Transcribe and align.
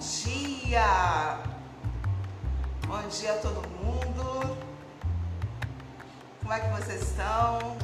dia! 0.00 1.38
Bom 2.86 3.06
dia 3.08 3.34
a 3.34 3.36
todo 3.36 3.68
mundo! 3.68 4.56
Como 6.40 6.52
é 6.54 6.60
que 6.60 6.68
vocês 6.80 7.02
estão? 7.02 7.76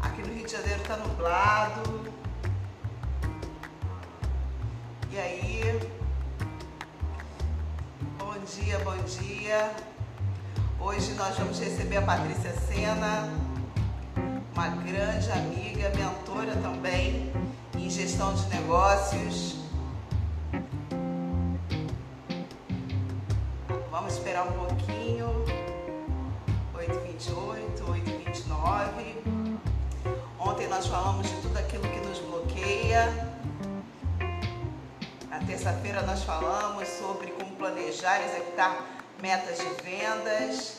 Aqui 0.00 0.22
no 0.22 0.32
Rio 0.32 0.46
de 0.46 0.52
Janeiro 0.52 0.80
tá 0.84 0.96
nublado. 0.98 2.12
E 5.10 5.18
aí? 5.18 5.90
Bom 8.16 8.34
dia, 8.44 8.78
bom 8.78 8.96
dia. 8.98 9.72
Hoje 10.78 11.14
nós 11.14 11.36
vamos 11.36 11.58
receber 11.58 11.96
a 11.96 12.02
Patrícia 12.02 12.54
Sena, 12.60 13.28
uma 14.54 14.68
grande 14.68 15.32
amiga, 15.32 15.90
mentora 15.96 16.54
também 16.62 17.32
em 17.74 17.90
gestão 17.90 18.32
de 18.34 18.46
negócios. 18.50 19.65
Terça-feira 35.96 36.02
nós 36.02 36.22
falamos 36.24 36.88
sobre 36.88 37.30
como 37.32 37.56
planejar 37.56 38.20
e 38.20 38.24
executar 38.26 38.84
metas 39.20 39.58
de 39.58 39.82
vendas. 39.82 40.76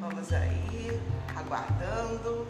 Vamos 0.00 0.32
aí, 0.32 1.00
aguardando. 1.36 2.46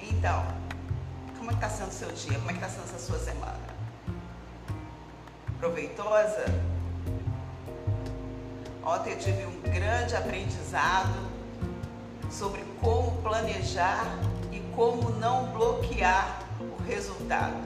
Então, 0.00 0.44
como 1.36 1.50
é 1.50 1.54
está 1.54 1.70
sendo 1.70 1.90
o 1.90 1.92
seu 1.92 2.10
dia? 2.10 2.38
Como 2.38 2.50
é 2.50 2.54
está 2.54 2.68
sendo 2.68 2.84
essa 2.84 2.98
sua 2.98 3.18
semana? 3.18 3.68
Proveitosa? 5.60 6.44
Ontem 8.82 9.12
eu 9.12 9.18
tive 9.18 9.44
um 9.44 9.57
grande 9.78 10.16
aprendizado 10.16 11.14
sobre 12.28 12.64
como 12.80 13.12
planejar 13.22 14.18
e 14.52 14.58
como 14.74 15.10
não 15.10 15.46
bloquear 15.52 16.40
o 16.60 16.82
resultado. 16.82 17.56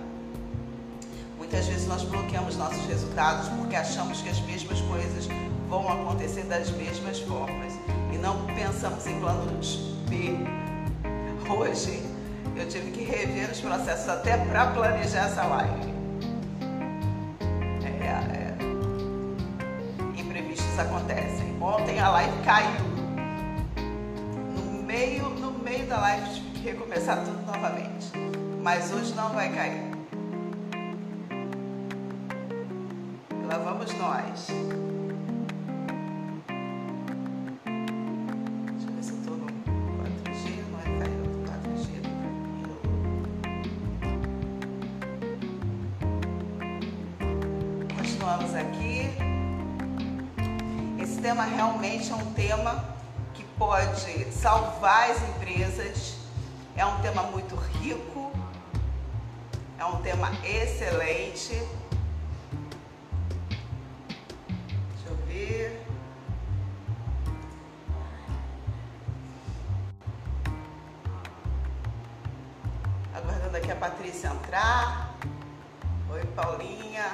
Muitas 1.38 1.66
vezes 1.66 1.86
nós 1.88 2.02
bloqueamos 2.02 2.56
nossos 2.56 2.84
resultados 2.86 3.48
porque 3.48 3.74
achamos 3.74 4.20
que 4.20 4.28
as 4.28 4.40
mesmas 4.40 4.78
coisas 4.82 5.26
vão 5.68 5.90
acontecer 5.90 6.42
das 6.42 6.70
mesmas 6.70 7.18
formas 7.20 7.72
e 8.12 8.18
não 8.18 8.44
pensamos 8.46 9.06
em 9.06 9.18
planos 9.18 9.96
B. 10.08 10.36
Hoje 11.50 12.02
eu 12.54 12.68
tive 12.68 12.90
que 12.90 13.04
rever 13.04 13.50
os 13.50 13.60
processos 13.60 14.08
até 14.10 14.36
para 14.36 14.66
planejar 14.66 15.28
essa 15.28 15.44
live. 15.44 15.92
É, 17.84 18.04
é. 18.04 18.54
Imprevistos 20.20 20.78
acontecem. 20.78 21.21
Ontem 21.62 22.00
a 22.00 22.08
live 22.08 22.42
caiu. 22.44 22.80
No 24.56 24.82
meio, 24.82 25.28
no 25.28 25.52
meio 25.52 25.86
da 25.86 26.00
live 26.00 26.34
tive 26.34 26.50
que 26.50 26.60
recomeçar 26.70 27.24
tudo 27.24 27.40
novamente. 27.46 28.10
Mas 28.60 28.92
hoje 28.92 29.14
não 29.14 29.28
vai 29.28 29.48
cair. 29.54 29.92
Lá 33.46 33.58
vamos 33.58 33.94
nós. 33.94 34.48
Um 52.32 52.34
tema 52.34 52.82
que 53.34 53.44
pode 53.58 54.32
salvar 54.32 55.10
as 55.10 55.20
empresas. 55.28 56.16
É 56.74 56.84
um 56.86 56.98
tema 57.02 57.24
muito 57.24 57.54
rico. 57.54 58.32
É 59.78 59.84
um 59.84 60.00
tema 60.00 60.30
excelente. 60.42 61.62
Deixa 64.94 65.08
eu 65.08 65.16
ver. 65.26 65.86
Aguardando 73.14 73.56
aqui 73.58 73.70
a 73.70 73.76
Patrícia 73.76 74.28
entrar. 74.28 75.14
Oi, 76.10 76.24
Paulinha. 76.34 77.12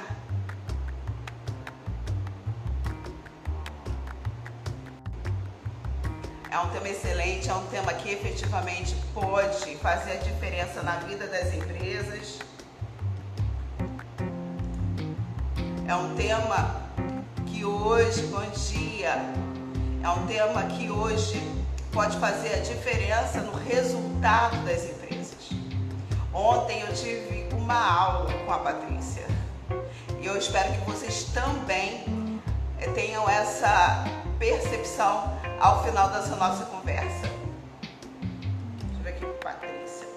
É 6.51 6.57
um 6.57 6.67
tema 6.69 6.89
excelente, 6.89 7.47
é 7.47 7.53
um 7.53 7.65
tema 7.67 7.93
que 7.93 8.09
efetivamente 8.09 8.95
pode 9.13 9.75
fazer 9.75 10.13
a 10.13 10.15
diferença 10.15 10.81
na 10.81 10.95
vida 10.95 11.27
das 11.27 11.53
empresas. 11.53 12.39
É 15.87 15.93
um 15.93 16.15
tema 16.15 16.89
que 17.45 17.63
hoje, 17.63 18.23
bom 18.23 18.41
dia, 18.49 19.13
é 20.03 20.09
um 20.09 20.25
tema 20.25 20.63
que 20.63 20.89
hoje 20.89 21.39
pode 21.91 22.17
fazer 22.17 22.55
a 22.55 22.59
diferença 22.61 23.41
no 23.41 23.53
resultado 23.53 24.57
das 24.65 24.85
empresas. 24.85 25.49
Ontem 26.33 26.81
eu 26.81 26.91
tive 26.95 27.47
uma 27.53 27.79
aula 27.79 28.33
com 28.33 28.51
a 28.51 28.57
Patrícia 28.57 29.27
e 30.19 30.25
eu 30.25 30.35
espero 30.35 30.71
que 30.73 30.79
vocês 30.79 31.25
também 31.25 32.31
tenham 32.95 33.29
essa 33.29 34.03
percepção 34.39 35.38
ao 35.59 35.83
final 35.83 36.09
dessa 36.09 36.35
nossa 36.37 36.65
conversa. 36.65 37.27
Deixa 38.79 38.93
eu 38.93 39.03
ver 39.03 39.09
aqui 39.09 39.25
com 39.25 39.33
Patrícia. 39.39 40.07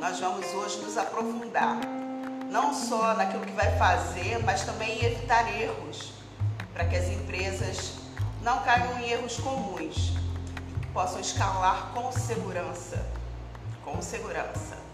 Nós 0.00 0.20
vamos 0.20 0.46
hoje 0.46 0.78
nos 0.82 0.96
aprofundar, 0.96 1.80
não 2.48 2.72
só 2.72 3.14
naquilo 3.14 3.44
que 3.44 3.52
vai 3.52 3.76
fazer, 3.76 4.38
mas 4.44 4.64
também 4.64 5.04
evitar 5.04 5.52
erros, 5.60 6.12
para 6.72 6.84
que 6.84 6.94
as 6.94 7.08
empresas 7.08 7.94
não 8.42 8.60
caiam 8.62 8.96
em 9.00 9.10
erros 9.10 9.38
comuns 9.40 10.12
e 10.82 10.86
possam 10.92 11.20
escalar 11.20 11.90
com 11.92 12.12
segurança. 12.12 13.04
Com 13.84 14.00
segurança. 14.00 14.85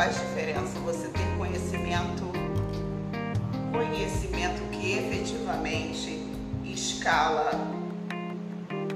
Faz 0.00 0.16
diferença 0.16 0.78
você 0.78 1.08
ter 1.08 1.36
conhecimento 1.36 2.32
conhecimento 3.70 4.62
que 4.70 4.92
efetivamente 4.92 6.26
escala 6.64 7.50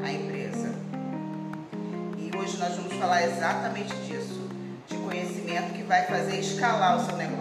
a 0.03 0.11
empresa. 0.11 0.75
E 2.17 2.35
hoje 2.35 2.57
nós 2.57 2.77
vamos 2.77 2.95
falar 2.95 3.23
exatamente 3.23 3.95
disso, 3.97 4.49
de 4.89 4.97
conhecimento 4.97 5.75
que 5.75 5.83
vai 5.83 6.07
fazer 6.07 6.41
escalar 6.41 6.97
o 6.97 7.05
seu 7.05 7.17
negócio. 7.17 7.34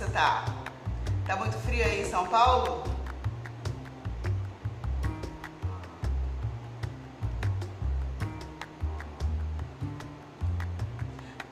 Você 0.00 0.10
tá? 0.12 0.46
Tá 1.26 1.36
muito 1.36 1.58
frio 1.58 1.84
aí 1.84 2.00
em 2.00 2.06
São 2.06 2.26
Paulo? 2.26 2.82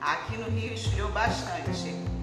Aqui 0.01 0.39
no 0.39 0.49
Rio 0.49 0.73
esfriou 0.73 1.13
bastante. 1.13 2.18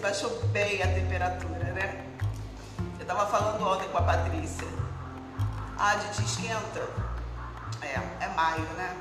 Baixou 0.00 0.30
bem 0.46 0.82
a 0.82 0.86
temperatura, 0.88 1.64
né? 1.72 2.04
Eu 2.98 3.02
estava 3.02 3.26
falando 3.26 3.66
ontem 3.66 3.88
com 3.88 3.98
a 3.98 4.02
Patrícia. 4.02 4.66
Ah, 5.78 5.94
de 5.94 6.22
esquenta? 6.22 6.80
É, 7.82 8.24
é 8.24 8.28
maio, 8.34 8.62
né? 8.76 8.96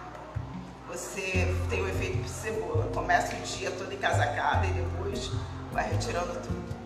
você 0.89 1.55
tem 1.69 1.81
o 1.81 1.87
efeito 1.87 2.27
cebola. 2.27 2.89
Começa 2.93 3.35
o 3.35 3.39
dia 3.41 3.69
todo 3.71 3.93
encasacada 3.93 4.65
e 4.65 4.71
depois 4.71 5.31
vai 5.71 5.87
retirando 5.87 6.33
tudo. 6.41 6.79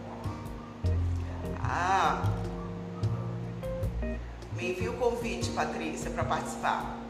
Ah, 1.63 2.21
me 4.53 4.71
envia 4.71 4.91
o 4.91 4.97
convite, 4.97 5.49
Patrícia, 5.51 6.11
para 6.11 6.25
participar. 6.25 7.02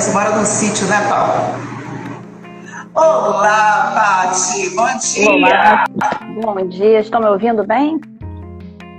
Você 0.00 0.12
mora 0.12 0.30
num 0.30 0.46
sítio, 0.46 0.86
né, 0.86 0.96
Paulo? 1.10 1.54
Olá, 2.94 3.92
Pati, 3.94 4.70
bom 4.70 4.96
dia. 4.96 5.30
Olá, 5.30 5.84
bom 6.42 6.68
dia, 6.68 7.00
estão 7.00 7.20
me 7.20 7.26
ouvindo 7.26 7.66
bem? 7.66 8.00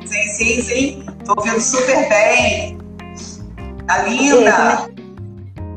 Sim, 0.06 0.24
sim, 0.28 0.62
sim, 0.62 1.06
estou 1.20 1.36
ouvindo 1.38 1.60
super 1.60 2.08
bem. 2.08 2.78
Tá 3.88 4.04
linda. 4.04 4.92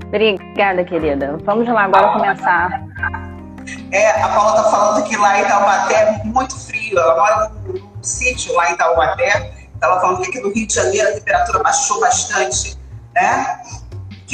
Obrigada, 0.08 0.84
querida. 0.84 1.38
Vamos 1.42 1.66
lá 1.68 1.84
agora 1.84 2.12
começar. 2.12 2.84
É, 3.92 4.22
a 4.22 4.28
Paula 4.28 4.62
tá 4.62 4.70
falando 4.70 5.04
que 5.04 5.16
lá 5.16 5.40
em 5.40 5.44
Taubaté 5.46 5.94
é 5.94 6.24
muito 6.24 6.54
frio. 6.54 6.98
Ela 6.98 7.16
mora 7.16 7.52
num 7.64 8.02
sítio 8.02 8.54
lá 8.54 8.70
em 8.70 8.76
Taubaté. 8.76 9.54
Ela 9.80 10.00
falando 10.00 10.20
que 10.20 10.28
aqui 10.28 10.40
no 10.40 10.52
Rio 10.52 10.66
de 10.66 10.74
Janeiro 10.74 11.08
a 11.08 11.12
temperatura 11.12 11.62
baixou 11.62 11.98
bastante, 12.00 12.78
né? 13.14 13.58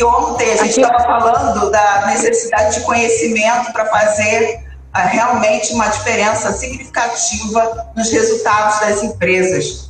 Que 0.00 0.04
ontem 0.04 0.50
a 0.50 0.56
gente 0.56 0.80
estava 0.80 0.98
falando 1.04 1.70
da 1.70 2.06
necessidade 2.06 2.76
de 2.76 2.80
conhecimento 2.86 3.70
para 3.70 3.84
fazer 3.84 4.64
uh, 4.96 5.08
realmente 5.08 5.74
uma 5.74 5.88
diferença 5.88 6.50
significativa 6.52 7.92
nos 7.94 8.10
resultados 8.10 8.80
das 8.80 9.02
empresas. 9.02 9.88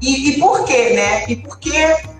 E, 0.00 0.30
e 0.30 0.40
por 0.40 0.64
quê, 0.64 0.94
né? 0.94 1.24
E 1.28 1.36
por 1.36 1.58
que 1.58 1.76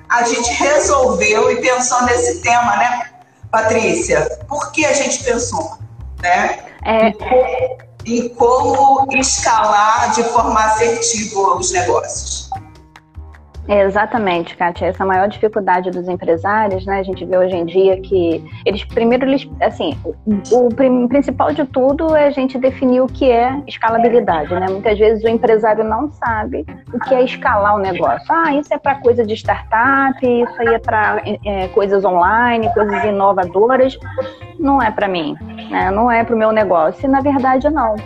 a 0.06 0.22
gente 0.24 0.52
resolveu 0.52 1.50
e 1.50 1.62
pensou 1.62 2.02
nesse 2.02 2.42
tema, 2.42 2.76
né, 2.76 3.10
Patrícia? 3.50 4.38
Por 4.46 4.70
que 4.70 4.84
a 4.84 4.92
gente 4.92 5.24
pensou, 5.24 5.78
né? 6.20 6.58
É... 6.84 7.86
Em 8.04 8.28
como 8.28 9.08
escalar 9.16 10.12
de 10.12 10.22
forma 10.24 10.62
assertiva 10.62 11.56
os 11.56 11.72
negócios. 11.72 12.45
É, 13.68 13.82
exatamente, 13.82 14.56
Kátia. 14.56 14.86
Essa 14.86 15.02
é 15.02 15.04
a 15.04 15.06
maior 15.06 15.28
dificuldade 15.28 15.90
dos 15.90 16.08
empresários, 16.08 16.86
né? 16.86 17.00
A 17.00 17.02
gente 17.02 17.24
vê 17.24 17.36
hoje 17.36 17.56
em 17.56 17.64
dia 17.64 18.00
que 18.00 18.44
eles, 18.64 18.84
primeiro, 18.84 19.26
eles, 19.26 19.48
assim, 19.60 19.98
o, 20.04 20.68
o 20.68 21.08
principal 21.08 21.52
de 21.52 21.64
tudo 21.66 22.14
é 22.14 22.28
a 22.28 22.30
gente 22.30 22.58
definir 22.58 23.00
o 23.00 23.06
que 23.06 23.30
é 23.30 23.60
escalabilidade, 23.66 24.54
né? 24.54 24.66
Muitas 24.70 24.98
vezes 24.98 25.24
o 25.24 25.28
empresário 25.28 25.82
não 25.82 26.10
sabe 26.12 26.64
o 26.92 26.98
que 27.00 27.14
é 27.14 27.22
escalar 27.22 27.74
o 27.74 27.78
negócio. 27.78 28.26
Ah, 28.28 28.54
isso 28.54 28.72
é 28.72 28.78
para 28.78 28.96
coisa 28.96 29.26
de 29.26 29.34
startup, 29.34 30.18
isso 30.22 30.60
aí 30.60 30.74
é 30.74 30.78
para 30.78 31.22
é, 31.44 31.68
coisas 31.68 32.04
online, 32.04 32.72
coisas 32.72 33.04
inovadoras. 33.04 33.98
Não 34.60 34.80
é 34.80 34.92
para 34.92 35.08
mim, 35.08 35.36
né? 35.70 35.90
Não 35.90 36.10
é 36.10 36.22
para 36.22 36.34
o 36.34 36.38
meu 36.38 36.52
negócio. 36.52 37.04
E, 37.04 37.08
na 37.08 37.20
verdade, 37.20 37.68
não. 37.68 37.96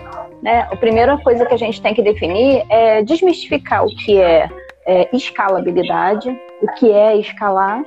Né? 0.43 0.67
A 0.71 0.77
primeira 0.77 1.19
coisa 1.19 1.45
que 1.45 1.53
a 1.53 1.59
gente 1.59 1.83
tem 1.83 1.93
que 1.93 2.03
definir 2.03 2.65
é 2.71 3.03
desmistificar 3.03 3.85
o 3.85 3.89
que 3.89 4.19
é 4.19 4.49
é, 4.87 5.15
escalabilidade, 5.15 6.31
o 6.63 6.67
que 6.75 6.91
é 6.91 7.17
escalar, 7.17 7.83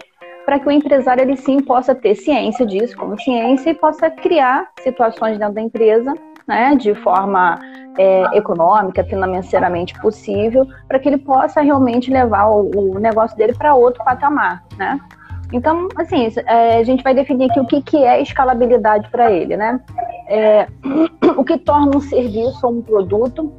para 0.46 0.60
que 0.60 0.67
o 0.67 0.72
empresário 0.72 1.22
ele 1.22 1.38
sim 1.38 1.62
possa 1.62 1.96
ter 1.96 2.15
ciência 2.15 2.65
disso, 2.65 2.98
como 2.98 3.20
ciência, 3.20 3.70
e 3.70 3.74
possa 3.74 4.10
criar 4.10 4.70
situações 4.82 5.38
dentro 5.38 5.56
da 5.56 5.62
empresa, 5.62 6.13
né, 6.48 6.75
de 6.75 6.94
forma 6.96 7.60
é, 7.98 8.38
econômica, 8.38 9.03
financeiramente 9.03 9.94
possível, 10.01 10.67
para 10.88 11.00
que 11.00 11.08
ele 11.08 11.17
possa 11.17 11.62
realmente 11.62 12.12
levar 12.12 12.48
o, 12.50 12.96
o 12.96 13.00
negócio 13.00 13.38
dele 13.38 13.53
para 13.53 13.75
outro 13.75 14.03
patamar, 14.03 14.63
né? 14.77 15.00
Então, 15.53 15.88
assim, 15.96 16.27
é, 16.48 16.77
a 16.77 16.84
gente 16.84 17.03
vai 17.03 17.13
definir 17.13 17.50
aqui 17.50 17.60
o 17.60 17.67
que, 17.67 17.82
que 17.82 17.98
é 17.98 18.20
escalabilidade 18.22 19.08
para 19.10 19.32
ele, 19.32 19.56
né? 19.56 19.79
É, 20.27 20.67
o 21.38 21.44
que 21.44 21.58
torna 21.60 21.96
um 21.96 22.01
serviço 22.01 22.65
ou 22.65 22.74
um 22.74 22.82
produto 22.82 23.53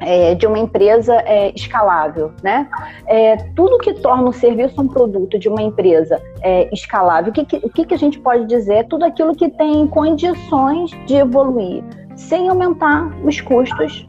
é, 0.00 0.34
de 0.34 0.46
uma 0.46 0.58
empresa 0.58 1.14
é, 1.26 1.52
escalável, 1.54 2.32
né? 2.42 2.68
É, 3.06 3.36
tudo 3.54 3.78
que 3.78 3.94
torna 3.94 4.28
um 4.28 4.32
serviço 4.32 4.80
um 4.80 4.88
produto 4.88 5.38
de 5.38 5.48
uma 5.48 5.62
empresa 5.62 6.20
é, 6.42 6.72
escalável, 6.72 7.30
o, 7.30 7.32
que, 7.32 7.56
o 7.56 7.70
que, 7.70 7.84
que 7.86 7.94
a 7.94 7.98
gente 7.98 8.18
pode 8.18 8.46
dizer? 8.46 8.86
Tudo 8.88 9.04
aquilo 9.04 9.34
que 9.34 9.48
tem 9.48 9.86
condições 9.86 10.90
de 11.06 11.16
evoluir 11.16 11.82
sem 12.16 12.48
aumentar 12.48 13.10
os 13.24 13.40
custos, 13.40 14.04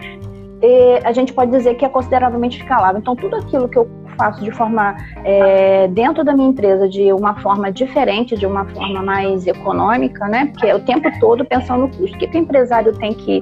a 1.06 1.12
gente 1.12 1.32
pode 1.32 1.52
dizer 1.52 1.76
que 1.76 1.86
é 1.86 1.90
consideravelmente 1.90 2.58
escalável. 2.58 3.00
Então, 3.00 3.16
tudo 3.16 3.36
aquilo 3.36 3.70
que 3.70 3.78
eu 3.78 3.88
faço 4.20 4.44
de 4.44 4.52
forma 4.52 4.98
é, 5.24 5.88
dentro 5.88 6.24
da 6.26 6.34
minha 6.34 6.50
empresa 6.50 6.90
de 6.90 7.14
uma 7.14 7.40
forma 7.40 7.72
diferente, 7.72 8.36
de 8.36 8.46
uma 8.46 8.66
forma 8.66 9.02
mais 9.02 9.48
econômica, 9.48 10.28
né? 10.28 10.48
Porque 10.48 10.68
é 10.68 10.76
o 10.76 10.80
tempo 10.82 11.10
todo 11.22 11.46
pensando 11.46 11.82
no 11.84 11.88
custo. 11.88 12.16
O 12.16 12.20
que, 12.20 12.28
que 12.28 12.38
o 12.38 12.42
empresário 12.42 12.92
tem 12.98 13.14
que, 13.14 13.42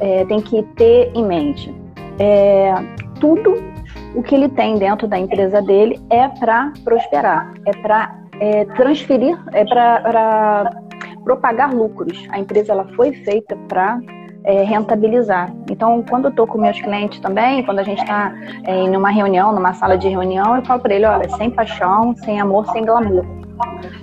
é, 0.00 0.24
tem 0.24 0.40
que 0.40 0.62
ter 0.74 1.12
em 1.14 1.24
mente? 1.24 1.72
É, 2.18 2.74
tudo 3.20 3.54
o 4.14 4.22
que 4.22 4.34
ele 4.34 4.48
tem 4.48 4.76
dentro 4.76 5.06
da 5.06 5.18
empresa 5.18 5.60
dele 5.62 6.00
é 6.10 6.28
para 6.28 6.72
prosperar, 6.84 7.52
é 7.66 7.72
para 7.82 8.16
é, 8.40 8.64
transferir, 8.64 9.38
é 9.52 9.64
para 9.64 10.70
propagar 11.24 11.74
lucros. 11.74 12.26
A 12.30 12.38
empresa 12.38 12.72
ela 12.72 12.86
foi 12.94 13.12
feita 13.12 13.56
para 13.68 13.98
é, 14.44 14.62
rentabilizar. 14.62 15.52
Então, 15.70 16.02
quando 16.08 16.26
eu 16.26 16.30
estou 16.30 16.46
com 16.46 16.56
meus 16.56 16.80
clientes 16.80 17.18
também, 17.20 17.64
quando 17.64 17.80
a 17.80 17.82
gente 17.82 18.00
está 18.00 18.32
é, 18.64 18.74
em 18.74 18.96
uma 18.96 19.10
reunião, 19.10 19.52
numa 19.52 19.74
sala 19.74 19.98
de 19.98 20.08
reunião, 20.08 20.56
eu 20.56 20.64
falo 20.64 20.80
para 20.80 20.94
ele, 20.94 21.04
olha, 21.04 21.28
sem 21.30 21.50
paixão, 21.50 22.14
sem 22.16 22.40
amor, 22.40 22.66
sem 22.70 22.84
glamour. 22.84 23.24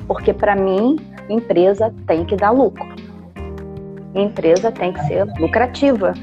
Porque 0.05 0.34
para 0.34 0.55
mim, 0.55 0.98
empresa 1.29 1.93
tem 2.05 2.25
que 2.25 2.36
dar 2.36 2.51
lucro. 2.51 2.86
Empresa 4.13 4.72
tem 4.72 4.91
que 4.91 5.00
ser 5.05 5.25
lucrativa. 5.39 6.13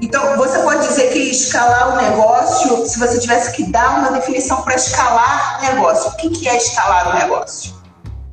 Então, 0.00 0.36
você 0.36 0.62
pode 0.62 0.86
dizer 0.86 1.12
que 1.12 1.18
escalar 1.18 1.94
o 1.94 1.96
negócio, 1.96 2.86
se 2.86 2.98
você 3.00 3.18
tivesse 3.18 3.56
que 3.56 3.70
dar 3.70 3.98
uma 3.98 4.12
definição 4.12 4.62
para 4.62 4.76
escalar 4.76 5.58
o 5.58 5.74
negócio, 5.74 6.12
o 6.12 6.16
que, 6.16 6.48
é 6.48 6.56
escalar 6.56 7.08
o 7.08 7.18
negócio? 7.18 7.74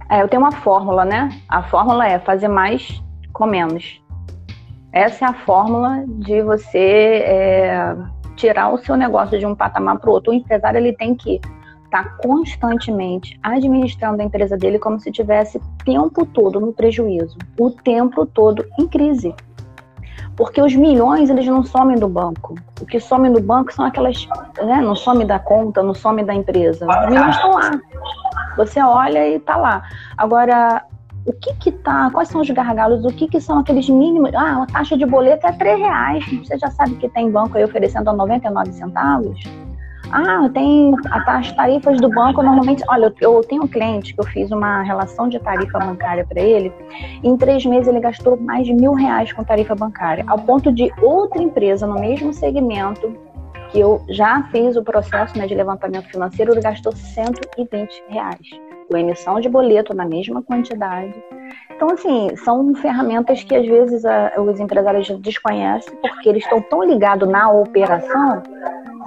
É, 0.10 0.22
eu 0.22 0.27
tenho 0.27 0.43
uma 0.43 0.51
fórmula, 0.51 1.03
né? 1.03 1.29
A 1.50 1.63
fórmula 1.63 2.07
é 2.07 2.19
fazer 2.19 2.48
mais 2.48 3.01
com 3.34 3.48
menos. 3.48 4.00
Essa 4.93 5.25
é 5.25 5.27
a 5.27 5.34
fórmula 5.34 6.03
de 6.07 6.43
você 6.43 7.24
é, 7.25 7.95
tirar 8.36 8.69
o 8.69 8.77
seu 8.77 8.95
negócio 8.95 9.39
de 9.39 9.45
um 9.45 9.55
patamar 9.55 9.98
para 9.98 10.10
o 10.10 10.13
outro. 10.13 10.31
O 10.31 10.36
empresário 10.36 10.77
ele 10.77 10.93
tem 10.93 11.15
que 11.15 11.41
estar 11.86 12.03
tá 12.03 12.17
constantemente 12.22 13.39
administrando 13.41 14.22
a 14.22 14.25
empresa 14.25 14.55
dele 14.55 14.77
como 14.77 15.00
se 15.00 15.12
tivesse 15.12 15.60
tempo 15.84 16.27
todo 16.27 16.60
no 16.60 16.72
prejuízo, 16.72 17.36
o 17.60 17.72
tempo 17.72 18.25
todo 18.27 18.63
em 18.79 18.88
crise. 18.88 19.34
Porque 20.36 20.62
os 20.62 20.75
milhões, 20.75 21.30
eles 21.30 21.46
não 21.46 21.63
somem 21.63 21.98
do 21.98 22.10
banco. 22.10 22.56
O 22.82 22.86
que 22.86 23.00
some 23.00 23.30
do 23.30 23.42
banco 23.42 23.74
são 23.74 23.86
aquelas. 23.86 24.27
Né, 24.62 24.82
não 24.82 24.96
some 24.96 25.24
da 25.24 25.39
conta, 25.39 25.82
não 25.82 25.94
some 25.94 26.24
da 26.24 26.34
empresa. 26.34 26.86
Os 26.88 27.10
milhões 27.10 27.36
estão 27.36 27.51
lá. 27.51 27.72
Você 28.58 28.82
olha 28.82 29.27
e 29.27 29.36
está 29.36 29.56
lá. 29.56 29.84
Agora, 30.18 30.84
o 31.25 31.34
que 31.34 31.54
que 31.56 31.72
tá, 31.72 32.10
quais 32.12 32.30
são 32.30 32.42
os 32.42 32.50
gargalos, 32.50 33.04
o 33.04 33.10
que 33.10 33.27
que 33.27 33.42
são 33.42 33.60
aqueles 33.60 33.89
mínimos, 33.89 34.34
ah, 34.36 34.58
uma 34.58 34.68
taxa 34.68 34.98
de 34.98 35.06
boleto 35.06 35.48
é 35.48 35.51
3 35.51 35.80
reais, 35.80 36.25
você 36.44 36.58
já 36.58 36.70
sabe 36.70 36.96
que 36.96 37.10
tem 37.10 37.32
banco 37.32 37.58
aí 37.58 37.63
oferecendo 37.63 38.10
a 38.10 38.13
99 38.13 38.72
centavos? 38.74 39.64
Ah, 40.17 40.50
tem 40.53 40.95
as 41.27 41.51
tarifas 41.51 42.00
do 42.00 42.07
banco 42.07 42.41
normalmente. 42.41 42.81
Olha, 42.88 43.13
eu 43.19 43.41
tenho 43.41 43.63
um 43.63 43.67
cliente 43.67 44.13
que 44.13 44.22
eu 44.22 44.25
fiz 44.25 44.50
uma 44.50 44.81
relação 44.81 45.27
de 45.27 45.38
tarifa 45.39 45.77
bancária 45.77 46.25
para 46.25 46.41
ele. 46.41 46.72
Em 47.22 47.36
três 47.36 47.65
meses 47.65 47.89
ele 47.89 48.00
gastou 48.00 48.38
mais 48.38 48.65
de 48.65 48.74
mil 48.74 48.93
reais 48.93 49.34
com 49.34 49.43
tarifa 49.43 49.75
bancária, 49.75 50.24
ao 50.25 50.39
ponto 50.39 50.72
de 50.72 50.89
outra 51.01 51.43
empresa 51.43 51.86
no 51.86 52.00
mesmo 52.00 52.34
segmento 52.34 53.13
que 53.72 53.79
eu 53.81 54.01
já 54.07 54.41
fiz 54.53 54.77
o 54.77 54.84
processo 54.84 55.38
né, 55.38 55.48
de 55.48 55.53
levantamento 55.53 56.07
financeiro, 56.10 56.53
ele 56.53 56.62
gastou 56.62 56.95
120 56.95 58.03
reais 58.07 58.48
com 58.89 58.95
emissão 58.95 59.41
de 59.41 59.50
boleto 59.50 59.93
na 59.93 60.05
mesma 60.05 60.41
quantidade. 60.41 61.13
Então, 61.75 61.89
assim, 61.89 62.34
são 62.38 62.74
ferramentas 62.75 63.43
que 63.43 63.53
às 63.53 63.67
vezes 63.67 64.05
a, 64.05 64.31
os 64.39 64.62
empresários 64.62 65.10
desconhecem 65.19 65.93
porque 65.98 66.29
eles 66.29 66.43
estão 66.43 66.62
tão 66.62 66.84
ligados 66.86 67.27
na 67.27 67.51
operação 67.51 68.41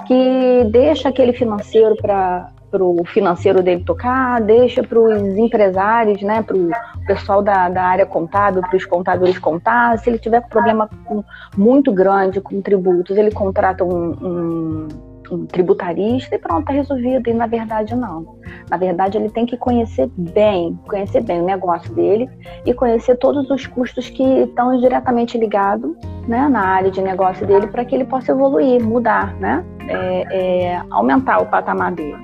que 0.05 0.63
deixa 0.71 1.09
aquele 1.09 1.33
financeiro 1.33 1.95
para 1.95 2.51
o 2.73 3.03
financeiro 3.05 3.61
dele 3.61 3.83
tocar, 3.83 4.41
deixa 4.41 4.83
para 4.83 4.99
os 4.99 5.37
empresários, 5.37 6.21
né, 6.21 6.41
para 6.41 6.55
o 6.55 6.69
pessoal 7.05 7.41
da, 7.41 7.69
da 7.69 7.83
área 7.83 8.05
contábil, 8.05 8.61
para 8.61 8.77
os 8.77 8.85
contadores 8.85 9.37
contar. 9.39 9.97
Se 9.99 10.09
ele 10.09 10.19
tiver 10.19 10.41
problema 10.47 10.89
com, 11.05 11.23
muito 11.57 11.91
grande 11.91 12.41
com 12.41 12.61
tributos, 12.61 13.17
ele 13.17 13.31
contrata 13.31 13.83
um, 13.83 14.11
um 14.21 14.87
um 15.31 15.45
tributarista 15.45 16.35
e 16.35 16.39
pronto, 16.39 16.61
está 16.61 16.73
resolvido. 16.73 17.29
E 17.29 17.33
na 17.33 17.47
verdade 17.47 17.95
não. 17.95 18.37
Na 18.69 18.77
verdade, 18.77 19.17
ele 19.17 19.29
tem 19.29 19.45
que 19.45 19.57
conhecer 19.57 20.09
bem, 20.17 20.77
conhecer 20.87 21.21
bem 21.21 21.41
o 21.41 21.45
negócio 21.45 21.93
dele 21.93 22.29
e 22.65 22.73
conhecer 22.73 23.15
todos 23.17 23.49
os 23.49 23.65
custos 23.67 24.09
que 24.09 24.23
estão 24.23 24.77
diretamente 24.79 25.37
ligados 25.37 25.95
né, 26.27 26.47
na 26.47 26.61
área 26.61 26.91
de 26.91 27.01
negócio 27.01 27.45
dele 27.45 27.67
para 27.67 27.85
que 27.85 27.95
ele 27.95 28.05
possa 28.05 28.31
evoluir, 28.31 28.83
mudar, 28.83 29.33
né? 29.35 29.63
É, 29.89 30.25
é, 30.31 30.81
aumentar 30.91 31.41
o 31.41 31.45
patamar 31.47 31.91
dele. 31.91 32.17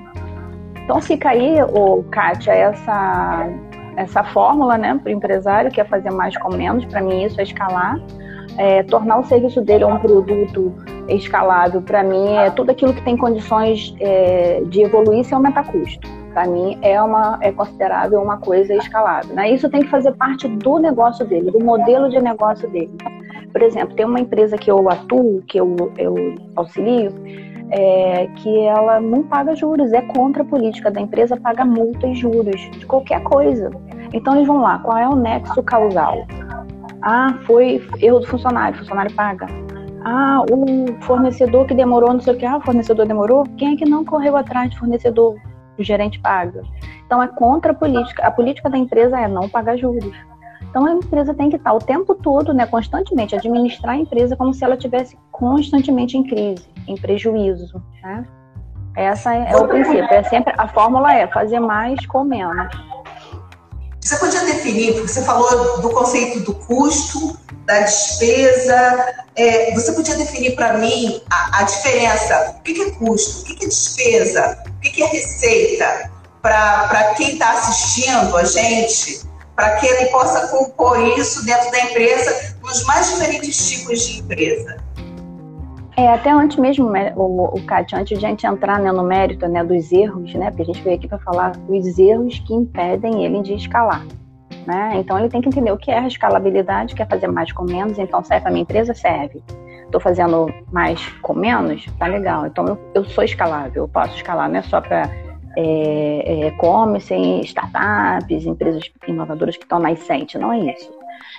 Então 0.84 1.00
fica 1.00 1.30
aí, 1.30 1.60
o 1.62 2.04
Kátia, 2.12 2.52
essa, 2.52 3.48
essa 3.96 4.22
fórmula 4.22 4.78
né, 4.78 4.98
para 5.02 5.10
o 5.10 5.12
empresário 5.12 5.70
que 5.70 5.80
é 5.80 5.84
fazer 5.84 6.12
mais 6.12 6.36
com 6.38 6.54
menos. 6.54 6.84
Para 6.84 7.00
mim, 7.00 7.24
isso 7.24 7.40
é 7.40 7.42
escalar. 7.42 8.00
É, 8.56 8.84
tornar 8.84 9.18
o 9.18 9.24
serviço 9.24 9.60
dele 9.60 9.84
um 9.84 9.98
produto 9.98 10.72
escalável, 11.08 11.82
para 11.82 12.02
mim, 12.02 12.36
é 12.36 12.50
tudo 12.50 12.70
aquilo 12.70 12.94
que 12.94 13.02
tem 13.02 13.16
condições 13.16 13.94
é, 14.00 14.62
de 14.66 14.82
evoluir 14.82 15.24
sem 15.24 15.34
aumentar 15.34 15.64
custo. 15.64 16.08
Para 16.32 16.46
mim, 16.46 16.78
é, 16.82 17.00
uma, 17.02 17.38
é 17.42 17.50
considerável 17.50 18.20
uma 18.22 18.38
coisa 18.38 18.74
escalável. 18.74 19.34
Né? 19.34 19.50
Isso 19.50 19.68
tem 19.68 19.82
que 19.82 19.88
fazer 19.88 20.12
parte 20.12 20.46
do 20.46 20.78
negócio 20.78 21.26
dele, 21.26 21.50
do 21.50 21.62
modelo 21.64 22.08
de 22.08 22.20
negócio 22.20 22.68
dele. 22.70 22.96
Por 23.52 23.62
exemplo, 23.62 23.96
tem 23.96 24.06
uma 24.06 24.20
empresa 24.20 24.56
que 24.56 24.70
eu 24.70 24.88
atuo, 24.88 25.42
que 25.46 25.58
eu, 25.58 25.74
eu 25.98 26.34
auxilio, 26.54 27.12
é, 27.70 28.26
que 28.36 28.58
ela 28.60 29.00
não 29.00 29.22
paga 29.22 29.54
juros, 29.54 29.92
é 29.92 30.02
contra 30.02 30.42
a 30.42 30.46
política 30.46 30.90
da 30.90 31.00
empresa, 31.00 31.36
paga 31.36 31.64
multa 31.64 32.06
e 32.06 32.14
juros 32.14 32.60
de 32.72 32.86
qualquer 32.86 33.22
coisa. 33.22 33.70
Então 34.12 34.34
eles 34.34 34.46
vão 34.46 34.60
lá, 34.60 34.78
qual 34.78 34.96
é 34.96 35.08
o 35.08 35.16
nexo 35.16 35.62
causal? 35.62 36.26
Ah, 37.02 37.38
foi 37.46 37.86
erro 38.00 38.20
do 38.20 38.26
funcionário, 38.26 38.76
o 38.76 38.78
funcionário 38.78 39.14
paga. 39.14 39.46
Ah, 40.04 40.44
o 40.50 40.86
fornecedor 41.02 41.66
que 41.66 41.74
demorou, 41.74 42.12
não 42.12 42.20
sei 42.20 42.34
o 42.34 42.36
que, 42.36 42.46
ah, 42.46 42.58
o 42.58 42.60
fornecedor 42.60 43.06
demorou. 43.06 43.44
Quem 43.56 43.74
é 43.74 43.76
que 43.76 43.84
não 43.84 44.04
correu 44.04 44.36
atrás 44.36 44.70
de 44.70 44.78
fornecedor? 44.78 45.36
O 45.78 45.82
gerente 45.82 46.18
paga. 46.20 46.62
Então 47.04 47.22
é 47.22 47.28
contra 47.28 47.72
a 47.72 47.74
política. 47.74 48.26
A 48.26 48.30
política 48.30 48.70
da 48.70 48.78
empresa 48.78 49.18
é 49.18 49.28
não 49.28 49.48
pagar 49.48 49.76
juros. 49.76 50.14
Então 50.76 50.84
a 50.84 50.92
empresa 50.92 51.32
tem 51.32 51.48
que 51.48 51.56
estar 51.56 51.72
o 51.72 51.78
tempo 51.78 52.14
todo, 52.14 52.52
né, 52.52 52.66
constantemente, 52.66 53.34
administrar 53.34 53.94
a 53.94 53.98
empresa 53.98 54.36
como 54.36 54.52
se 54.52 54.62
ela 54.62 54.76
tivesse 54.76 55.16
constantemente 55.32 56.18
em 56.18 56.22
crise, 56.22 56.68
em 56.86 56.94
prejuízo. 56.98 57.82
Né? 58.02 58.26
Essa 58.94 59.32
é, 59.32 59.56
o 59.56 59.66
princípio. 59.66 60.04
É 60.04 60.22
sempre 60.24 60.52
a 60.54 60.68
fórmula 60.68 61.14
é 61.14 61.26
fazer 61.28 61.60
mais 61.60 62.04
com 62.04 62.24
menos. 62.24 62.68
Você 64.02 64.18
podia 64.18 64.44
definir, 64.44 64.92
porque 64.92 65.08
você 65.08 65.22
falou 65.22 65.80
do 65.80 65.88
conceito 65.88 66.40
do 66.40 66.52
custo, 66.52 67.38
da 67.64 67.80
despesa. 67.80 69.14
É, 69.34 69.72
você 69.72 69.92
podia 69.92 70.14
definir 70.14 70.56
para 70.56 70.74
mim 70.74 71.22
a, 71.30 71.60
a, 71.60 71.62
diferença? 71.62 72.54
O 72.58 72.62
que, 72.62 72.82
é 72.82 72.90
custo? 72.90 73.50
O 73.50 73.56
que, 73.56 73.64
é 73.64 73.68
despesa? 73.68 74.62
O 74.66 74.80
que 74.82 75.02
é 75.02 75.06
receita? 75.06 76.10
Para 76.42 77.14
quem 77.16 77.32
está 77.32 77.52
assistindo 77.52 78.36
a 78.36 78.44
gente, 78.44 79.26
para 79.56 79.76
que 79.76 79.86
ele 79.86 80.10
possa 80.10 80.48
compor 80.48 81.00
isso 81.18 81.44
dentro 81.46 81.70
da 81.70 81.80
empresa, 81.80 82.54
nos 82.62 82.84
mais 82.84 83.10
diferentes 83.10 83.70
tipos 83.70 84.06
de 84.06 84.20
empresa. 84.20 84.76
É, 85.96 86.08
até 86.08 86.30
antes 86.30 86.58
mesmo, 86.58 86.90
né, 86.90 87.14
o, 87.16 87.56
o 87.56 87.62
Kátia, 87.64 87.98
antes 87.98 88.18
de 88.18 88.26
a 88.26 88.28
gente 88.28 88.46
entrar 88.46 88.78
né, 88.78 88.92
no 88.92 89.02
mérito 89.02 89.48
né, 89.48 89.64
dos 89.64 89.90
erros, 89.90 90.34
né, 90.34 90.50
porque 90.50 90.62
a 90.62 90.66
gente 90.66 90.82
veio 90.82 90.96
aqui 90.96 91.08
para 91.08 91.18
falar 91.20 91.52
os 91.66 91.98
erros 91.98 92.38
que 92.40 92.52
impedem 92.52 93.24
ele 93.24 93.40
de 93.40 93.54
escalar. 93.54 94.04
Né? 94.66 94.92
Então 94.96 95.18
ele 95.18 95.30
tem 95.30 95.40
que 95.40 95.48
entender 95.48 95.72
o 95.72 95.78
que 95.78 95.90
é 95.90 95.98
a 96.00 96.06
escalabilidade, 96.06 96.94
que 96.94 97.00
é 97.00 97.06
fazer 97.06 97.28
mais 97.28 97.50
com 97.50 97.64
menos, 97.64 97.98
então 97.98 98.22
serve 98.22 98.42
para 98.42 98.50
minha 98.50 98.62
empresa, 98.62 98.92
serve. 98.92 99.42
Estou 99.84 100.00
fazendo 100.00 100.52
mais 100.70 101.00
com 101.22 101.32
menos, 101.32 101.86
tá 101.98 102.06
legal. 102.06 102.46
Então 102.46 102.66
eu, 102.66 102.78
eu 102.92 103.04
sou 103.04 103.24
escalável, 103.24 103.84
eu 103.84 103.88
posso 103.88 104.16
escalar, 104.16 104.50
não 104.50 104.58
é 104.58 104.62
só 104.62 104.82
para 104.82 105.08
é, 105.56 106.22
é, 106.24 106.48
e-commerce, 106.48 107.14
startups, 107.44 108.46
empresas 108.46 108.90
inovadoras 109.08 109.56
que 109.56 109.64
estão 109.64 109.78
nascentes, 109.78 110.40
não 110.40 110.52
é 110.52 110.72
isso. 110.72 110.90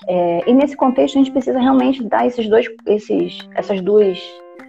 É, 0.07 0.49
e 0.49 0.53
nesse 0.53 0.75
contexto 0.75 1.15
a 1.15 1.19
gente 1.19 1.31
precisa 1.31 1.59
realmente 1.59 2.03
dar 2.03 2.25
esses 2.25 2.49
dois, 2.49 2.67
esses, 2.85 3.47
essas 3.55 3.81
duas, 3.81 4.19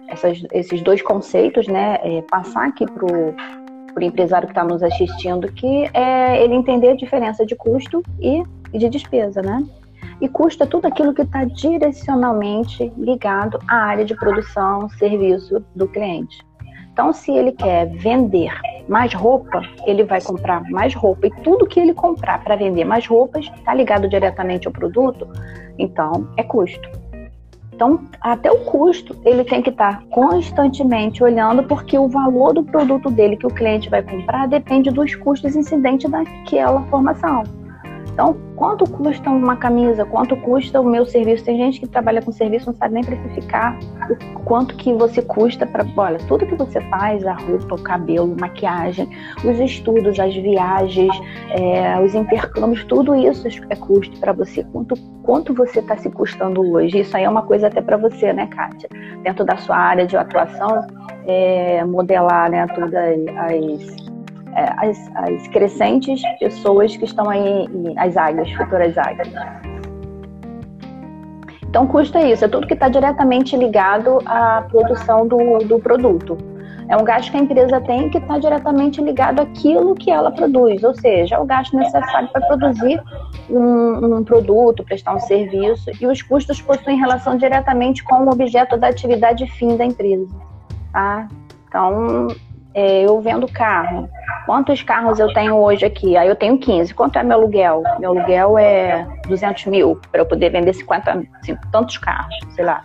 essas, 0.07 0.43
esses 0.51 0.81
dois 0.81 1.01
conceitos, 1.01 1.67
né, 1.67 1.99
é, 2.03 2.21
passar 2.23 2.67
aqui 2.67 2.85
para 2.85 3.05
o 3.05 4.01
empresário 4.01 4.47
que 4.47 4.51
está 4.51 4.63
nos 4.63 4.83
assistindo, 4.83 5.51
que 5.51 5.89
é 5.93 6.43
ele 6.43 6.53
entender 6.53 6.89
a 6.89 6.95
diferença 6.95 7.45
de 7.45 7.55
custo 7.55 8.03
e, 8.19 8.43
e 8.71 8.77
de 8.77 8.87
despesa, 8.87 9.41
né? 9.41 9.63
E 10.21 10.27
custo 10.27 10.63
é 10.63 10.65
tudo 10.65 10.85
aquilo 10.85 11.13
que 11.13 11.21
está 11.21 11.45
direcionalmente 11.45 12.91
ligado 12.97 13.59
à 13.67 13.75
área 13.75 14.05
de 14.05 14.15
produção, 14.15 14.89
serviço 14.89 15.63
do 15.75 15.87
cliente. 15.87 16.48
Então, 16.99 17.13
se 17.13 17.31
ele 17.31 17.53
quer 17.53 17.87
vender 17.87 18.51
mais 18.89 19.13
roupa, 19.13 19.61
ele 19.87 20.03
vai 20.03 20.19
comprar 20.21 20.61
mais 20.69 20.93
roupa. 20.93 21.27
E 21.27 21.31
tudo 21.43 21.65
que 21.65 21.79
ele 21.79 21.93
comprar 21.93 22.43
para 22.43 22.57
vender 22.57 22.83
mais 22.83 23.07
roupas 23.07 23.49
está 23.55 23.73
ligado 23.73 24.09
diretamente 24.09 24.67
ao 24.67 24.73
produto, 24.73 25.25
então 25.77 26.27
é 26.35 26.43
custo. 26.43 26.89
Então, 27.73 28.01
até 28.19 28.51
o 28.51 28.65
custo, 28.65 29.15
ele 29.23 29.45
tem 29.45 29.61
que 29.61 29.69
estar 29.69 29.99
tá 29.99 30.03
constantemente 30.09 31.23
olhando, 31.23 31.63
porque 31.63 31.97
o 31.97 32.09
valor 32.09 32.51
do 32.51 32.65
produto 32.65 33.09
dele 33.09 33.37
que 33.37 33.47
o 33.47 33.49
cliente 33.49 33.89
vai 33.89 34.03
comprar 34.03 34.49
depende 34.49 34.91
dos 34.91 35.15
custos 35.15 35.55
incidentes 35.55 36.11
daquela 36.11 36.81
formação. 36.87 37.43
Então, 38.11 38.35
quanto 38.55 38.89
custa 38.89 39.29
uma 39.29 39.55
camisa? 39.55 40.05
Quanto 40.05 40.35
custa 40.37 40.81
o 40.81 40.83
meu 40.83 41.05
serviço? 41.05 41.45
Tem 41.45 41.57
gente 41.57 41.79
que 41.79 41.87
trabalha 41.87 42.21
com 42.21 42.31
serviço 42.31 42.67
não 42.67 42.75
sabe 42.75 42.95
nem 42.95 43.03
precificar 43.03 43.79
o 44.35 44.39
quanto 44.39 44.75
que 44.75 44.93
você 44.93 45.21
custa 45.21 45.65
para, 45.65 45.85
olha, 45.95 46.17
tudo 46.27 46.45
que 46.45 46.55
você 46.55 46.81
faz, 46.89 47.25
a 47.25 47.33
roupa, 47.33 47.75
o 47.75 47.81
cabelo, 47.81 48.35
maquiagem, 48.39 49.09
os 49.43 49.59
estudos, 49.59 50.19
as 50.19 50.35
viagens, 50.35 51.15
é, 51.51 51.99
os 52.01 52.13
intercâmbios, 52.15 52.83
tudo 52.85 53.15
isso 53.15 53.47
é 53.69 53.75
custo 53.75 54.19
para 54.19 54.33
você. 54.33 54.63
Quanto, 54.65 54.95
quanto 55.23 55.53
você 55.53 55.79
está 55.79 55.95
se 55.97 56.09
custando 56.09 56.61
hoje? 56.61 56.99
Isso 56.99 57.15
aí 57.15 57.23
é 57.23 57.29
uma 57.29 57.43
coisa 57.43 57.67
até 57.67 57.81
para 57.81 57.97
você, 57.97 58.33
né, 58.33 58.47
Kátia? 58.47 58.89
Dentro 59.23 59.45
da 59.45 59.57
sua 59.57 59.77
área 59.77 60.05
de 60.05 60.17
atuação, 60.17 60.85
é, 61.25 61.83
modelar, 61.85 62.49
né, 62.49 62.65
todas 62.67 62.93
as 62.93 64.08
é, 64.55 64.87
as, 64.87 65.11
as, 65.15 65.47
crescentes 65.49 66.21
pessoas 66.39 66.95
que 66.95 67.05
estão 67.05 67.29
aí, 67.29 67.67
as 67.97 68.17
águias, 68.17 68.51
futuras 68.51 68.97
águias. 68.97 69.27
Então, 71.67 71.85
custo 71.85 72.17
é 72.17 72.31
isso, 72.31 72.43
é 72.43 72.47
tudo 72.47 72.65
que 72.65 72.73
está 72.73 72.89
diretamente 72.89 73.55
ligado 73.55 74.19
à 74.25 74.63
produção 74.69 75.27
do, 75.27 75.59
do 75.59 75.79
produto. 75.79 76.37
É 76.89 76.97
um 76.97 77.03
gasto 77.03 77.29
que 77.29 77.37
a 77.37 77.39
empresa 77.39 77.79
tem 77.79 78.09
que 78.09 78.17
está 78.17 78.39
diretamente 78.39 78.99
ligado 78.99 79.41
àquilo 79.41 79.93
que 79.93 80.09
ela 80.09 80.31
produz, 80.31 80.83
ou 80.83 80.95
seja, 80.95 81.35
é 81.35 81.39
o 81.39 81.45
gasto 81.45 81.77
necessário 81.77 82.27
para 82.29 82.41
produzir 82.47 82.99
um, 83.47 84.17
um, 84.17 84.23
produto, 84.23 84.83
prestar 84.83 85.13
um 85.13 85.19
serviço, 85.19 85.91
e 86.01 86.07
os 86.07 86.23
custos 86.23 86.59
possuem 86.59 86.97
relação 86.97 87.37
diretamente 87.37 88.03
com 88.03 88.25
o 88.25 88.31
objeto 88.31 88.75
da 88.75 88.87
atividade 88.87 89.45
fim 89.51 89.77
da 89.77 89.85
empresa. 89.85 90.27
Tá? 90.91 91.27
Então, 91.67 92.27
é, 92.73 93.03
eu 93.03 93.19
vendo 93.21 93.47
carro. 93.47 94.09
Quantos 94.45 94.81
carros 94.81 95.19
eu 95.19 95.31
tenho 95.33 95.55
hoje 95.55 95.85
aqui? 95.85 96.17
Aí 96.17 96.27
eu 96.27 96.35
tenho 96.35 96.57
15. 96.57 96.93
Quanto 96.93 97.19
é 97.19 97.23
meu 97.23 97.37
aluguel? 97.37 97.83
Meu 97.99 98.11
aluguel 98.11 98.57
é 98.57 99.07
200 99.27 99.65
mil 99.67 99.99
para 100.11 100.21
eu 100.21 100.25
poder 100.25 100.49
vender 100.49 100.73
50, 100.73 101.27
assim, 101.39 101.55
tantos 101.71 101.97
carros, 101.97 102.35
sei 102.55 102.65
lá. 102.65 102.83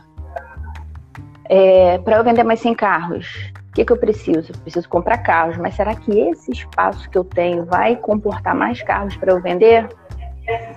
É, 1.48 1.98
para 1.98 2.16
eu 2.16 2.24
vender 2.24 2.42
mais 2.42 2.60
100 2.60 2.74
carros, 2.74 3.52
o 3.70 3.72
que, 3.74 3.84
que 3.84 3.92
eu 3.92 3.96
preciso? 3.96 4.52
Eu 4.52 4.58
preciso 4.60 4.88
comprar 4.88 5.18
carros, 5.18 5.56
mas 5.58 5.74
será 5.74 5.94
que 5.94 6.10
esse 6.18 6.52
espaço 6.52 7.08
que 7.10 7.18
eu 7.18 7.24
tenho 7.24 7.64
vai 7.64 7.96
comportar 7.96 8.54
mais 8.54 8.82
carros 8.82 9.16
para 9.16 9.32
eu 9.32 9.40
vender? 9.40 9.88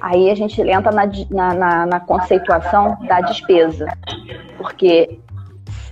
Aí 0.01 0.29
a 0.29 0.35
gente 0.35 0.61
entra 0.61 0.91
na, 0.91 1.05
na, 1.53 1.85
na, 1.85 1.99
conceituação 1.99 2.97
da 3.05 3.19
despesa, 3.21 3.85
porque 4.57 5.19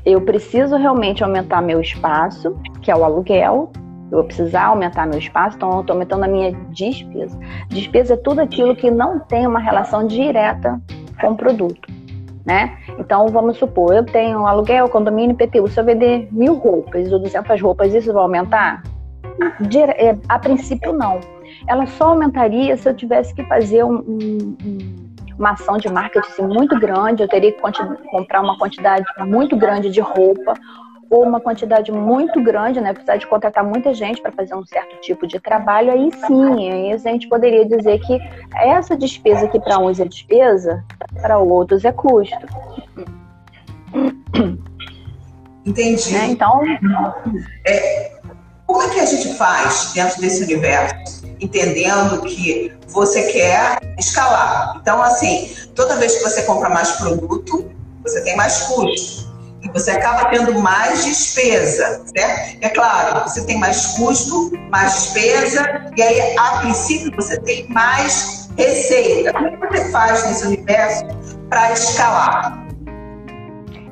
eu 0.05 0.21
preciso 0.21 0.77
realmente 0.77 1.23
aumentar 1.23 1.61
meu 1.61 1.81
espaço, 1.81 2.57
que 2.85 2.91
é 2.91 2.95
o 2.95 3.03
aluguel, 3.03 3.71
eu 4.11 4.19
vou 4.19 4.23
precisar 4.23 4.67
aumentar 4.67 5.07
meu 5.07 5.17
espaço, 5.17 5.57
então 5.57 5.73
eu 5.73 5.81
estou 5.81 5.95
aumentando 5.95 6.23
a 6.23 6.27
minha 6.27 6.51
despesa. 6.69 7.37
Despesa 7.67 8.13
é 8.13 8.17
tudo 8.17 8.39
aquilo 8.39 8.75
que 8.75 8.91
não 8.91 9.19
tem 9.19 9.47
uma 9.47 9.59
relação 9.59 10.05
direta 10.05 10.79
com 11.19 11.31
o 11.31 11.35
produto 11.35 11.95
né? 12.45 12.77
Então, 12.99 13.27
vamos 13.29 13.57
supor, 13.57 13.95
eu 13.95 14.05
tenho 14.05 14.45
aluguel, 14.45 14.87
condomínio, 14.87 15.35
PTU. 15.35 15.67
Se 15.67 15.79
eu 15.79 15.83
vender 15.83 16.27
mil 16.31 16.53
roupas 16.53 17.11
ou 17.11 17.19
200 17.19 17.59
roupas, 17.59 17.93
isso 17.93 18.13
vai 18.13 18.21
aumentar? 18.21 18.83
É, 19.97 20.15
a 20.29 20.37
princípio, 20.37 20.93
não. 20.93 21.19
Ela 21.67 21.87
só 21.87 22.09
aumentaria 22.09 22.77
se 22.77 22.87
eu 22.87 22.93
tivesse 22.93 23.33
que 23.33 23.43
fazer 23.45 23.83
um, 23.83 23.95
um, 23.95 24.55
uma 25.39 25.51
ação 25.51 25.77
de 25.77 25.89
marketing 25.89 26.43
muito 26.43 26.79
grande, 26.79 27.23
eu 27.23 27.27
teria 27.27 27.51
que 27.51 27.61
comprar 28.11 28.41
uma 28.41 28.57
quantidade 28.57 29.05
muito 29.25 29.57
grande 29.57 29.89
de 29.89 29.99
roupa 29.99 30.53
ou 31.09 31.23
uma 31.23 31.39
quantidade 31.39 31.91
muito 31.91 32.41
grande, 32.41 32.81
né, 32.81 32.93
precisar 32.93 33.17
de 33.17 33.27
contratar 33.27 33.63
muita 33.63 33.93
gente 33.93 34.21
para 34.21 34.31
fazer 34.31 34.55
um 34.55 34.65
certo 34.65 34.99
tipo 35.01 35.27
de 35.27 35.39
trabalho, 35.39 35.91
aí 35.91 36.11
sim, 36.25 36.71
aí 36.71 36.91
a 36.91 36.97
gente 36.97 37.27
poderia 37.27 37.65
dizer 37.65 37.99
que 37.99 38.19
essa 38.55 38.95
despesa 38.95 39.47
que 39.47 39.59
para 39.59 39.77
uns 39.79 39.99
é 39.99 40.05
despesa, 40.05 40.83
para 41.21 41.37
outros 41.37 41.85
é 41.85 41.91
custo. 41.91 42.35
Entendi. 45.65 46.13
Né? 46.13 46.27
Então, 46.29 46.61
é, 47.65 48.11
como 48.65 48.81
é 48.81 48.89
que 48.89 48.99
a 48.99 49.05
gente 49.05 49.33
faz 49.35 49.93
dentro 49.93 50.21
desse 50.21 50.43
universo, 50.43 51.25
entendendo 51.39 52.21
que 52.21 52.73
você 52.87 53.31
quer 53.31 53.79
escalar? 53.97 54.77
Então, 54.81 55.01
assim, 55.01 55.49
toda 55.75 55.95
vez 55.95 56.17
que 56.17 56.23
você 56.23 56.43
compra 56.43 56.69
mais 56.69 56.91
produto, 56.93 57.71
você 58.03 58.23
tem 58.23 58.35
mais 58.35 58.63
custo 58.63 59.24
você 59.75 59.91
acaba 59.91 60.29
tendo 60.29 60.57
mais 60.61 61.03
despesa, 61.03 62.01
certo? 62.05 62.57
É 62.61 62.69
claro, 62.69 63.29
você 63.29 63.45
tem 63.45 63.59
mais 63.59 63.97
custo, 63.97 64.51
mais 64.71 64.93
despesa, 64.93 65.91
e 65.97 66.01
aí, 66.01 66.37
a 66.37 66.59
princípio, 66.61 67.11
você 67.13 67.37
tem 67.41 67.67
mais 67.67 68.49
receita. 68.57 69.33
Como 69.33 69.47
é 69.47 69.51
que 69.51 69.67
você 69.67 69.91
faz 69.91 70.25
nesse 70.27 70.47
universo 70.47 71.05
para 71.49 71.73
escalar? 71.73 72.65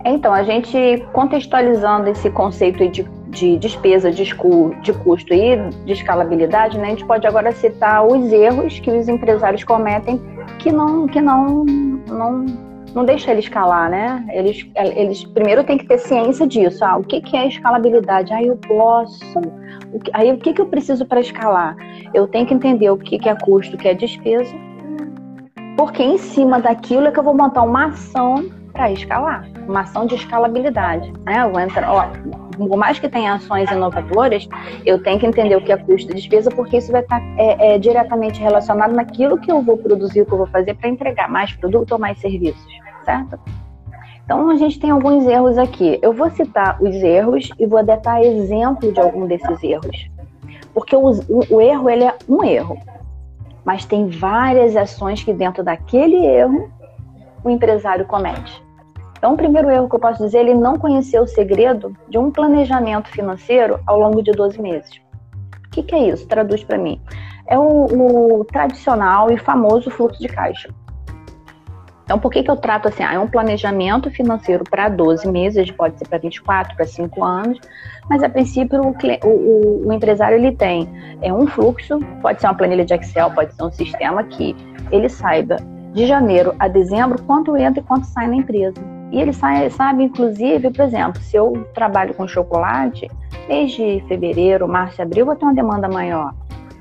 Então, 0.06 0.34
a 0.34 0.44
gente 0.44 1.06
contextualizando 1.12 2.10
esse 2.10 2.30
conceito 2.30 2.88
de, 2.88 3.04
de 3.28 3.58
despesa, 3.58 4.10
de, 4.10 4.24
de 4.24 4.94
custo 4.94 5.34
e 5.34 5.70
de 5.86 5.92
escalabilidade, 5.92 6.78
né, 6.78 6.88
a 6.88 6.90
gente 6.92 7.06
pode 7.06 7.28
agora 7.28 7.52
citar 7.52 8.06
os 8.08 8.32
erros 8.32 8.80
que 8.80 8.90
os 8.90 9.10
empresários 9.10 9.66
cometem 9.66 10.22
que 10.60 10.72
não, 10.72 11.08
que 11.08 11.22
não, 11.22 11.66
não 12.08 12.73
não 12.94 13.04
deixa 13.04 13.32
ele 13.32 13.40
escalar, 13.40 13.90
né? 13.90 14.26
Eles, 14.30 14.66
eles 14.76 15.24
primeiro 15.26 15.64
têm 15.64 15.78
que 15.78 15.86
ter 15.86 15.98
ciência 15.98 16.48
disso. 16.48 16.86
Ah, 16.86 16.98
o 16.98 17.04
que, 17.04 17.22
que 17.22 17.36
é 17.36 17.48
escalabilidade? 17.48 18.32
Ah, 18.32 18.42
eu 18.42 18.56
posso. 18.56 19.40
O 19.92 20.00
que, 20.00 20.12
aí 20.14 20.32
o 20.32 20.38
que, 20.38 20.54
que 20.54 20.62
eu 20.62 20.68
preciso 20.68 21.06
para 21.06 21.20
escalar? 21.20 21.76
Eu 22.14 22.28
tenho 22.28 22.46
que 22.46 22.54
entender 22.54 22.90
o 22.90 22.98
que, 22.98 23.18
que 23.18 23.28
é 23.28 23.36
custo, 23.36 23.76
o 23.76 23.80
que 23.80 23.88
é 23.88 23.94
despesa, 23.94 24.54
porque 25.76 26.04
em 26.04 26.18
cima 26.18 26.60
daquilo 26.60 27.08
é 27.08 27.12
que 27.12 27.20
eu 27.20 27.24
vou 27.24 27.36
montar 27.36 27.64
uma 27.64 27.88
ação 27.88 28.46
para 28.72 28.92
escalar, 28.92 29.48
uma 29.68 29.82
ação 29.82 30.06
de 30.06 30.16
escalabilidade. 30.16 31.12
Né? 31.26 31.44
Eu 31.44 31.60
entro, 31.60 31.84
ó, 31.86 32.08
por 32.58 32.78
mais 32.78 33.00
que 33.00 33.08
tenha 33.08 33.34
ações 33.34 33.70
inovadoras, 33.70 34.48
eu 34.84 35.02
tenho 35.02 35.20
que 35.20 35.28
entender 35.28 35.56
o 35.56 35.62
que 35.62 35.72
é 35.72 35.78
custo 35.78 36.12
e 36.12 36.16
despesa, 36.16 36.50
porque 36.50 36.78
isso 36.78 36.92
vai 36.92 37.02
estar 37.02 37.22
é, 37.38 37.76
é, 37.76 37.80
diretamente 37.80 38.40
relacionado 38.40 38.94
naquilo 38.94 39.38
que 39.38 39.52
eu 39.52 39.62
vou 39.62 39.78
produzir, 39.78 40.22
o 40.22 40.26
que 40.26 40.32
eu 40.32 40.40
vou 40.40 40.48
fazer 40.48 40.74
para 40.76 40.90
entregar 40.90 41.30
mais 41.30 41.54
produto 41.54 41.92
ou 41.92 42.00
mais 42.00 42.20
serviços 42.20 42.83
certo? 43.04 43.40
Então 44.26 44.50
a 44.50 44.56
gente 44.56 44.80
tem 44.80 44.90
alguns 44.90 45.26
erros 45.26 45.58
aqui. 45.58 46.00
Eu 46.02 46.14
vou 46.14 46.30
citar 46.30 46.82
os 46.82 46.96
erros 46.96 47.50
e 47.60 47.66
vou 47.66 47.84
dar 47.84 48.24
exemplo 48.24 48.92
de 48.92 49.00
algum 49.00 49.28
desses 49.28 49.62
erros. 49.64 50.10
Porque 50.74 50.96
o, 50.96 51.12
o, 51.50 51.62
erro 51.62 51.90
ele 51.90 52.06
é 52.06 52.16
um 52.28 52.44
erro, 52.44 52.78
mas 53.64 53.86
tem 53.86 54.08
várias 54.08 54.76
ações 54.76 55.24
que 55.24 55.34
dentro 55.34 55.64
daquele 55.64 56.26
erro 56.26 56.72
o 57.44 57.50
empresário 57.50 58.06
comete. 58.06 58.64
Então, 59.18 59.34
o 59.34 59.38
primeiro 59.38 59.70
erro 59.70 59.88
que 59.88 59.96
eu 59.96 60.00
posso 60.00 60.24
dizer, 60.24 60.40
ele 60.40 60.54
não 60.54 60.78
conheceu 60.78 61.24
o 61.24 61.28
segredo 61.28 61.96
de 62.10 62.18
um 62.18 62.32
planejamento 62.32 63.08
financeiro 63.10 63.80
ao 63.86 64.00
longo 64.00 64.22
de 64.22 64.32
12 64.32 64.62
meses. 64.62 65.02
O 65.68 65.70
que, 65.70 65.84
que 65.84 65.96
é 65.96 66.10
isso? 66.10 66.28
Traduz 66.28 66.64
para 66.64 66.78
mim. 66.78 67.00
É 67.48 67.58
o, 67.58 68.40
o 68.40 68.46
tradicional 68.46 69.32
e 69.32 69.38
famoso 69.38 69.90
fluxo 69.90 70.20
de 70.20 70.28
caixa. 70.28 70.70
Então, 72.04 72.20
por 72.20 72.32
que, 72.32 72.44
que 72.44 72.52
eu 72.52 72.58
trato 72.58 72.88
assim? 72.88 73.04
Ah, 73.04 73.14
é 73.14 73.20
um 73.20 73.28
planejamento 73.28 74.12
financeiro 74.12 74.64
para 74.70 74.90
12 74.90 75.28
meses, 75.32 75.72
pode 75.72 75.98
ser 75.98 76.08
para 76.08 76.18
24, 76.18 76.76
para 76.76 76.86
5 76.86 77.24
anos, 77.24 77.60
mas 78.10 78.22
a 78.22 78.30
princípio 78.30 78.82
o, 78.82 78.96
o, 79.26 79.88
o, 79.88 79.94
empresário 79.94 80.38
ele 80.38 80.52
tem 80.52 80.90
é 81.22 81.34
um 81.34 81.48
fluxo, 81.48 82.00
pode 82.22 82.42
ser 82.42 82.48
uma 82.48 82.56
planilha 82.56 82.84
de 82.84 82.94
Excel, 82.94 83.32
pode 83.32 83.56
ser 83.56 83.64
um 83.64 83.72
sistema 83.72 84.24
que 84.24 84.56
ele 84.92 85.08
saiba 85.08 85.58
de 85.94 86.06
janeiro 86.06 86.54
a 86.60 86.68
dezembro 86.68 87.22
quanto 87.24 87.56
entra 87.56 87.80
e 87.80 87.84
quanto 87.84 88.06
sai 88.08 88.28
na 88.28 88.36
empresa. 88.36 88.76
E 89.12 89.22
ele 89.22 89.32
sai, 89.32 89.70
sabe, 89.70 90.04
inclusive, 90.04 90.72
por 90.72 90.84
exemplo, 90.84 91.22
se 91.22 91.38
eu 91.38 91.68
trabalho 91.74 92.16
com 92.16 92.28
chocolate, 92.28 93.10
mês 93.48 93.72
de 93.72 94.04
fevereiro, 94.08 94.68
março, 94.68 95.02
abril, 95.02 95.28
vou 95.28 95.36
ter 95.36 95.46
uma 95.46 95.54
demanda 95.54 95.88
maior. 95.88 96.34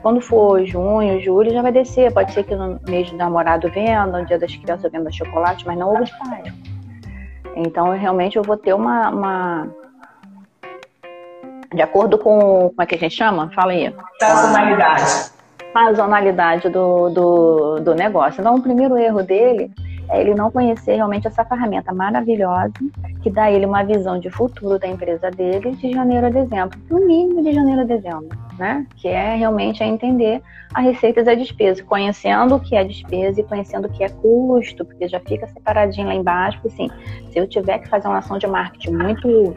Quando 0.03 0.21
for 0.21 0.65
junho, 0.67 1.21
julho, 1.21 1.53
já 1.53 1.63
vai 1.63 1.71
descer. 1.71 2.13
Pode 2.13 2.33
ser 2.33 2.43
que 2.43 2.55
no 2.57 2.81
mês 2.89 3.09
do 3.11 3.17
namorado 3.17 3.71
venda, 3.71 4.19
no 4.19 4.27
dia 4.27 4.39
das 4.39 4.55
crianças 4.55 4.91
venda 4.91 5.11
chocolate, 5.13 5.65
mas 5.65 5.79
não 5.79 5.93
ovo 5.93 6.05
de 6.05 6.11
Páscoa. 6.19 6.53
Então, 7.55 7.95
eu, 7.95 8.01
realmente, 8.01 8.37
eu 8.37 8.43
vou 8.43 8.57
ter 8.57 8.75
uma, 8.75 9.11
uma, 9.11 9.69
De 11.73 11.83
acordo 11.83 12.19
com. 12.19 12.71
Como 12.71 12.83
é 12.83 12.87
que 12.87 12.97
a 12.97 12.99
gente 12.99 13.15
chama? 13.15 13.51
Fala 13.55 13.73
aí. 13.73 13.95
Sazonalidade. 14.21 15.33
Sazonalidade 15.73 16.69
do, 16.69 17.09
do, 17.11 17.81
do 17.81 17.95
negócio. 17.95 18.41
Então, 18.41 18.57
o 18.57 18.63
primeiro 18.63 18.99
erro 18.99 19.23
dele 19.23 19.71
é 20.09 20.21
ele 20.21 20.35
não 20.35 20.51
conhecer 20.51 20.97
realmente 20.97 21.27
essa 21.27 21.45
ferramenta 21.45 21.93
maravilhosa 21.93 22.73
que 23.23 23.31
dá 23.31 23.51
ele 23.51 23.67
uma 23.67 23.83
visão 23.83 24.19
de 24.19 24.31
futuro 24.31 24.79
da 24.79 24.87
empresa 24.87 25.31
dele 25.31 25.73
de 25.73 25.93
janeiro 25.93 26.27
a 26.27 26.31
dezembro, 26.31 26.79
no 26.91 27.07
mínimo 27.07 27.43
de 27.43 27.53
janeiro 27.53 27.83
a 27.83 27.85
dezembro, 27.85 28.29
né? 28.59 28.87
Que 28.97 29.09
é 29.09 29.37
realmente 29.37 29.83
a 29.83 29.87
entender 29.87 30.43
a 30.75 30.81
receita 30.81 31.21
e 31.21 31.29
a 31.29 31.35
despesa, 31.35 31.83
conhecendo 31.85 32.57
o 32.57 32.61
que 32.61 32.75
é 32.75 32.83
despesa 32.83 33.41
e 33.41 33.45
conhecendo 33.45 33.87
o 33.87 33.91
que 33.91 34.03
é 34.03 34.09
custo, 34.09 34.85
porque 34.85 35.07
já 35.07 35.21
fica 35.21 35.47
separadinho 35.47 36.07
lá 36.07 36.15
embaixo, 36.15 36.59
assim, 36.65 36.89
se 37.31 37.39
eu 37.39 37.47
tiver 37.47 37.79
que 37.79 37.89
fazer 37.89 38.09
uma 38.09 38.19
ação 38.19 38.39
de 38.39 38.47
marketing 38.47 38.97
muito 38.97 39.57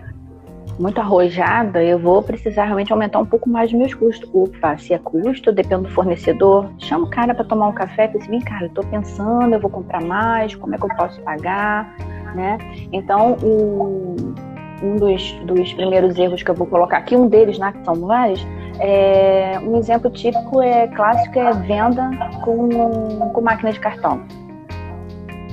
muito 0.79 0.99
arrojada, 0.99 1.83
eu 1.83 1.97
vou 1.97 2.21
precisar 2.21 2.65
realmente 2.65 2.91
aumentar 2.91 3.19
um 3.19 3.25
pouco 3.25 3.49
mais 3.49 3.71
os 3.71 3.77
meus 3.77 3.93
custos. 3.93 4.29
Opa, 4.33 4.77
se 4.77 4.93
é 4.93 4.97
custo, 4.97 5.51
depende 5.51 5.83
do 5.83 5.89
fornecedor. 5.89 6.69
Chama 6.79 7.05
o 7.05 7.09
cara 7.09 7.33
para 7.33 7.45
tomar 7.45 7.67
um 7.67 7.73
café, 7.73 8.11
e 8.13 8.17
vem, 8.27 8.41
cara, 8.41 8.65
eu 8.65 8.69
tô 8.69 8.83
pensando, 8.83 9.53
eu 9.53 9.59
vou 9.59 9.69
comprar 9.69 10.01
mais, 10.01 10.55
como 10.55 10.75
é 10.75 10.77
que 10.77 10.83
eu 10.83 10.95
posso 10.95 11.21
pagar, 11.21 11.95
né? 12.35 12.57
Então, 12.91 13.37
um, 13.43 14.35
um 14.83 14.95
dos, 14.97 15.31
dos 15.45 15.73
primeiros 15.73 16.17
erros 16.17 16.43
que 16.43 16.51
eu 16.51 16.55
vou 16.55 16.67
colocar 16.67 16.97
aqui, 16.97 17.15
um 17.15 17.27
deles, 17.27 17.57
né, 17.57 17.71
que 17.71 17.83
são 17.85 17.95
vários, 17.95 18.45
é, 18.79 19.57
um 19.63 19.77
exemplo 19.77 20.09
típico 20.09 20.61
é 20.61 20.87
clássico 20.87 21.39
é 21.39 21.53
venda 21.53 22.09
com, 22.43 23.31
com 23.31 23.41
máquina 23.41 23.71
de 23.71 23.79
cartão. 23.79 24.21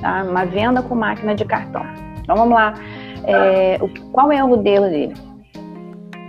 Tá? 0.01 0.23
Uma 0.23 0.45
venda 0.45 0.81
com 0.81 0.95
máquina 0.95 1.33
de 1.33 1.45
cartão. 1.45 1.85
Então 2.21 2.35
vamos 2.35 2.53
lá. 2.53 2.73
É, 3.25 3.77
o, 3.81 3.89
qual 4.11 4.31
é 4.31 4.43
o 4.43 4.47
modelo 4.47 4.89
dele? 4.89 5.13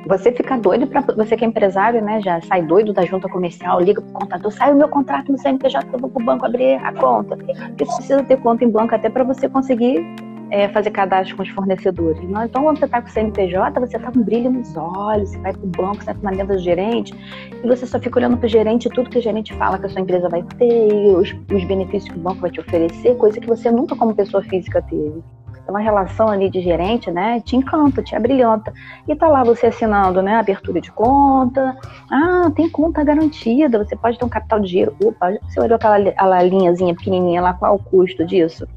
Você 0.06 0.30
fica 0.32 0.58
doido 0.58 0.86
para 0.86 1.00
você 1.00 1.36
que 1.36 1.44
é 1.44 1.48
empresário, 1.48 2.02
né? 2.02 2.20
Já 2.20 2.40
sai 2.42 2.62
doido 2.62 2.92
da 2.92 3.04
junta 3.06 3.28
comercial, 3.28 3.80
liga 3.80 4.02
pro 4.02 4.12
contador, 4.12 4.52
sai 4.52 4.70
o 4.72 4.76
meu 4.76 4.88
contrato 4.88 5.32
no 5.32 5.38
CNPJ, 5.38 5.88
eu 5.92 5.98
vou 5.98 6.10
pro 6.10 6.24
banco 6.24 6.44
abrir 6.44 6.74
a 6.74 6.92
conta. 6.92 7.36
Porque 7.36 7.84
você 7.86 7.96
precisa 7.96 8.22
ter 8.22 8.36
conta 8.38 8.64
em 8.64 8.70
banco 8.70 8.94
até 8.94 9.08
para 9.08 9.24
você 9.24 9.48
conseguir 9.48 10.04
é, 10.50 10.68
fazer 10.68 10.90
cadastro 10.90 11.36
com 11.36 11.42
os 11.42 11.48
fornecedores. 11.48 12.22
Não? 12.28 12.44
Então, 12.44 12.62
quando 12.62 12.78
você 12.78 12.84
está 12.84 13.00
com 13.00 13.08
o 13.08 13.10
CNPJ, 13.10 13.80
você 13.80 13.96
está 13.96 14.12
com 14.12 14.22
brilho 14.22 14.50
nos 14.50 14.76
olhos, 14.76 15.30
você 15.30 15.38
vai 15.38 15.52
para 15.52 15.64
o 15.64 15.66
banco, 15.66 15.96
você 15.96 16.14
para 16.14 16.20
uma 16.20 16.30
mesa 16.30 16.54
do 16.54 16.58
gerente, 16.58 17.14
e 17.62 17.66
você 17.66 17.86
só 17.86 17.98
fica 17.98 18.18
olhando 18.18 18.36
para 18.36 18.46
o 18.46 18.48
gerente 18.48 18.88
tudo 18.88 19.10
que 19.10 19.18
o 19.18 19.22
gerente 19.22 19.52
fala 19.54 19.78
que 19.78 19.86
a 19.86 19.88
sua 19.88 20.00
empresa 20.00 20.28
vai 20.28 20.42
ter, 20.42 21.16
os, 21.16 21.34
os 21.52 21.64
benefícios 21.64 22.12
que 22.12 22.18
o 22.18 22.22
banco 22.22 22.40
vai 22.40 22.50
te 22.50 22.60
oferecer, 22.60 23.16
coisa 23.16 23.40
que 23.40 23.46
você 23.46 23.70
nunca, 23.70 23.96
como 23.96 24.14
pessoa 24.14 24.42
física, 24.42 24.82
teve. 24.82 25.22
Então, 25.64 25.74
a 25.76 25.80
relação 25.80 26.28
ali 26.28 26.50
de 26.50 26.60
gerente, 26.60 27.10
né, 27.10 27.40
te 27.40 27.56
encanta, 27.56 28.02
te 28.02 28.14
abrilhanta. 28.14 28.72
E 29.08 29.16
tá 29.16 29.26
lá 29.26 29.42
você 29.42 29.66
assinando, 29.66 30.20
né, 30.20 30.36
abertura 30.36 30.78
de 30.78 30.92
conta. 30.92 31.76
Ah, 32.10 32.50
tem 32.54 32.68
conta 32.68 33.02
garantida, 33.02 33.82
você 33.82 33.96
pode 33.96 34.18
ter 34.18 34.24
um 34.26 34.28
capital 34.28 34.60
de 34.60 34.68
dinheiro. 34.68 34.94
Opa, 35.02 35.32
você 35.42 35.58
olhou 35.58 35.76
aquela, 35.76 35.96
aquela 35.96 36.42
linhazinha 36.42 36.94
pequenininha 36.94 37.40
lá, 37.40 37.54
qual 37.54 37.72
é 37.72 37.74
o 37.74 37.78
custo 37.78 38.26
disso? 38.26 38.68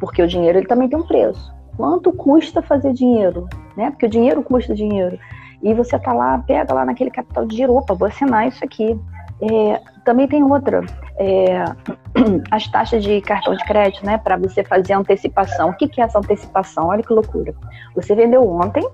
Porque 0.00 0.22
o 0.22 0.26
dinheiro, 0.26 0.58
ele 0.58 0.66
também 0.66 0.88
tem 0.88 0.98
um 0.98 1.06
preço. 1.06 1.54
Quanto 1.76 2.10
custa 2.10 2.62
fazer 2.62 2.94
dinheiro, 2.94 3.46
né? 3.76 3.90
Porque 3.90 4.06
o 4.06 4.10
dinheiro 4.10 4.42
custa 4.42 4.74
dinheiro. 4.74 5.18
E 5.62 5.74
você 5.74 5.98
tá 5.98 6.12
lá, 6.12 6.38
pega 6.38 6.72
lá 6.72 6.86
naquele 6.86 7.10
capital 7.10 7.44
de 7.44 7.50
dinheiro, 7.50 7.76
opa, 7.76 7.94
vou 7.94 8.08
assinar 8.08 8.48
isso 8.48 8.64
aqui. 8.64 8.98
É, 9.42 9.80
também 10.04 10.26
tem 10.26 10.42
outra, 10.42 10.84
é, 11.18 11.64
as 12.50 12.66
taxas 12.68 13.02
de 13.02 13.20
cartão 13.20 13.54
de 13.54 13.64
crédito, 13.64 14.04
né, 14.04 14.18
para 14.18 14.36
você 14.36 14.64
fazer 14.64 14.92
antecipação. 14.94 15.70
O 15.70 15.74
que, 15.74 15.88
que 15.88 16.00
é 16.00 16.04
essa 16.04 16.18
antecipação? 16.18 16.88
Olha 16.88 17.02
que 17.02 17.12
loucura. 17.12 17.54
Você 17.94 18.14
vendeu 18.14 18.48
ontem 18.48 18.86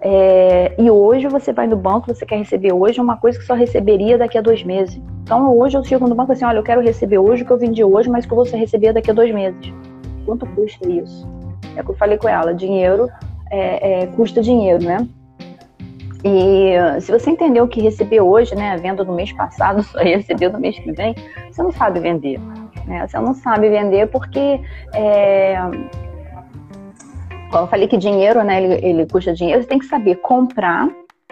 é, 0.00 0.74
e 0.78 0.90
hoje 0.90 1.28
você 1.28 1.52
vai 1.52 1.66
no 1.66 1.76
banco, 1.76 2.12
você 2.12 2.24
quer 2.24 2.36
receber 2.36 2.72
hoje 2.72 3.00
uma 3.00 3.16
coisa 3.16 3.38
que 3.38 3.44
só 3.44 3.54
receberia 3.54 4.16
daqui 4.16 4.38
a 4.38 4.40
dois 4.40 4.62
meses. 4.62 5.00
Então 5.22 5.56
hoje 5.56 5.76
eu 5.76 5.84
chego 5.84 6.08
no 6.08 6.14
banco 6.14 6.32
assim, 6.32 6.44
olha, 6.44 6.58
eu 6.58 6.62
quero 6.62 6.80
receber 6.80 7.18
hoje 7.18 7.42
o 7.42 7.46
que 7.46 7.52
eu 7.52 7.58
vendi 7.58 7.84
hoje, 7.84 8.08
mas 8.08 8.26
que 8.26 8.32
eu 8.32 8.36
vou 8.36 8.44
receber 8.44 8.92
daqui 8.92 9.10
a 9.10 9.14
dois 9.14 9.32
meses. 9.32 9.72
Quanto 10.24 10.46
custa 10.46 10.88
isso? 10.88 11.28
É 11.76 11.82
o 11.82 11.84
que 11.84 11.90
eu 11.90 11.96
falei 11.96 12.18
com 12.18 12.28
ela, 12.28 12.54
dinheiro 12.54 13.10
é, 13.50 14.02
é, 14.02 14.06
custa 14.06 14.40
dinheiro, 14.40 14.82
né? 14.82 15.06
E 16.24 17.00
se 17.00 17.10
você 17.10 17.30
entendeu 17.30 17.66
que 17.66 17.80
recebeu 17.80 18.28
hoje, 18.28 18.54
né, 18.54 18.72
a 18.72 18.76
venda 18.76 19.04
do 19.04 19.12
mês 19.12 19.32
passado, 19.32 19.82
só 19.84 19.98
recebeu 19.98 20.52
no 20.52 20.60
mês 20.60 20.78
que 20.78 20.92
vem, 20.92 21.14
você 21.50 21.62
não 21.62 21.72
sabe 21.72 22.00
vender. 22.00 22.38
Né? 22.86 23.06
Você 23.06 23.18
não 23.18 23.34
sabe 23.34 23.70
vender 23.70 24.08
porque, 24.08 24.60
é, 24.94 25.56
como 27.50 27.64
eu 27.64 27.66
falei 27.68 27.88
que 27.88 27.96
dinheiro, 27.96 28.42
né, 28.44 28.62
ele, 28.62 28.86
ele 28.86 29.06
custa 29.06 29.32
dinheiro, 29.32 29.62
você 29.62 29.68
tem 29.68 29.78
que 29.78 29.86
saber 29.86 30.16
comprar, 30.16 30.90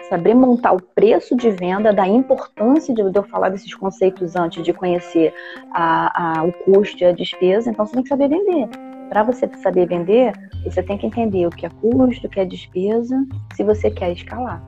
saber 0.09 0.33
montar 0.33 0.71
o 0.71 0.81
preço 0.81 1.35
de 1.35 1.51
venda, 1.51 1.93
da 1.93 2.07
importância 2.07 2.93
de, 2.93 3.01
eu 3.01 3.23
falar 3.23 3.49
desses 3.49 3.73
conceitos 3.75 4.35
antes 4.35 4.63
de 4.63 4.73
conhecer 4.73 5.33
a, 5.71 6.39
a, 6.39 6.43
o 6.43 6.51
custo 6.51 7.03
e 7.03 7.05
a 7.05 7.11
despesa, 7.11 7.69
então 7.69 7.85
você 7.85 7.93
tem 7.93 8.03
que 8.03 8.09
saber 8.09 8.27
vender. 8.27 8.67
Para 9.09 9.23
você 9.23 9.49
saber 9.57 9.87
vender, 9.87 10.33
você 10.63 10.83
tem 10.83 10.97
que 10.97 11.05
entender 11.05 11.47
o 11.47 11.49
que 11.49 11.65
é 11.65 11.69
custo, 11.69 12.27
o 12.27 12.29
que 12.29 12.39
é 12.39 12.45
despesa, 12.45 13.15
se 13.55 13.63
você 13.63 13.89
quer 13.89 14.11
escalar. 14.11 14.63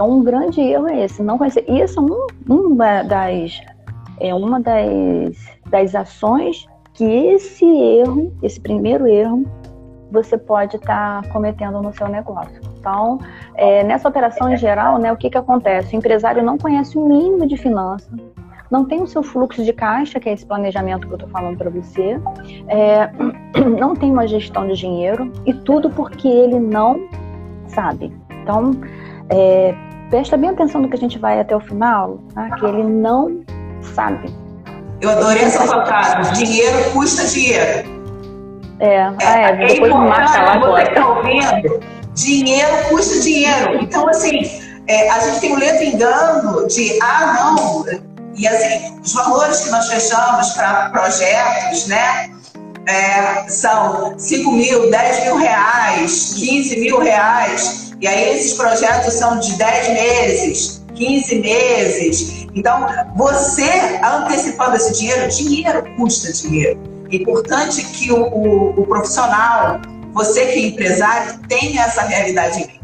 Então, 0.00 0.12
um 0.12 0.24
grande 0.24 0.62
erro 0.62 0.88
é 0.88 1.04
esse, 1.04 1.22
não 1.22 1.36
conhecer. 1.36 1.62
Isso 1.68 2.00
é 2.00 2.02
um, 2.02 2.26
uma 2.48 3.02
das, 3.02 3.60
é 4.18 4.34
uma 4.34 4.58
das, 4.58 5.36
das 5.68 5.94
ações 5.94 6.66
que 6.94 7.04
esse 7.04 7.66
erro, 7.66 8.34
esse 8.42 8.58
primeiro 8.58 9.06
erro, 9.06 9.44
você 10.10 10.38
pode 10.38 10.76
estar 10.76 11.20
tá 11.20 11.28
cometendo 11.28 11.82
no 11.82 11.92
seu 11.92 12.08
negócio. 12.08 12.62
Então, 12.78 13.18
é, 13.54 13.84
nessa 13.84 14.08
operação 14.08 14.50
em 14.50 14.56
geral, 14.56 14.96
né, 14.96 15.12
o 15.12 15.18
que, 15.18 15.28
que 15.28 15.36
acontece? 15.36 15.94
O 15.94 15.98
empresário 15.98 16.42
não 16.42 16.56
conhece 16.56 16.96
o 16.96 17.06
mínimo 17.06 17.46
de 17.46 17.58
finança, 17.58 18.10
não 18.70 18.86
tem 18.86 19.02
o 19.02 19.06
seu 19.06 19.22
fluxo 19.22 19.62
de 19.62 19.72
caixa, 19.74 20.18
que 20.18 20.30
é 20.30 20.32
esse 20.32 20.46
planejamento 20.46 21.06
que 21.06 21.12
eu 21.12 21.16
estou 21.16 21.28
falando 21.28 21.58
para 21.58 21.68
você, 21.68 22.18
é, 22.68 23.10
não 23.78 23.94
tem 23.94 24.10
uma 24.10 24.26
gestão 24.26 24.66
de 24.66 24.76
dinheiro, 24.76 25.30
e 25.44 25.52
tudo 25.52 25.90
porque 25.90 26.26
ele 26.26 26.58
não 26.58 27.06
sabe. 27.66 28.10
Então, 28.42 28.70
é, 29.28 29.74
presta 30.10 30.36
bem 30.36 30.50
atenção 30.50 30.82
no 30.82 30.88
que 30.88 30.96
a 30.96 30.98
gente 30.98 31.18
vai 31.18 31.40
até 31.40 31.56
o 31.56 31.60
final, 31.60 32.18
tá? 32.34 32.50
que 32.56 32.66
ele 32.66 32.82
não 32.82 33.42
sabe. 33.94 34.28
Eu 35.00 35.10
adorei 35.10 35.44
essa 35.44 35.66
sua 35.66 35.86
frase. 35.86 36.44
Dinheiro 36.44 36.90
custa 36.92 37.24
dinheiro. 37.26 37.88
É, 38.80 38.94
é, 38.94 39.02
ah, 39.02 39.40
é, 39.40 39.44
é 39.44 39.66
depois 39.68 39.92
marca 39.92 40.42
lá 40.42 40.54
agora. 40.54 40.88
Está 40.88 41.08
ouvindo? 41.08 41.80
Dinheiro 42.14 42.88
custa 42.90 43.20
dinheiro. 43.20 43.78
Então, 43.80 44.06
assim, 44.08 44.40
é, 44.86 45.08
a 45.08 45.20
gente 45.20 45.40
tem 45.40 45.54
um 45.54 45.58
ledo 45.58 45.82
engano 45.84 46.66
de, 46.66 46.98
ah, 47.00 47.54
não, 47.56 47.84
e 48.36 48.46
assim, 48.46 48.98
os 49.02 49.12
valores 49.14 49.60
que 49.60 49.70
nós 49.70 49.88
fechamos 49.88 50.50
para 50.50 50.90
projetos, 50.90 51.86
né, 51.86 52.30
é, 52.86 53.48
são 53.48 54.18
5 54.18 54.52
mil, 54.52 54.90
10 54.90 55.24
mil 55.24 55.36
reais, 55.36 56.34
15 56.34 56.80
mil 56.80 56.98
reais. 56.98 57.89
E 58.00 58.06
aí 58.06 58.30
esses 58.34 58.54
projetos 58.54 59.12
são 59.14 59.38
de 59.38 59.56
10 59.58 59.88
meses, 59.88 60.86
15 60.94 61.40
meses. 61.40 62.46
Então, 62.54 62.86
você 63.14 64.00
antecipando 64.02 64.76
esse 64.76 64.98
dinheiro, 64.98 65.28
dinheiro 65.28 65.96
custa 65.96 66.32
dinheiro. 66.32 66.80
É 67.12 67.16
importante 67.16 67.84
que 67.84 68.10
o, 68.10 68.22
o, 68.22 68.80
o 68.80 68.86
profissional, 68.86 69.80
você 70.14 70.46
que 70.46 70.58
é 70.58 70.66
empresário, 70.68 71.40
tenha 71.46 71.82
essa 71.82 72.02
realidade 72.02 72.62
em 72.62 72.66
mente. 72.66 72.80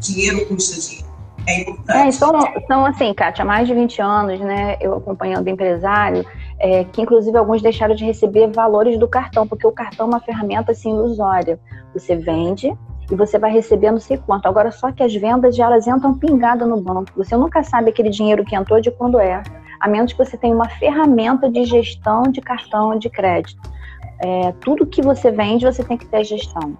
Dinheiro 0.00 0.46
custa 0.46 0.80
dinheiro. 0.80 1.08
É 1.46 1.60
importante. 2.08 2.52
Então, 2.56 2.84
assim, 2.84 3.14
Kátia, 3.14 3.42
há 3.42 3.46
mais 3.46 3.66
de 3.68 3.74
20 3.74 4.02
anos, 4.02 4.40
né, 4.40 4.76
eu 4.80 4.94
acompanhando 4.94 5.48
empresário, 5.48 6.26
é, 6.58 6.84
que 6.84 7.00
inclusive 7.00 7.36
alguns 7.38 7.62
deixaram 7.62 7.94
de 7.94 8.04
receber 8.04 8.48
valores 8.48 8.98
do 8.98 9.06
cartão, 9.06 9.46
porque 9.46 9.66
o 9.66 9.72
cartão 9.72 10.06
é 10.06 10.08
uma 10.08 10.20
ferramenta 10.20 10.72
assim, 10.72 10.90
ilusória. 10.90 11.58
Você 11.94 12.16
vende, 12.16 12.76
e 13.10 13.14
você 13.14 13.38
vai 13.38 13.52
receber 13.52 13.90
não 13.90 14.00
sei 14.00 14.18
quanto. 14.18 14.46
Agora, 14.46 14.70
só 14.70 14.92
que 14.92 15.02
as 15.02 15.14
vendas 15.14 15.58
elas 15.58 15.86
entram 15.86 16.14
pingada 16.14 16.66
no 16.66 16.80
banco. 16.80 17.12
Você 17.16 17.36
nunca 17.36 17.62
sabe 17.62 17.90
aquele 17.90 18.10
dinheiro 18.10 18.44
que 18.44 18.54
entrou 18.54 18.80
de 18.80 18.90
quando 18.90 19.18
é, 19.18 19.42
a 19.80 19.88
menos 19.88 20.12
que 20.12 20.18
você 20.18 20.36
tenha 20.36 20.54
uma 20.54 20.68
ferramenta 20.68 21.50
de 21.50 21.64
gestão 21.64 22.22
de 22.24 22.40
cartão 22.40 22.98
de 22.98 23.08
crédito. 23.08 23.60
É, 24.20 24.52
tudo 24.60 24.86
que 24.86 25.00
você 25.00 25.30
vende, 25.30 25.64
você 25.64 25.84
tem 25.84 25.96
que 25.96 26.06
ter 26.06 26.24
gestão 26.24 26.76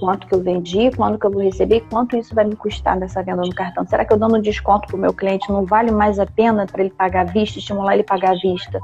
quanto 0.00 0.26
que 0.26 0.34
eu 0.34 0.42
vendi, 0.42 0.90
quanto 0.96 1.18
que 1.18 1.26
eu 1.26 1.30
vou 1.30 1.42
receber, 1.42 1.84
quanto 1.90 2.16
isso 2.16 2.34
vai 2.34 2.44
me 2.44 2.56
custar 2.56 2.98
nessa 2.98 3.22
venda 3.22 3.42
no 3.42 3.54
cartão. 3.54 3.86
Será 3.86 4.02
que 4.04 4.12
eu 4.12 4.16
dando 4.16 4.36
um 4.36 4.40
desconto 4.40 4.88
para 4.88 4.96
o 4.96 4.98
meu 4.98 5.12
cliente 5.12 5.52
não 5.52 5.66
vale 5.66 5.90
mais 5.90 6.18
a 6.18 6.24
pena 6.24 6.66
para 6.66 6.80
ele 6.80 6.90
pagar 6.90 7.20
à 7.20 7.24
vista, 7.24 7.58
estimular 7.58 7.92
ele 7.92 8.02
pagar 8.02 8.30
à 8.30 8.40
vista, 8.40 8.80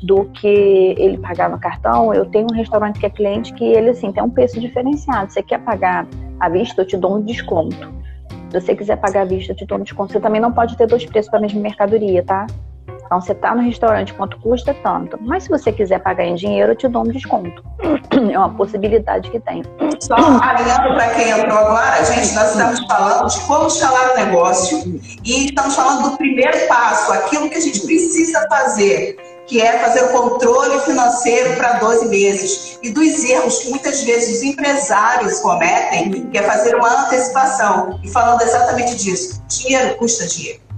do 0.00 0.24
que 0.26 0.94
ele 0.96 1.18
pagar 1.18 1.50
no 1.50 1.58
cartão? 1.58 2.14
Eu 2.14 2.24
tenho 2.24 2.46
um 2.50 2.54
restaurante 2.54 3.00
que 3.00 3.06
é 3.06 3.10
cliente 3.10 3.52
que 3.52 3.64
ele 3.64 3.90
assim 3.90 4.12
tem 4.12 4.22
um 4.22 4.30
preço 4.30 4.60
diferenciado. 4.60 5.32
Você 5.32 5.42
quer 5.42 5.58
pagar 5.58 6.06
à 6.38 6.48
vista, 6.48 6.82
eu 6.82 6.86
te 6.86 6.96
dou 6.96 7.16
um 7.16 7.22
desconto. 7.22 7.92
Se 8.50 8.60
você 8.60 8.74
quiser 8.74 8.96
pagar 8.96 9.22
à 9.22 9.24
vista, 9.24 9.52
eu 9.52 9.56
te 9.56 9.66
dou 9.66 9.76
um 9.78 9.82
desconto. 9.82 10.12
Você 10.12 10.20
também 10.20 10.40
não 10.40 10.52
pode 10.52 10.76
ter 10.76 10.86
dois 10.86 11.04
preços 11.04 11.28
para 11.28 11.40
a 11.40 11.42
mesma 11.42 11.60
mercadoria, 11.60 12.22
tá? 12.22 12.46
Então, 13.10 13.20
você 13.20 13.32
está 13.32 13.56
no 13.56 13.62
restaurante, 13.62 14.14
quanto 14.14 14.38
custa 14.38 14.72
tanto. 14.72 15.18
Mas 15.20 15.42
se 15.42 15.48
você 15.48 15.72
quiser 15.72 15.98
pagar 15.98 16.24
em 16.24 16.36
dinheiro, 16.36 16.70
eu 16.70 16.76
te 16.76 16.86
dou 16.86 17.02
um 17.02 17.08
desconto. 17.08 17.60
É 18.30 18.38
uma 18.38 18.50
possibilidade 18.50 19.28
que 19.30 19.40
tem. 19.40 19.64
Só 19.98 20.14
alinhando 20.14 20.94
para 20.94 21.10
quem 21.14 21.30
entrou 21.30 21.58
agora, 21.58 22.04
gente, 22.04 22.32
nós 22.34 22.50
estamos 22.50 22.80
falando 22.86 23.28
de 23.28 23.40
como 23.40 23.66
escalar 23.66 24.12
o 24.12 24.16
negócio 24.16 25.00
e 25.24 25.46
estamos 25.46 25.74
falando 25.74 26.10
do 26.10 26.16
primeiro 26.16 26.56
passo, 26.68 27.12
aquilo 27.12 27.48
que 27.48 27.56
a 27.56 27.60
gente 27.60 27.80
precisa 27.80 28.46
fazer, 28.48 29.16
que 29.46 29.60
é 29.60 29.78
fazer 29.78 30.04
o 30.04 30.08
controle 30.10 30.78
financeiro 30.80 31.56
para 31.56 31.78
12 31.78 32.08
meses. 32.08 32.78
E 32.82 32.90
dos 32.90 33.24
erros 33.24 33.58
que 33.58 33.70
muitas 33.70 34.04
vezes 34.04 34.36
os 34.36 34.42
empresários 34.44 35.40
cometem, 35.40 36.28
que 36.30 36.38
é 36.38 36.42
fazer 36.42 36.76
uma 36.76 37.06
antecipação. 37.06 37.98
E 38.04 38.08
falando 38.10 38.42
exatamente 38.42 38.94
disso, 38.96 39.42
dinheiro 39.48 39.96
custa 39.96 40.26
dinheiro. 40.26 40.69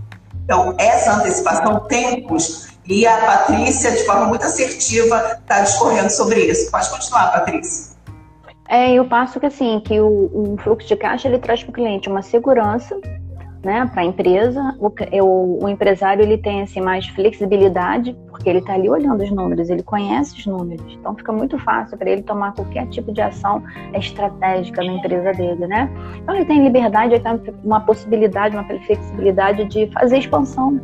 Então, 0.45 0.75
essa 0.79 1.15
antecipação 1.15 1.81
tem 1.87 2.15
um 2.15 2.23
custo. 2.23 2.73
E 2.87 3.07
a 3.07 3.17
Patrícia, 3.17 3.93
de 3.93 4.05
forma 4.05 4.27
muito 4.27 4.45
assertiva, 4.45 5.39
está 5.41 5.61
discorrendo 5.61 6.11
sobre 6.11 6.41
isso. 6.45 6.71
Pode 6.71 6.91
continuar, 6.91 7.33
Patrícia. 7.33 7.93
É, 8.69 8.93
eu 8.95 9.05
passo 9.05 9.39
que 9.39 9.47
assim, 9.47 9.81
que 9.85 10.01
o, 10.01 10.31
o 10.33 10.57
fluxo 10.63 10.89
de 10.89 10.97
caixa 10.97 11.29
ele 11.29 11.39
traz 11.39 11.63
para 11.63 11.71
o 11.71 11.75
cliente 11.75 12.09
uma 12.09 12.23
segurança 12.23 12.99
né, 13.65 13.89
para 13.93 14.03
a 14.03 14.05
empresa. 14.05 14.77
O, 14.79 14.93
o, 15.23 15.65
o, 15.65 15.69
empresário 15.69 16.23
ele 16.23 16.37
tem 16.37 16.63
assim 16.63 16.81
mais 16.81 17.07
flexibilidade 17.09 18.17
porque 18.29 18.49
ele 18.49 18.59
está 18.59 18.75
ali 18.75 18.89
olhando 18.91 19.23
os 19.23 19.31
números, 19.31 19.71
ele 19.71 19.83
conhece 19.83 20.37
os 20.37 20.47
números, 20.47 20.85
então 20.99 21.15
fica 21.15 21.33
muito 21.33 21.59
fácil 21.59 21.97
para 21.97 22.11
ele 22.11 22.23
tomar 22.23 22.53
qualquer 22.55 22.87
tipo 22.89 23.13
de 23.13 23.21
ação 23.21 23.63
estratégica 23.95 24.83
na 24.83 24.93
empresa 24.93 25.33
dele, 25.33 25.67
né? 25.67 25.91
Então 26.17 26.35
ele 26.35 26.45
tem 26.45 26.63
liberdade, 26.63 27.15
ele 27.15 27.23
tem 27.23 27.41
uma 27.63 27.81
possibilidade, 27.81 28.57
uma 28.57 28.65
flexibilidade 28.65 29.65
de 29.67 29.87
fazer 29.93 30.19
expansão. 30.19 30.81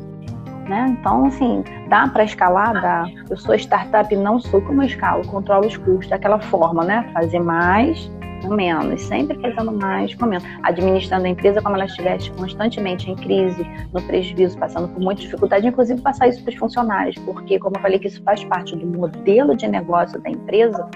Né? 0.69 0.95
Então, 1.01 1.25
assim, 1.25 1.65
dá 1.89 2.07
para 2.09 2.25
escalar? 2.25 2.75
Dá. 2.75 3.07
Eu 3.31 3.39
sou 3.39 3.55
startup, 3.55 4.15
não 4.15 4.39
sou 4.39 4.61
como 4.61 4.83
escalo, 4.83 5.27
controlo 5.27 5.67
os 5.67 5.79
custos 5.79 6.09
daquela 6.09 6.39
forma, 6.39 6.85
né? 6.85 7.09
Fazer 7.15 7.41
mais 7.41 8.11
com 8.43 8.55
menos, 8.55 9.03
sempre 9.03 9.39
fazendo 9.41 9.73
mais 9.73 10.15
com 10.15 10.27
menos, 10.27 10.45
administrando 10.63 11.27
a 11.27 11.29
empresa 11.29 11.61
como 11.63 11.77
ela 11.77 11.85
estivesse 11.85 12.31
constantemente 12.33 13.11
em 13.11 13.17
crise, 13.17 13.67
no 13.93 14.03
prejuízo, 14.03 14.59
passando 14.59 14.89
por 14.89 15.01
muita 15.01 15.23
dificuldade, 15.23 15.67
inclusive 15.67 16.01
passar 16.01 16.29
isso 16.29 16.43
para 16.43 16.53
os 16.53 16.59
funcionários, 16.59 17.17
porque, 17.25 17.59
como 17.59 17.77
eu 17.77 17.81
falei, 17.81 17.99
que 17.99 18.09
isso 18.09 18.23
faz 18.23 18.45
parte 18.45 18.77
do 18.77 18.87
modelo 18.87 19.57
de 19.57 19.67
negócio 19.69 20.21
da 20.21 20.31
empresa, 20.31 20.89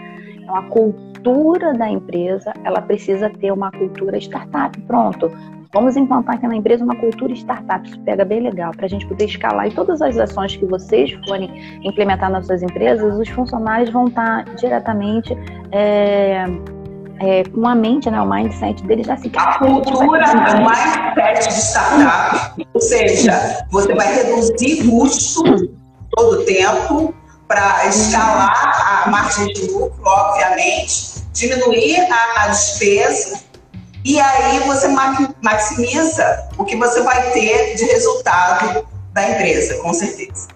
então 0.42 0.56
a 0.56 0.62
cultura 0.62 1.72
da 1.72 1.88
empresa, 1.88 2.52
ela 2.64 2.82
precisa 2.82 3.30
ter 3.30 3.52
uma 3.52 3.70
cultura 3.70 4.18
startup. 4.18 4.78
Pronto. 4.82 5.30
Vamos 5.72 5.96
implantar 5.96 6.34
aqui 6.34 6.46
na 6.46 6.56
empresa 6.56 6.84
uma 6.84 6.96
cultura 6.96 7.32
startup. 7.32 7.88
Isso 7.88 7.98
pega 8.00 8.24
bem 8.24 8.40
legal 8.40 8.72
para 8.72 8.84
a 8.84 8.88
gente 8.88 9.06
poder 9.06 9.24
escalar. 9.24 9.68
E 9.68 9.70
todas 9.70 10.02
as 10.02 10.18
ações 10.18 10.54
que 10.54 10.66
vocês 10.66 11.12
forem 11.26 11.50
implementar 11.82 12.30
nas 12.30 12.46
suas 12.46 12.62
empresas, 12.62 13.18
os 13.18 13.28
funcionários 13.30 13.88
vão 13.90 14.06
estar 14.06 14.44
diretamente 14.56 15.34
é, 15.70 16.44
é, 17.20 17.44
com 17.44 17.66
a 17.66 17.74
mente, 17.74 18.10
né, 18.10 18.20
o 18.20 18.28
mindset 18.28 18.82
deles 18.84 19.08
assim. 19.08 19.30
A 19.36 19.58
cultura, 19.58 19.98
o 19.98 20.10
mindset 20.10 21.48
de 21.48 21.54
startup, 21.54 22.66
ou 22.74 22.80
seja, 22.80 23.66
você 23.70 23.94
vai 23.94 24.14
reduzir 24.14 24.88
custo 24.88 25.42
todo 26.10 26.40
o 26.40 26.44
tempo 26.44 27.14
para 27.48 27.86
escalar 27.86 29.04
a 29.04 29.10
margem 29.10 29.46
de 29.48 29.70
lucro, 29.70 30.00
obviamente, 30.04 31.22
diminuir 31.32 32.00
a, 32.10 32.44
a 32.44 32.48
despesa 32.48 33.40
e 34.04 34.18
aí 34.18 34.58
você 34.66 34.88
maximiza 35.42 36.48
o 36.58 36.64
que 36.64 36.76
você 36.76 37.02
vai 37.02 37.30
ter 37.32 37.76
de 37.76 37.84
resultado 37.84 38.86
da 39.12 39.30
empresa, 39.30 39.80
com 39.82 39.92
certeza. 39.94 40.48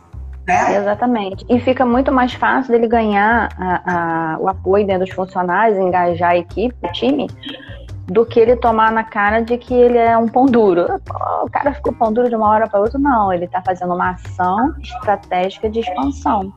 Né? 0.47 0.77
Exatamente. 0.77 1.45
E 1.49 1.59
fica 1.61 1.85
muito 1.85 2.13
mais 2.13 2.33
fácil 2.33 2.73
dele 2.73 2.87
ganhar 2.87 3.49
a, 3.59 4.35
a, 4.35 4.39
o 4.39 4.49
apoio 4.49 4.87
dentro 4.87 5.05
dos 5.05 5.15
funcionários, 5.15 5.77
engajar 5.77 6.31
a 6.31 6.37
equipe, 6.37 6.77
o 6.83 6.93
time, 6.93 7.27
do 8.07 8.25
que 8.25 8.39
ele 8.39 8.55
tomar 8.55 8.93
na 8.93 9.03
cara 9.03 9.41
de 9.41 9.59
que 9.59 9.75
ele 9.75 9.99
é 9.99 10.17
um 10.17 10.29
pão 10.29 10.47
duro. 10.47 10.87
O 11.43 11.51
cara 11.51 11.75
ficou 11.75 11.93
pão 11.93 12.13
duro 12.13 12.29
de 12.29 12.37
uma 12.37 12.49
hora 12.49 12.69
para 12.69 12.79
outra. 12.79 12.99
Não, 12.99 13.33
ele 13.33 13.47
está 13.47 13.61
fazendo 13.61 13.93
uma 13.93 14.11
ação 14.11 14.73
estratégica 14.81 15.69
de 15.69 15.81
expansão. 15.81 16.53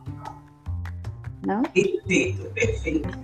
Não? 1.46 1.64
Perfeito, 1.64 2.44
perfeito. 2.52 3.18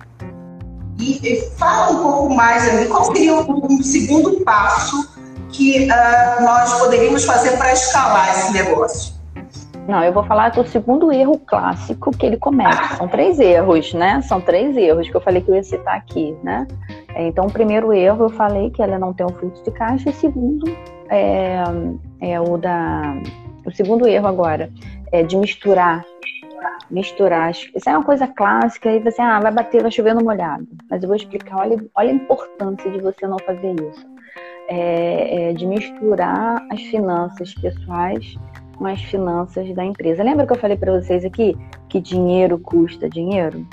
E, 0.98 1.20
e 1.22 1.50
fala 1.56 1.92
um 1.92 2.02
pouco 2.02 2.34
mais 2.34 2.68
ali, 2.68 2.88
qual 2.88 3.04
seria 3.04 3.34
o 3.34 3.66
um 3.66 3.82
segundo 3.82 4.42
passo 4.42 5.14
que 5.50 5.84
uh, 5.84 6.42
nós 6.42 6.80
poderíamos 6.80 7.24
fazer 7.24 7.56
para 7.56 7.72
escalar 7.72 8.30
esse 8.30 8.52
negócio? 8.52 9.15
Não, 9.88 10.02
eu 10.02 10.12
vou 10.12 10.24
falar 10.24 10.48
do 10.50 10.66
segundo 10.66 11.12
erro 11.12 11.38
clássico 11.38 12.10
que 12.10 12.26
ele 12.26 12.36
comete. 12.36 12.96
São 12.96 13.06
três 13.06 13.38
erros, 13.38 13.94
né? 13.94 14.20
São 14.22 14.40
três 14.40 14.76
erros 14.76 15.08
que 15.08 15.16
eu 15.16 15.20
falei 15.20 15.40
que 15.40 15.48
eu 15.48 15.54
ia 15.54 15.62
citar 15.62 15.96
aqui, 15.96 16.36
né? 16.42 16.66
É, 17.14 17.28
então, 17.28 17.46
o 17.46 17.52
primeiro 17.52 17.92
erro 17.92 18.24
eu 18.24 18.30
falei 18.30 18.70
que 18.70 18.82
ela 18.82 18.98
não 18.98 19.12
tem 19.12 19.24
um 19.24 19.30
fluxo 19.30 19.62
de 19.62 19.70
caixa, 19.70 20.08
e 20.08 20.12
o 20.12 20.14
segundo 20.14 20.66
é, 21.08 21.62
é 22.20 22.40
o 22.40 22.56
da. 22.58 23.14
O 23.64 23.70
segundo 23.70 24.08
erro 24.08 24.26
agora 24.26 24.70
é 25.12 25.22
de 25.22 25.36
misturar. 25.36 26.04
Misturar. 26.90 27.52
Isso 27.52 27.88
é 27.88 27.96
uma 27.96 28.04
coisa 28.04 28.26
clássica 28.26 28.90
e 28.90 28.98
você, 28.98 29.22
ah, 29.22 29.38
vai 29.38 29.52
bater, 29.52 29.82
vai 29.82 29.90
chover 29.90 30.14
no 30.14 30.24
molhado. 30.24 30.66
Mas 30.90 31.02
eu 31.02 31.08
vou 31.08 31.16
explicar, 31.16 31.58
olha, 31.58 31.76
olha 31.94 32.10
a 32.10 32.14
importância 32.14 32.90
de 32.90 33.00
você 33.00 33.26
não 33.26 33.38
fazer 33.46 33.74
isso. 33.74 34.06
É, 34.68 35.50
é 35.50 35.52
de 35.52 35.64
misturar 35.64 36.60
as 36.72 36.80
finanças 36.82 37.54
pessoais 37.54 38.36
com 38.76 38.86
as 38.86 39.02
finanças 39.02 39.74
da 39.74 39.84
empresa. 39.84 40.22
Lembra 40.22 40.46
que 40.46 40.52
eu 40.52 40.58
falei 40.58 40.76
para 40.76 41.00
vocês 41.00 41.24
aqui 41.24 41.56
que 41.88 42.00
dinheiro 42.00 42.58
custa 42.58 43.08
dinheiro? 43.08 43.66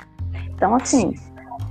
Então, 0.54 0.74
assim, 0.74 1.14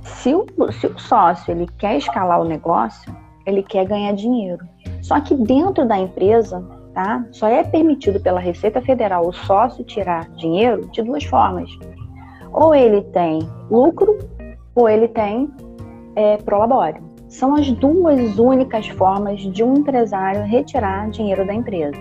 se 0.02 0.34
o, 0.34 0.46
se 0.72 0.86
o 0.86 0.98
sócio 0.98 1.50
ele 1.50 1.66
quer 1.78 1.96
escalar 1.96 2.40
o 2.40 2.44
negócio, 2.44 3.14
ele 3.46 3.62
quer 3.62 3.86
ganhar 3.86 4.12
dinheiro. 4.12 4.64
Só 5.02 5.20
que 5.20 5.34
dentro 5.34 5.86
da 5.86 5.98
empresa, 5.98 6.64
tá? 6.94 7.24
Só 7.32 7.48
é 7.48 7.62
permitido 7.62 8.20
pela 8.20 8.40
Receita 8.40 8.80
Federal 8.80 9.26
o 9.26 9.32
sócio 9.32 9.84
tirar 9.84 10.28
dinheiro 10.30 10.88
de 10.90 11.02
duas 11.02 11.24
formas. 11.24 11.70
Ou 12.52 12.74
ele 12.74 13.02
tem 13.02 13.40
lucro, 13.70 14.18
ou 14.74 14.88
ele 14.88 15.08
tem 15.08 15.50
é, 16.16 16.36
prolabore. 16.38 17.02
São 17.28 17.54
as 17.54 17.70
duas 17.72 18.38
únicas 18.38 18.86
formas 18.88 19.40
de 19.40 19.64
um 19.64 19.74
empresário 19.74 20.44
retirar 20.44 21.10
dinheiro 21.10 21.46
da 21.46 21.52
empresa. 21.52 21.98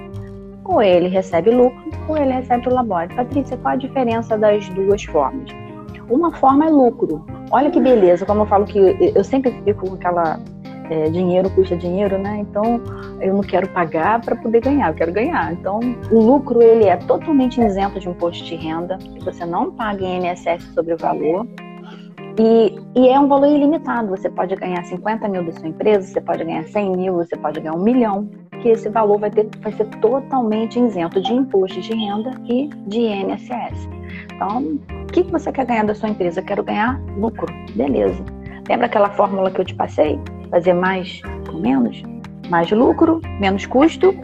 Ou 0.65 0.81
ele 0.81 1.07
recebe 1.07 1.51
lucro, 1.51 1.83
ou 2.07 2.17
ele 2.17 2.31
recebe 2.31 2.67
o 2.69 2.73
labore. 2.73 3.13
Patrícia, 3.13 3.57
qual 3.57 3.73
a 3.73 3.77
diferença 3.77 4.37
das 4.37 4.67
duas 4.69 5.03
formas? 5.03 5.49
Uma 6.09 6.31
forma 6.33 6.65
é 6.65 6.69
lucro. 6.69 7.25
Olha 7.51 7.69
que 7.71 7.79
beleza, 7.79 8.25
como 8.25 8.41
eu 8.41 8.45
falo 8.45 8.65
que 8.65 8.97
eu 9.15 9.23
sempre 9.23 9.51
fico 9.63 9.87
com 9.87 9.95
aquela 9.95 10.39
é, 10.89 11.09
dinheiro 11.09 11.49
custa 11.49 11.75
dinheiro, 11.75 12.17
né? 12.17 12.37
Então 12.39 12.81
eu 13.19 13.33
não 13.33 13.41
quero 13.41 13.67
pagar 13.69 14.21
para 14.21 14.35
poder 14.35 14.61
ganhar, 14.61 14.89
eu 14.89 14.93
quero 14.93 15.11
ganhar. 15.11 15.53
Então 15.53 15.79
o 16.11 16.19
lucro 16.19 16.61
ele 16.61 16.85
é 16.85 16.97
totalmente 16.97 17.61
isento 17.61 17.99
de 17.99 18.09
imposto 18.09 18.43
de 18.43 18.55
renda, 18.55 18.97
você 19.23 19.45
não 19.45 19.71
paga 19.71 20.05
INSS 20.05 20.63
sobre 20.73 20.93
o 20.93 20.97
valor. 20.97 21.47
E, 22.39 22.79
e, 22.95 23.09
é 23.09 23.19
um 23.19 23.27
valor 23.27 23.47
ilimitado. 23.47 24.09
Você 24.09 24.27
pode 24.27 24.55
ganhar 24.55 24.83
50 24.83 25.27
mil 25.27 25.45
da 25.45 25.51
sua 25.51 25.67
empresa, 25.67 26.07
você 26.07 26.19
pode 26.19 26.43
ganhar 26.43 26.63
100 26.63 26.97
mil, 26.97 27.13
você 27.13 27.35
pode 27.35 27.59
ganhar 27.59 27.75
um 27.75 27.83
milhão, 27.83 28.27
que 28.63 28.69
esse 28.69 28.87
valor 28.87 29.19
vai, 29.19 29.29
ter, 29.29 29.49
vai 29.59 29.73
ser 29.73 29.85
totalmente 29.99 30.79
isento 30.79 31.21
de 31.21 31.33
imposto 31.33 31.81
de 31.81 31.93
renda 31.93 32.31
e 32.45 32.69
de 32.87 33.01
INSS. 33.01 33.89
Então, 34.33 34.79
o 34.89 35.05
que 35.07 35.21
você 35.23 35.51
quer 35.51 35.65
ganhar 35.65 35.83
da 35.83 35.93
sua 35.93 36.07
empresa? 36.07 36.41
Quero 36.41 36.63
ganhar 36.63 36.97
lucro. 37.17 37.53
Beleza. 37.75 38.23
Lembra 38.69 38.85
aquela 38.85 39.09
fórmula 39.09 39.51
que 39.51 39.59
eu 39.59 39.65
te 39.65 39.75
passei? 39.75 40.17
Fazer 40.49 40.73
mais 40.73 41.21
com 41.45 41.57
menos? 41.59 42.01
Mais 42.49 42.71
lucro, 42.71 43.19
menos 43.37 43.65
custo. 43.65 44.15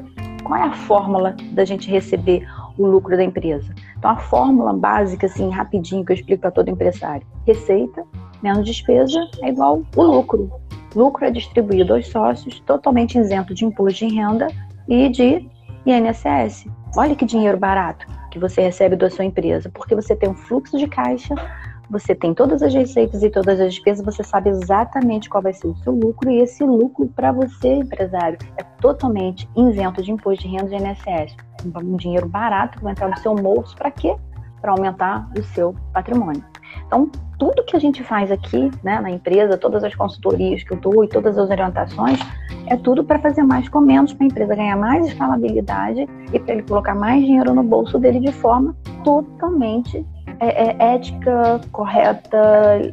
Qual 0.46 0.58
é 0.58 0.64
a 0.64 0.72
fórmula 0.72 1.36
da 1.52 1.66
gente 1.66 1.92
receber 1.92 2.48
o 2.78 2.88
lucro 2.88 3.18
da 3.18 3.24
empresa? 3.24 3.76
Então, 3.98 4.12
a 4.12 4.18
fórmula 4.18 4.72
básica, 4.72 5.26
assim, 5.26 5.50
rapidinho, 5.50 6.06
que 6.06 6.14
eu 6.14 6.16
explico 6.16 6.42
para 6.42 6.52
todo 6.52 6.70
empresário: 6.70 7.28
receita 7.46 8.06
menos 8.42 8.66
despesa 8.66 9.20
é 9.44 9.50
igual 9.50 9.84
o 9.98 10.02
lucro. 10.02 10.50
Lucro 10.96 11.26
é 11.26 11.32
distribuído 11.32 11.94
aos 11.94 12.08
sócios, 12.08 12.60
totalmente 12.62 13.18
isento 13.18 13.54
de 13.54 13.66
imposto 13.66 14.06
de 14.06 14.16
renda 14.16 14.48
e 14.88 15.10
de 15.10 15.48
INSS. 15.86 16.66
Olha 16.98 17.16
que 17.16 17.26
dinheiro 17.26 17.58
barato 17.58 18.06
que 18.32 18.40
você 18.40 18.62
recebe 18.62 18.96
da 18.96 19.10
sua 19.10 19.26
empresa, 19.26 19.70
porque 19.74 19.96
você 19.96 20.16
tem 20.16 20.30
um 20.30 20.36
fluxo 20.36 20.78
de 20.78 20.88
caixa, 20.88 21.36
você 21.90 22.14
tem 22.14 22.34
todas 22.34 22.62
as 22.62 22.74
receitas 22.74 23.24
e 23.24 23.30
todas 23.30 23.60
as 23.60 23.74
despesas, 23.74 24.06
você 24.06 24.24
sabe 24.24 24.50
exatamente 24.50 25.30
qual 25.30 25.42
vai 25.42 25.54
ser 25.54 25.68
o 25.68 25.76
seu 25.78 25.94
lucro 25.94 26.30
e 26.30 26.40
esse 26.40 26.64
lucro 26.64 27.08
para 27.16 27.32
você, 27.32 27.76
empresário, 27.76 28.38
é 28.58 28.64
totalmente 28.80 29.50
isento 29.56 30.02
de 30.04 30.12
imposto 30.12 30.48
de 30.48 30.56
renda 30.56 30.70
de 30.70 30.76
INSS. 30.76 31.36
Um 31.84 31.96
dinheiro 31.96 32.28
barato 32.28 32.78
que 32.78 32.84
vai 32.84 32.92
entrar 32.92 33.10
no 33.10 33.18
seu 33.18 33.34
bolso 33.34 33.76
para 33.76 33.90
quê? 33.90 34.16
Para 34.62 34.72
aumentar 34.72 35.30
o 35.38 35.44
seu 35.44 35.76
patrimônio. 35.92 36.44
Então, 36.90 37.08
tudo 37.38 37.64
que 37.64 37.76
a 37.78 37.80
gente 37.80 38.04
faz 38.04 38.32
aqui 38.32 38.72
né, 38.84 39.00
na 39.00 39.12
empresa, 39.12 39.56
todas 39.60 39.84
as 39.84 39.94
consultorias 39.94 40.64
que 40.64 40.74
eu 40.74 40.78
dou 40.78 41.04
e 41.04 41.08
todas 41.08 41.38
as 41.38 41.48
orientações, 41.48 42.20
é 42.66 42.76
tudo 42.76 43.04
para 43.04 43.20
fazer 43.20 43.44
mais 43.44 43.70
com 43.70 43.80
menos, 43.80 44.12
para 44.12 44.26
a 44.26 44.28
empresa 44.28 44.56
ganhar 44.56 44.76
mais 44.76 45.06
escalabilidade 45.06 46.08
e 46.34 46.40
para 46.40 46.56
ele 46.56 46.64
colocar 46.64 46.96
mais 46.96 47.24
dinheiro 47.24 47.54
no 47.54 47.62
bolso 47.62 48.00
dele 48.00 48.20
de 48.20 48.32
forma 48.32 48.76
totalmente 49.04 50.04
é, 50.40 50.70
é, 50.70 50.96
ética, 50.96 51.62
correta, 51.72 52.40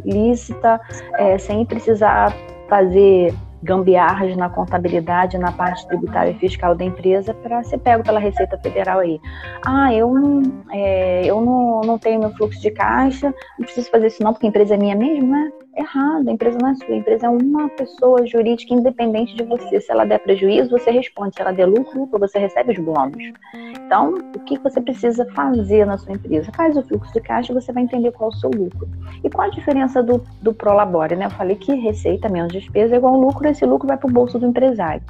lícita, 0.04 0.78
é, 1.14 1.38
sem 1.38 1.64
precisar 1.64 2.36
fazer 2.68 3.34
gambiarras 3.66 4.36
na 4.36 4.48
contabilidade, 4.48 5.36
na 5.36 5.52
parte 5.52 5.86
tributária 5.88 6.30
e 6.30 6.38
fiscal 6.38 6.74
da 6.74 6.84
empresa 6.84 7.34
para 7.34 7.62
ser 7.64 7.78
pego 7.78 8.04
pela 8.04 8.20
Receita 8.20 8.56
Federal 8.58 9.00
aí. 9.00 9.20
Ah, 9.66 9.92
eu 9.92 10.14
não, 10.14 10.42
é, 10.70 11.26
eu 11.26 11.40
não, 11.40 11.80
não 11.82 11.98
tenho 11.98 12.20
meu 12.20 12.30
fluxo 12.30 12.60
de 12.60 12.70
caixa, 12.70 13.34
não 13.58 13.66
preciso 13.66 13.90
fazer 13.90 14.06
isso 14.06 14.22
não 14.22 14.32
porque 14.32 14.46
a 14.46 14.48
empresa 14.48 14.74
é 14.74 14.78
minha 14.78 14.94
mesmo, 14.94 15.30
né? 15.30 15.50
Errado, 15.76 16.26
a 16.26 16.32
empresa 16.32 16.56
não 16.58 16.70
é 16.70 16.74
sua, 16.74 16.94
a 16.94 16.96
empresa 16.96 17.26
é 17.26 17.28
uma 17.28 17.68
pessoa 17.68 18.26
jurídica 18.26 18.72
independente 18.72 19.36
de 19.36 19.42
você. 19.42 19.78
Se 19.78 19.92
ela 19.92 20.06
der 20.06 20.18
prejuízo, 20.20 20.70
você 20.70 20.90
responde. 20.90 21.36
Se 21.36 21.42
ela 21.42 21.52
der 21.52 21.66
lucro, 21.66 22.08
você 22.12 22.38
recebe 22.38 22.72
os 22.72 22.78
bônus. 22.78 23.32
Então, 23.84 24.14
o 24.34 24.40
que 24.40 24.58
você 24.58 24.80
precisa 24.80 25.26
fazer 25.34 25.84
na 25.84 25.98
sua 25.98 26.14
empresa? 26.14 26.50
Faz 26.56 26.78
o 26.78 26.82
fluxo 26.82 27.12
de 27.12 27.20
caixa 27.20 27.52
e 27.52 27.54
você 27.54 27.72
vai 27.72 27.82
entender 27.82 28.10
qual 28.12 28.30
é 28.30 28.32
o 28.32 28.36
seu 28.36 28.50
lucro. 28.50 28.88
E 29.22 29.28
qual 29.28 29.48
a 29.48 29.50
diferença 29.50 30.02
do, 30.02 30.24
do 30.40 30.54
Prolabore? 30.54 31.14
Né? 31.14 31.26
Eu 31.26 31.30
falei 31.30 31.56
que 31.56 31.74
receita 31.74 32.26
menos 32.26 32.52
despesa 32.52 32.94
é 32.94 32.98
igual 32.98 33.20
lucro, 33.20 33.46
esse 33.46 33.66
lucro 33.66 33.86
vai 33.86 33.98
para 33.98 34.08
o 34.08 34.12
bolso 34.12 34.38
do 34.38 34.46
empresário. 34.46 35.02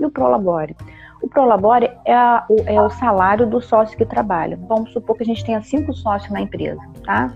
E 0.00 0.06
o 0.06 0.10
Prolabore? 0.10 0.74
O 1.20 1.28
Prolabore 1.28 1.90
é, 2.06 2.14
a, 2.14 2.46
o, 2.48 2.56
é 2.64 2.80
o 2.80 2.88
salário 2.88 3.46
do 3.46 3.60
sócio 3.60 3.96
que 3.96 4.06
trabalha. 4.06 4.58
Vamos 4.68 4.90
supor 4.92 5.16
que 5.16 5.22
a 5.24 5.26
gente 5.26 5.44
tenha 5.44 5.60
cinco 5.60 5.92
sócios 5.92 6.32
na 6.32 6.40
empresa, 6.40 6.80
tá? 7.04 7.30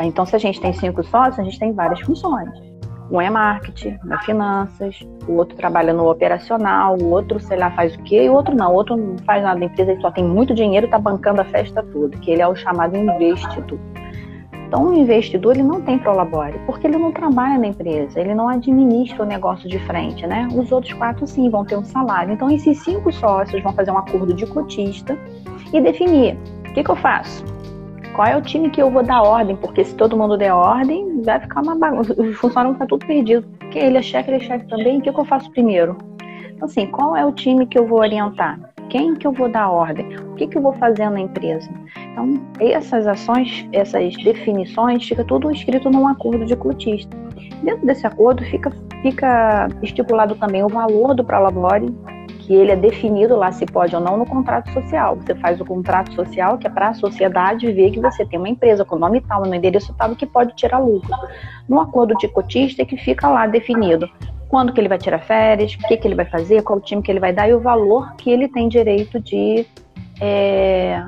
Então, 0.00 0.24
se 0.24 0.36
a 0.36 0.38
gente 0.38 0.60
tem 0.60 0.72
cinco 0.72 1.02
sócios, 1.04 1.38
a 1.38 1.42
gente 1.42 1.58
tem 1.58 1.72
várias 1.72 2.00
funções. 2.00 2.50
Um 3.10 3.20
é 3.20 3.30
marketing, 3.30 3.98
um 4.04 4.14
é 4.14 4.18
finanças, 4.18 5.00
o 5.26 5.32
outro 5.32 5.56
trabalha 5.56 5.94
no 5.94 6.10
operacional, 6.10 6.96
o 7.00 7.10
outro, 7.10 7.40
sei 7.40 7.56
lá, 7.56 7.70
faz 7.70 7.94
o 7.94 8.02
quê, 8.02 8.24
e 8.24 8.28
o 8.28 8.34
outro 8.34 8.54
não. 8.54 8.72
O 8.72 8.74
outro 8.74 8.96
não 8.96 9.16
faz 9.24 9.42
nada 9.42 9.58
na 9.58 9.64
empresa, 9.66 9.92
ele 9.92 10.00
só 10.00 10.10
tem 10.10 10.24
muito 10.24 10.54
dinheiro 10.54 10.84
e 10.84 10.88
está 10.88 10.98
bancando 10.98 11.40
a 11.40 11.44
festa 11.44 11.82
toda, 11.82 12.16
que 12.18 12.30
ele 12.30 12.42
é 12.42 12.48
o 12.48 12.54
chamado 12.54 12.96
investidor. 12.96 13.78
Então, 14.66 14.88
o 14.88 14.94
investidor 14.94 15.54
ele 15.54 15.62
não 15.62 15.80
tem 15.80 15.98
prolabore, 15.98 16.60
porque 16.66 16.86
ele 16.86 16.98
não 16.98 17.10
trabalha 17.10 17.56
na 17.56 17.68
empresa, 17.68 18.20
ele 18.20 18.34
não 18.34 18.46
administra 18.46 19.22
o 19.22 19.26
negócio 19.26 19.66
de 19.66 19.78
frente, 19.86 20.26
né? 20.26 20.46
Os 20.54 20.70
outros 20.70 20.92
quatro 20.92 21.26
sim 21.26 21.48
vão 21.48 21.64
ter 21.64 21.78
um 21.78 21.84
salário. 21.84 22.34
Então, 22.34 22.50
esses 22.50 22.78
cinco 22.84 23.10
sócios 23.10 23.62
vão 23.62 23.72
fazer 23.72 23.90
um 23.90 23.96
acordo 23.96 24.34
de 24.34 24.46
cotista 24.46 25.16
e 25.72 25.80
definir 25.80 26.36
o 26.68 26.72
que, 26.74 26.84
que 26.84 26.90
eu 26.90 26.96
faço 26.96 27.57
qual 28.18 28.26
é 28.26 28.36
o 28.36 28.42
time 28.42 28.68
que 28.68 28.82
eu 28.82 28.90
vou 28.90 29.04
dar 29.04 29.22
ordem, 29.22 29.54
porque 29.54 29.84
se 29.84 29.94
todo 29.94 30.16
mundo 30.16 30.36
der 30.36 30.52
ordem, 30.52 31.22
vai 31.22 31.38
ficar 31.38 31.62
uma 31.62 31.76
bagunça, 31.76 32.20
os 32.20 32.36
funcionários 32.36 32.76
vão 32.76 32.86
tudo 32.88 33.06
perdido. 33.06 33.46
Porque 33.60 33.78
ele 33.78 33.96
é 33.96 34.02
chefe, 34.02 34.28
ele 34.28 34.38
é 34.38 34.44
chefe 34.44 34.66
também, 34.66 34.98
o 34.98 35.00
que, 35.00 35.12
que 35.12 35.20
eu 35.20 35.24
faço 35.24 35.48
primeiro? 35.52 35.96
Então, 36.50 36.66
assim, 36.66 36.88
qual 36.88 37.14
é 37.14 37.24
o 37.24 37.30
time 37.30 37.64
que 37.64 37.78
eu 37.78 37.86
vou 37.86 38.00
orientar? 38.00 38.58
Quem 38.90 39.14
que 39.14 39.24
eu 39.24 39.30
vou 39.30 39.48
dar 39.48 39.70
ordem? 39.70 40.16
O 40.16 40.34
que, 40.34 40.48
que 40.48 40.58
eu 40.58 40.62
vou 40.62 40.72
fazer 40.72 41.08
na 41.10 41.20
empresa? 41.20 41.70
Então, 42.10 42.34
essas 42.58 43.06
ações, 43.06 43.68
essas 43.72 44.12
definições, 44.16 45.06
fica 45.06 45.22
tudo 45.22 45.48
escrito 45.52 45.88
num 45.88 46.08
acordo 46.08 46.44
de 46.44 46.56
cotista. 46.56 47.16
Dentro 47.62 47.86
desse 47.86 48.04
acordo 48.04 48.42
fica, 48.46 48.72
fica 49.00 49.68
estipulado 49.80 50.34
também 50.34 50.64
o 50.64 50.68
valor 50.68 51.14
do 51.14 51.22
prolabore, 51.22 51.94
que 52.48 52.54
ele 52.54 52.72
é 52.72 52.76
definido 52.76 53.36
lá 53.36 53.52
se 53.52 53.66
pode 53.66 53.94
ou 53.94 54.00
não 54.00 54.16
no 54.16 54.24
contrato 54.24 54.72
social. 54.72 55.16
Você 55.16 55.34
faz 55.34 55.60
o 55.60 55.66
contrato 55.66 56.14
social, 56.14 56.56
que 56.56 56.66
é 56.66 56.70
para 56.70 56.88
a 56.88 56.94
sociedade 56.94 57.70
ver 57.70 57.90
que 57.90 58.00
você 58.00 58.24
tem 58.24 58.38
uma 58.38 58.48
empresa 58.48 58.86
com 58.86 58.96
nome 58.96 59.20
tal, 59.20 59.42
no 59.42 59.54
endereço 59.54 59.94
tal, 59.98 60.16
que 60.16 60.24
pode 60.24 60.56
tirar 60.56 60.78
lucro. 60.78 61.14
No 61.68 61.78
acordo 61.78 62.16
de 62.16 62.26
cotista 62.26 62.80
é 62.80 62.86
que 62.86 62.96
fica 62.96 63.28
lá 63.28 63.46
definido 63.46 64.08
quando 64.48 64.72
que 64.72 64.80
ele 64.80 64.88
vai 64.88 64.96
tirar 64.96 65.18
férias, 65.18 65.74
o 65.74 65.78
que, 65.86 65.98
que 65.98 66.08
ele 66.08 66.14
vai 66.14 66.24
fazer, 66.24 66.62
qual 66.62 66.80
time 66.80 67.02
que 67.02 67.12
ele 67.12 67.20
vai 67.20 67.34
dar 67.34 67.46
e 67.46 67.52
o 67.52 67.60
valor 67.60 68.14
que 68.14 68.30
ele 68.30 68.48
tem 68.48 68.66
direito 68.66 69.20
de. 69.20 69.66
É, 70.18 71.04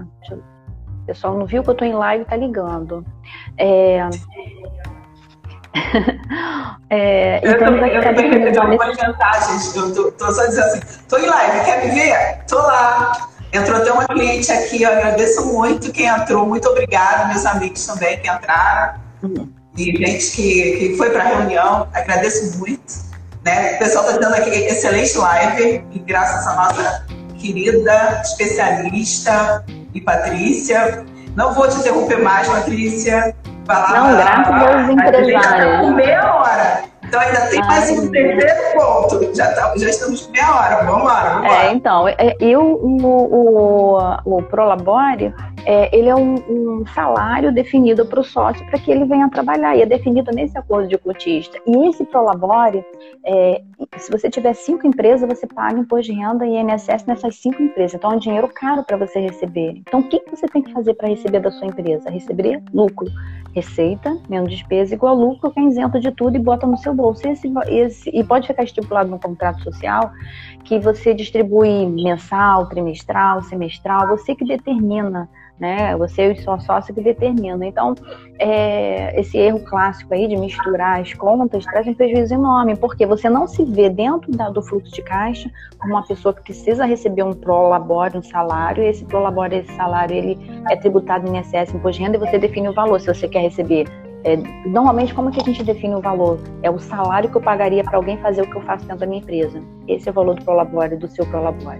pessoal 1.11 1.37
não 1.37 1.45
viu 1.45 1.63
que 1.65 1.69
eu 1.69 1.73
estou 1.73 1.89
em 1.89 1.93
live, 1.93 2.25
tá 2.25 2.37
ligando. 2.37 3.05
É, 3.59 4.09
é, 6.91 7.41
eu 7.49 7.59
também, 7.59 7.91
eu 7.95 8.03
também 8.03 8.77
vou 8.77 8.83
adiantar, 8.83 9.49
gente. 9.49 9.77
Eu 9.77 9.95
tô, 9.95 10.13
tô, 10.13 10.33
só 10.33 10.47
dizendo 10.47 10.65
assim, 10.67 10.81
tô 11.09 11.19
em 11.19 11.27
live, 11.27 11.65
quer 11.65 11.85
me 11.85 11.91
ver? 11.93 12.45
Tô 12.49 12.57
lá. 12.57 13.29
Entrou 13.53 13.77
até 13.79 13.93
uma 13.93 14.07
cliente 14.07 14.51
aqui, 14.53 14.83
eu 14.83 14.91
agradeço 14.91 15.45
muito 15.47 15.93
quem 15.93 16.07
entrou, 16.07 16.47
muito 16.47 16.69
obrigada, 16.69 17.29
meus 17.29 17.45
amigos 17.47 17.85
também 17.85 18.19
que 18.21 18.31
entraram. 18.31 19.01
Uhum. 19.23 19.53
E 19.77 19.85
gente 19.97 20.31
que, 20.33 20.77
que 20.79 20.97
foi 20.97 21.11
para 21.11 21.25
a 21.25 21.27
reunião, 21.27 21.89
agradeço 21.93 22.59
muito. 22.59 23.11
Né? 23.45 23.75
O 23.75 23.79
pessoal 23.79 24.07
está 24.07 24.19
dando 24.19 24.35
aqui 24.35 24.51
excelente 24.51 25.17
live, 25.17 25.85
e 25.93 25.99
graças 26.01 26.47
à 26.47 26.55
nossa 26.55 27.07
querida 27.39 28.21
especialista 28.23 29.65
e 29.95 30.01
Patrícia. 30.01 31.05
Não 31.35 31.55
vou 31.55 31.69
te 31.69 31.77
interromper 31.77 32.23
mais, 32.23 32.47
Patrícia. 32.49 33.35
Não, 33.71 34.17
graças 34.17 34.63
aos 34.63 34.87
tá 34.87 34.93
empresários. 34.93 35.81
Com 35.81 35.91
meia 35.93 36.35
hora. 36.35 36.90
Então 37.11 37.21
ainda 37.21 37.41
tem 37.49 37.61
Ai, 37.61 37.67
mais 37.67 37.91
um 37.91 38.09
terceiro 38.09 38.55
ponto. 38.73 39.35
Já, 39.35 39.53
tá, 39.53 39.75
já 39.77 39.91
estamos 39.91 40.29
meia 40.29 40.55
hora. 40.55 40.85
Vamos 40.85 41.05
lá, 41.09 41.35
vamos 41.35 41.53
É, 41.53 41.73
então, 41.73 42.07
é, 42.07 42.37
eu, 42.39 42.63
o, 42.63 43.97
o, 43.97 44.37
o 44.37 44.43
Prolabore, 44.45 45.35
é, 45.67 45.97
ele 45.97 46.09
é 46.09 46.15
um, 46.15 46.35
um 46.35 46.87
salário 46.95 47.53
definido 47.53 48.07
para 48.07 48.21
o 48.21 48.25
sócio 48.25 48.65
para 48.67 48.79
que 48.79 48.93
ele 48.93 49.05
venha 49.07 49.29
trabalhar. 49.29 49.75
E 49.75 49.83
é 49.83 49.87
definido 49.87 50.31
nesse 50.31 50.57
acordo 50.57 50.87
de 50.87 50.97
cotista. 50.99 51.59
E 51.67 51.89
esse 51.89 52.05
Prolabore, 52.05 52.85
é, 53.27 53.61
se 53.97 54.09
você 54.09 54.31
tiver 54.31 54.55
cinco 54.55 54.87
empresas, 54.87 55.29
você 55.29 55.49
paga 55.49 55.81
imposto 55.81 56.13
de 56.13 56.19
renda 56.19 56.47
e 56.47 56.57
INSS 56.57 57.07
nessas 57.07 57.35
cinco 57.35 57.61
empresas. 57.61 57.95
Então 57.95 58.13
é 58.13 58.15
um 58.15 58.19
dinheiro 58.19 58.47
caro 58.47 58.85
para 58.85 58.97
você 58.97 59.19
receber. 59.19 59.73
Então 59.79 59.99
o 59.99 60.09
que, 60.09 60.21
que 60.21 60.31
você 60.31 60.47
tem 60.47 60.63
que 60.63 60.73
fazer 60.73 60.95
para 60.95 61.09
receber 61.09 61.41
da 61.41 61.51
sua 61.51 61.67
empresa? 61.67 62.09
Receber 62.09 62.63
lucro. 62.73 63.09
Receita 63.53 64.17
menos 64.29 64.49
despesa 64.49 64.95
igual 64.95 65.17
lucro, 65.17 65.51
que 65.51 65.59
é 65.59 65.65
isento 65.65 65.99
de 65.99 66.13
tudo 66.13 66.37
e 66.37 66.39
bota 66.39 66.67
no 66.67 66.77
seu 66.77 66.95
bolso. 67.01 67.27
Esse, 67.27 67.53
esse, 67.69 68.11
e 68.11 68.23
pode 68.23 68.47
ficar 68.47 68.65
estipulado 68.65 69.11
no 69.11 69.19
contrato 69.19 69.63
social 69.63 70.13
que 70.65 70.79
você 70.79 71.15
distribui 71.15 71.87
mensal, 71.87 72.69
trimestral, 72.69 73.43
semestral, 73.43 74.09
você 74.09 74.35
que 74.35 74.45
determina 74.45 75.29
né? 75.61 75.95
Você 75.99 76.33
e 76.33 76.33
o 76.33 76.61
sócio 76.61 76.95
que 76.95 77.03
determinam. 77.03 77.63
Então, 77.63 77.95
é, 78.39 79.21
esse 79.21 79.37
erro 79.37 79.61
clássico 79.61 80.15
aí 80.15 80.27
de 80.27 80.37
misturar 80.37 81.01
as 81.01 81.13
contas 81.13 81.65
traz 81.67 81.87
um 81.87 81.93
prejuízo 81.93 82.33
enorme, 82.33 82.75
porque 82.77 83.05
você 83.05 83.29
não 83.29 83.47
se 83.47 83.63
vê 83.63 83.91
dentro 83.91 84.33
da, 84.33 84.49
do 84.49 84.63
fluxo 84.63 84.91
de 84.91 85.03
caixa 85.03 85.51
como 85.79 85.93
uma 85.93 86.07
pessoa 86.07 86.33
que 86.33 86.43
precisa 86.43 86.87
receber 86.87 87.23
um 87.23 87.35
prolabore, 87.35 88.17
um 88.17 88.23
salário, 88.23 88.83
e 88.83 88.87
esse 88.87 89.05
prolabore, 89.05 89.57
esse 89.57 89.73
salário, 89.77 90.17
ele 90.17 90.39
é 90.71 90.77
tributado 90.77 91.29
em 91.29 91.37
INSS, 91.37 91.75
imposto 91.75 91.99
de 91.99 92.05
renda, 92.05 92.17
e 92.17 92.21
você 92.21 92.39
define 92.39 92.71
o 92.71 92.73
valor, 92.73 92.99
se 92.99 93.07
você 93.07 93.29
quer 93.29 93.41
receber 93.41 93.87
é, 94.23 94.37
normalmente, 94.67 95.15
como 95.15 95.31
que 95.31 95.41
a 95.41 95.45
gente 95.45 95.65
define 95.65 95.95
o 95.95 96.01
valor? 96.01 96.39
É 96.63 96.71
o 96.71 96.79
salário 96.79 97.31
que 97.31 97.37
eu 97.37 97.41
pagaria 97.41 97.83
para 97.83 97.97
alguém 97.97 98.19
fazer 98.19 98.43
o 98.43 98.51
que 98.51 98.57
eu 98.57 98.63
faço 98.63 98.85
dentro 98.85 99.01
da 99.01 99.07
minha 99.07 99.21
empresa. 99.21 99.63
Esse 99.89 100.09
é 100.09 100.13
o 100.13 100.15
valor 100.15 100.35
do 100.35 100.45
prolabore, 100.45 100.97
do 100.97 101.09
seu 101.09 101.25
prolabore. 101.27 101.79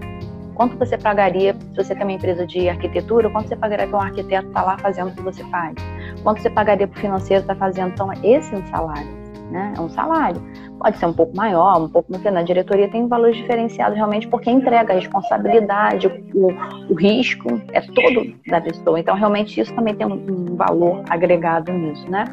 Quanto 0.55 0.77
você 0.77 0.97
pagaria 0.97 1.53
se 1.53 1.75
você 1.75 1.95
tem 1.95 2.03
uma 2.03 2.11
empresa 2.11 2.45
de 2.45 2.67
arquitetura? 2.67 3.29
Quanto 3.29 3.47
você 3.47 3.55
pagaria 3.55 3.87
para 3.87 3.97
um 3.97 4.01
arquiteto 4.01 4.47
estar 4.47 4.61
tá 4.61 4.65
lá 4.65 4.77
fazendo 4.77 5.09
o 5.09 5.15
que 5.15 5.21
você 5.21 5.43
faz? 5.45 5.75
Quanto 6.23 6.41
você 6.41 6.49
pagaria 6.49 6.87
para 6.87 6.97
o 6.97 7.01
financeiro 7.01 7.41
estar 7.41 7.55
tá 7.55 7.59
fazendo? 7.59 7.89
Então, 7.93 8.11
esse 8.23 8.53
é 8.53 8.57
um 8.57 8.67
salário, 8.67 9.09
né? 9.51 9.73
É 9.77 9.79
um 9.79 9.89
salário. 9.89 10.41
Pode 10.81 10.97
ser 10.97 11.05
um 11.05 11.13
pouco 11.13 11.35
maior, 11.35 11.79
um 11.79 11.87
pouco 11.87 12.11
menor. 12.11 12.31
Na 12.31 12.41
diretoria 12.41 12.89
tem 12.89 13.07
valores 13.07 13.37
diferenciados 13.37 13.95
realmente 13.95 14.27
porque 14.27 14.49
entrega 14.49 14.93
a 14.93 14.95
responsabilidade, 14.95 16.07
o, 16.33 16.47
o 16.89 16.95
risco 16.95 17.61
é 17.71 17.81
todo 17.81 18.33
da 18.47 18.59
pessoa. 18.59 18.99
Então, 18.99 19.15
realmente, 19.15 19.61
isso 19.61 19.73
também 19.75 19.93
tem 19.93 20.07
um, 20.07 20.13
um 20.13 20.55
valor 20.55 21.03
agregado 21.07 21.71
nisso, 21.71 22.09
né? 22.09 22.25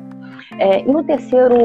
É, 0.59 0.81
e 0.81 0.91
no 0.91 1.05
terceiro 1.05 1.57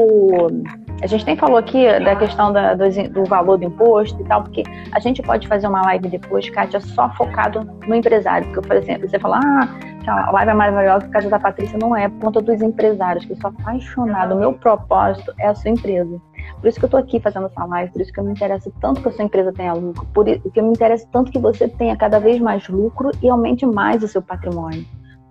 a 1.02 1.06
gente 1.06 1.26
nem 1.26 1.36
falou 1.36 1.56
aqui 1.56 1.86
da 2.00 2.16
questão 2.16 2.52
da, 2.52 2.74
do, 2.74 2.84
do, 3.10 3.24
valor 3.24 3.58
do 3.58 3.64
imposto 3.64 4.20
e 4.22 4.24
tal, 4.24 4.42
porque 4.42 4.62
a 4.92 5.00
gente 5.00 5.22
pode 5.22 5.46
fazer 5.48 5.66
uma 5.66 5.82
live 5.82 6.08
depois, 6.08 6.48
Kátia, 6.50 6.80
só 6.80 7.10
focado 7.10 7.68
no 7.86 7.94
empresário. 7.94 8.46
Porque 8.46 8.60
eu 8.60 8.62
falei 8.62 8.82
assim, 8.82 9.06
você 9.06 9.18
fala, 9.18 9.40
ah, 9.42 9.68
a 10.06 10.30
live 10.30 10.50
é 10.50 10.54
maravilhosa 10.54 11.04
por 11.06 11.12
causa 11.12 11.28
da 11.28 11.38
Patrícia. 11.38 11.78
Não 11.78 11.96
é, 11.96 12.08
por 12.08 12.20
conta 12.20 12.40
dos 12.40 12.62
empresários, 12.62 13.24
que 13.24 13.32
eu 13.32 13.36
sou 13.36 13.50
apaixonada. 13.50 14.34
O 14.34 14.38
meu 14.38 14.52
propósito 14.52 15.32
é 15.38 15.48
a 15.48 15.54
sua 15.54 15.70
empresa. 15.70 16.20
Por 16.60 16.68
isso 16.68 16.78
que 16.78 16.84
eu 16.84 16.88
estou 16.88 17.00
aqui 17.00 17.20
fazendo 17.20 17.46
essa 17.46 17.64
live, 17.64 17.92
por 17.92 18.00
isso 18.02 18.12
que 18.12 18.20
eu 18.20 18.24
me 18.24 18.32
interesso 18.32 18.72
tanto 18.80 19.02
que 19.02 19.08
a 19.08 19.12
sua 19.12 19.24
empresa 19.24 19.52
tenha 19.52 19.72
lucro, 19.72 20.06
por 20.14 20.28
isso 20.28 20.50
que 20.50 20.60
eu 20.60 20.64
me 20.64 20.70
interesso 20.70 21.06
tanto 21.12 21.30
que 21.30 21.38
você 21.38 21.68
tenha 21.68 21.96
cada 21.96 22.18
vez 22.18 22.40
mais 22.40 22.68
lucro 22.68 23.10
e 23.22 23.28
aumente 23.28 23.66
mais 23.66 24.02
o 24.02 24.08
seu 24.08 24.22
patrimônio. 24.22 24.84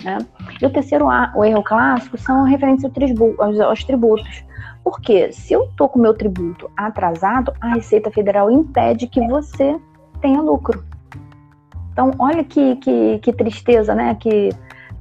Né? 0.04 0.18
E 0.62 0.66
o 0.66 0.70
terceiro 0.70 1.06
o 1.36 1.44
erro 1.44 1.64
clássico 1.64 2.18
são 2.18 2.44
referentes 2.44 2.84
aos 2.86 3.84
tributos. 3.84 4.44
Porque 4.84 5.32
se 5.32 5.54
eu 5.54 5.64
estou 5.64 5.88
com 5.88 5.98
meu 5.98 6.14
tributo 6.14 6.70
atrasado, 6.76 7.54
a 7.62 7.76
Receita 7.76 8.12
Federal 8.12 8.52
impede 8.52 9.08
que 9.08 9.26
você 9.28 9.80
tenha 10.20 10.42
lucro. 10.42 10.84
Então, 11.94 12.12
olha 12.20 12.44
que, 12.44 12.76
que, 12.78 13.20
que 13.20 13.32
tristeza, 13.32 13.96
né? 13.96 14.16
Que 14.16 14.50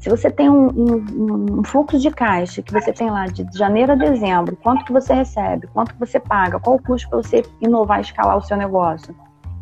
se 0.02 0.10
você 0.10 0.28
tem 0.28 0.50
um, 0.50 0.66
um, 0.66 1.60
um, 1.60 1.64
fluxo 1.64 1.96
de 1.96 2.10
caixa 2.10 2.60
que 2.60 2.72
você 2.72 2.92
tem 2.92 3.08
lá 3.08 3.26
de 3.26 3.46
janeiro 3.56 3.92
a 3.92 3.94
dezembro, 3.94 4.58
quanto 4.60 4.84
que 4.84 4.92
você 4.92 5.14
recebe, 5.14 5.68
quanto 5.68 5.94
que 5.94 6.00
você 6.00 6.18
paga, 6.18 6.58
qual 6.58 6.74
o 6.74 6.82
custo 6.82 7.08
para 7.08 7.22
você 7.22 7.44
inovar 7.60 8.00
escalar 8.00 8.36
o 8.36 8.42
seu 8.42 8.56
negócio. 8.56 9.14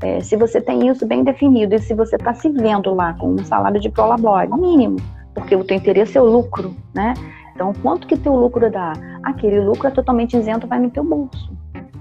É, 0.02 0.18
se 0.20 0.36
você 0.36 0.58
tem 0.58 0.88
isso 0.88 1.06
bem 1.06 1.22
definido 1.22 1.74
e 1.74 1.78
se 1.78 1.92
você 1.92 2.16
está 2.16 2.32
se 2.32 2.48
vendo 2.48 2.94
lá 2.94 3.12
com 3.12 3.34
um 3.34 3.44
salário 3.44 3.78
de 3.78 3.90
prolabore 3.90 4.48
mínimo, 4.48 4.96
porque 5.34 5.54
o 5.54 5.62
teu 5.62 5.76
interesse 5.76 6.16
é 6.16 6.22
o 6.22 6.24
lucro, 6.24 6.74
né? 6.94 7.12
Então, 7.54 7.74
quanto 7.82 8.06
que 8.06 8.16
teu 8.16 8.34
lucro 8.34 8.70
dá? 8.70 8.94
Aquele 9.22 9.60
lucro 9.60 9.88
é 9.88 9.90
totalmente 9.90 10.38
isento, 10.38 10.66
vai 10.66 10.78
no 10.78 10.90
teu 10.90 11.04
bolso. 11.04 11.52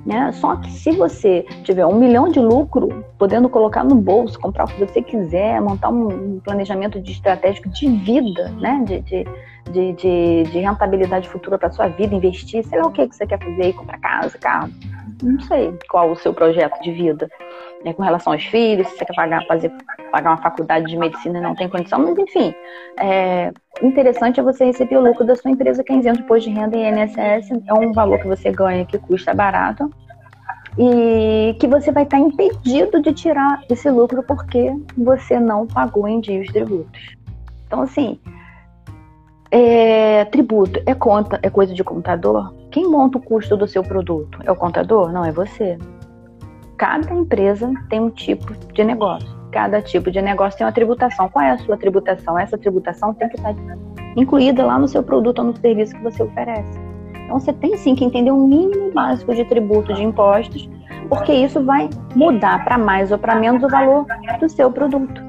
Né? 0.05 0.31
Só 0.33 0.55
que 0.55 0.71
se 0.71 0.91
você 0.91 1.45
tiver 1.63 1.85
um 1.85 1.99
milhão 1.99 2.29
de 2.29 2.39
lucro, 2.39 3.03
podendo 3.17 3.49
colocar 3.49 3.83
no 3.83 3.95
bolso, 3.95 4.39
comprar 4.39 4.65
o 4.65 4.67
que 4.67 4.79
você 4.79 5.01
quiser, 5.01 5.61
montar 5.61 5.89
um 5.89 6.39
planejamento 6.39 6.99
de 6.99 7.11
estratégico 7.11 7.69
de 7.69 7.87
vida, 7.89 8.49
né? 8.59 8.83
de, 8.85 9.01
de, 9.01 9.25
de, 9.71 9.93
de, 9.93 10.43
de 10.43 10.59
rentabilidade 10.59 11.27
futura 11.27 11.57
para 11.57 11.71
sua 11.71 11.87
vida, 11.87 12.15
investir, 12.15 12.63
sei 12.63 12.79
lá 12.79 12.87
o 12.87 12.91
que, 12.91 13.07
que 13.07 13.15
você 13.15 13.27
quer 13.27 13.39
fazer, 13.39 13.73
comprar 13.73 13.99
casa, 13.99 14.37
carro, 14.37 14.69
não 15.21 15.39
sei 15.41 15.73
qual 15.89 16.11
o 16.11 16.15
seu 16.15 16.33
projeto 16.33 16.81
de 16.81 16.91
vida 16.91 17.29
né, 17.83 17.93
com 17.93 18.03
relação 18.03 18.33
aos 18.33 18.43
filhos, 18.45 18.87
se 18.87 18.97
você 18.97 19.05
quer 19.05 19.15
pagar, 19.15 19.45
fazer, 19.45 19.71
pagar 20.11 20.31
uma 20.31 20.41
faculdade 20.41 20.87
de 20.87 20.97
medicina 20.97 21.39
não 21.39 21.55
tem 21.55 21.69
condição, 21.69 21.99
mas 21.99 22.17
enfim, 22.17 22.53
é, 22.99 23.51
interessante 23.81 24.39
é 24.39 24.43
você 24.43 24.65
receber 24.65 24.97
o 24.97 25.01
lucro 25.01 25.25
da 25.25 25.35
sua 25.35 25.51
empresa 25.51 25.83
que 25.83 25.93
é 25.93 25.97
isento 25.97 26.17
de 26.17 26.23
imposto 26.23 26.49
de 26.49 26.55
renda 26.55 26.77
e 26.77 26.89
INSS, 26.89 27.51
é 27.67 27.73
um 27.73 27.93
valor 27.93 28.19
que 28.19 28.27
você 28.27 28.51
ganha 28.51 28.85
que 28.85 28.97
custa 28.97 29.33
barato 29.33 29.89
e 30.77 31.55
que 31.59 31.67
você 31.67 31.91
vai 31.91 32.03
estar 32.03 32.19
impedido 32.19 33.01
de 33.01 33.13
tirar 33.13 33.61
esse 33.69 33.89
lucro 33.89 34.23
porque 34.23 34.73
você 34.97 35.39
não 35.39 35.65
pagou 35.65 36.07
em 36.07 36.19
dia 36.19 36.41
os 36.41 36.47
tributos. 36.47 37.15
Então, 37.65 37.81
assim, 37.81 38.19
é, 39.51 40.25
tributo 40.25 40.81
é 40.85 40.93
conta, 40.93 41.39
é 41.41 41.49
coisa 41.49 41.73
de 41.73 41.83
contador? 41.83 42.53
Quem 42.71 42.87
monta 42.87 43.17
o 43.17 43.21
custo 43.21 43.57
do 43.57 43.67
seu 43.67 43.83
produto? 43.83 44.39
É 44.43 44.51
o 44.51 44.55
contador? 44.55 45.11
Não, 45.11 45.25
é 45.25 45.31
você 45.31 45.77
cada 46.79 47.13
empresa 47.13 47.71
tem 47.89 47.99
um 47.99 48.09
tipo 48.09 48.53
de 48.73 48.83
negócio. 48.83 49.29
Cada 49.51 49.81
tipo 49.81 50.09
de 50.09 50.21
negócio 50.21 50.57
tem 50.57 50.65
uma 50.65 50.71
tributação. 50.71 51.27
Qual 51.27 51.43
é 51.43 51.51
a 51.51 51.57
sua 51.57 51.75
tributação? 51.75 52.39
Essa 52.39 52.57
tributação 52.57 53.13
tem 53.13 53.27
que 53.27 53.35
estar 53.35 53.53
incluída 54.15 54.65
lá 54.65 54.79
no 54.79 54.87
seu 54.87 55.03
produto 55.03 55.39
ou 55.39 55.45
no 55.45 55.57
serviço 55.57 55.93
que 55.93 56.01
você 56.01 56.23
oferece. 56.23 56.79
Então 57.25 57.37
você 57.37 57.51
tem 57.51 57.75
sim 57.75 57.95
que 57.95 58.05
entender 58.05 58.31
um 58.31 58.47
mínimo 58.47 58.91
básico 58.91 59.35
de 59.35 59.43
tributo 59.45 59.93
de 59.93 60.03
impostos, 60.03 60.69
porque 61.09 61.33
isso 61.33 61.63
vai 61.63 61.89
mudar 62.15 62.63
para 62.63 62.77
mais 62.77 63.11
ou 63.11 63.17
para 63.17 63.35
menos 63.35 63.61
o 63.61 63.67
valor 63.67 64.05
do 64.39 64.47
seu 64.49 64.71
produto, 64.71 65.21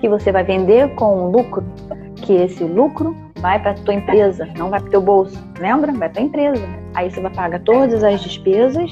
que 0.00 0.08
você 0.08 0.32
vai 0.32 0.42
vender 0.42 0.94
com 0.96 1.26
um 1.26 1.30
lucro, 1.30 1.64
que 2.16 2.32
esse 2.32 2.64
lucro 2.64 3.16
vai 3.40 3.58
para 3.60 3.74
tua 3.74 3.94
empresa, 3.94 4.46
não 4.58 4.68
vai 4.68 4.80
para 4.80 4.90
teu 4.90 5.00
bolso. 5.00 5.38
Lembra? 5.58 5.92
Vai 5.92 6.08
para 6.08 6.20
a 6.20 6.24
empresa. 6.24 6.79
Aí 6.94 7.10
você 7.10 7.20
vai 7.20 7.30
pagar 7.30 7.60
todas 7.60 8.02
as 8.02 8.20
despesas, 8.20 8.90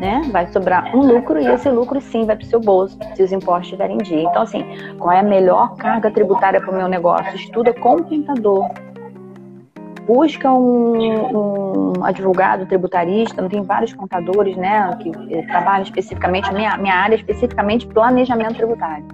né? 0.00 0.22
Vai 0.30 0.46
sobrar 0.48 0.94
um 0.94 1.00
lucro 1.00 1.40
e 1.40 1.46
esse 1.46 1.68
lucro 1.70 2.00
sim 2.00 2.24
vai 2.26 2.36
para 2.36 2.44
o 2.44 2.48
seu 2.48 2.60
bolso, 2.60 2.98
se 3.14 3.22
os 3.22 3.32
impostos 3.32 3.64
estiverem 3.64 3.96
em 3.96 4.02
dia. 4.02 4.22
Então, 4.22 4.42
assim, 4.42 4.64
qual 4.98 5.12
é 5.12 5.20
a 5.20 5.22
melhor 5.22 5.76
carga 5.76 6.10
tributária 6.10 6.60
para 6.60 6.70
o 6.70 6.74
meu 6.74 6.88
negócio? 6.88 7.34
Estuda 7.34 7.72
com 7.72 7.96
o 7.96 8.04
contador. 8.04 8.68
Busca 10.06 10.50
um, 10.52 11.94
um 11.98 12.04
advogado 12.04 12.66
tributarista, 12.66 13.48
tem 13.48 13.62
vários 13.62 13.92
contadores, 13.92 14.56
né, 14.56 14.90
que 15.00 15.12
trabalham 15.46 15.84
especificamente, 15.84 16.52
minha, 16.52 16.76
minha 16.78 16.94
área 16.94 17.14
é 17.14 17.18
especificamente 17.18 17.86
planejamento 17.86 18.56
tributário. 18.56 19.06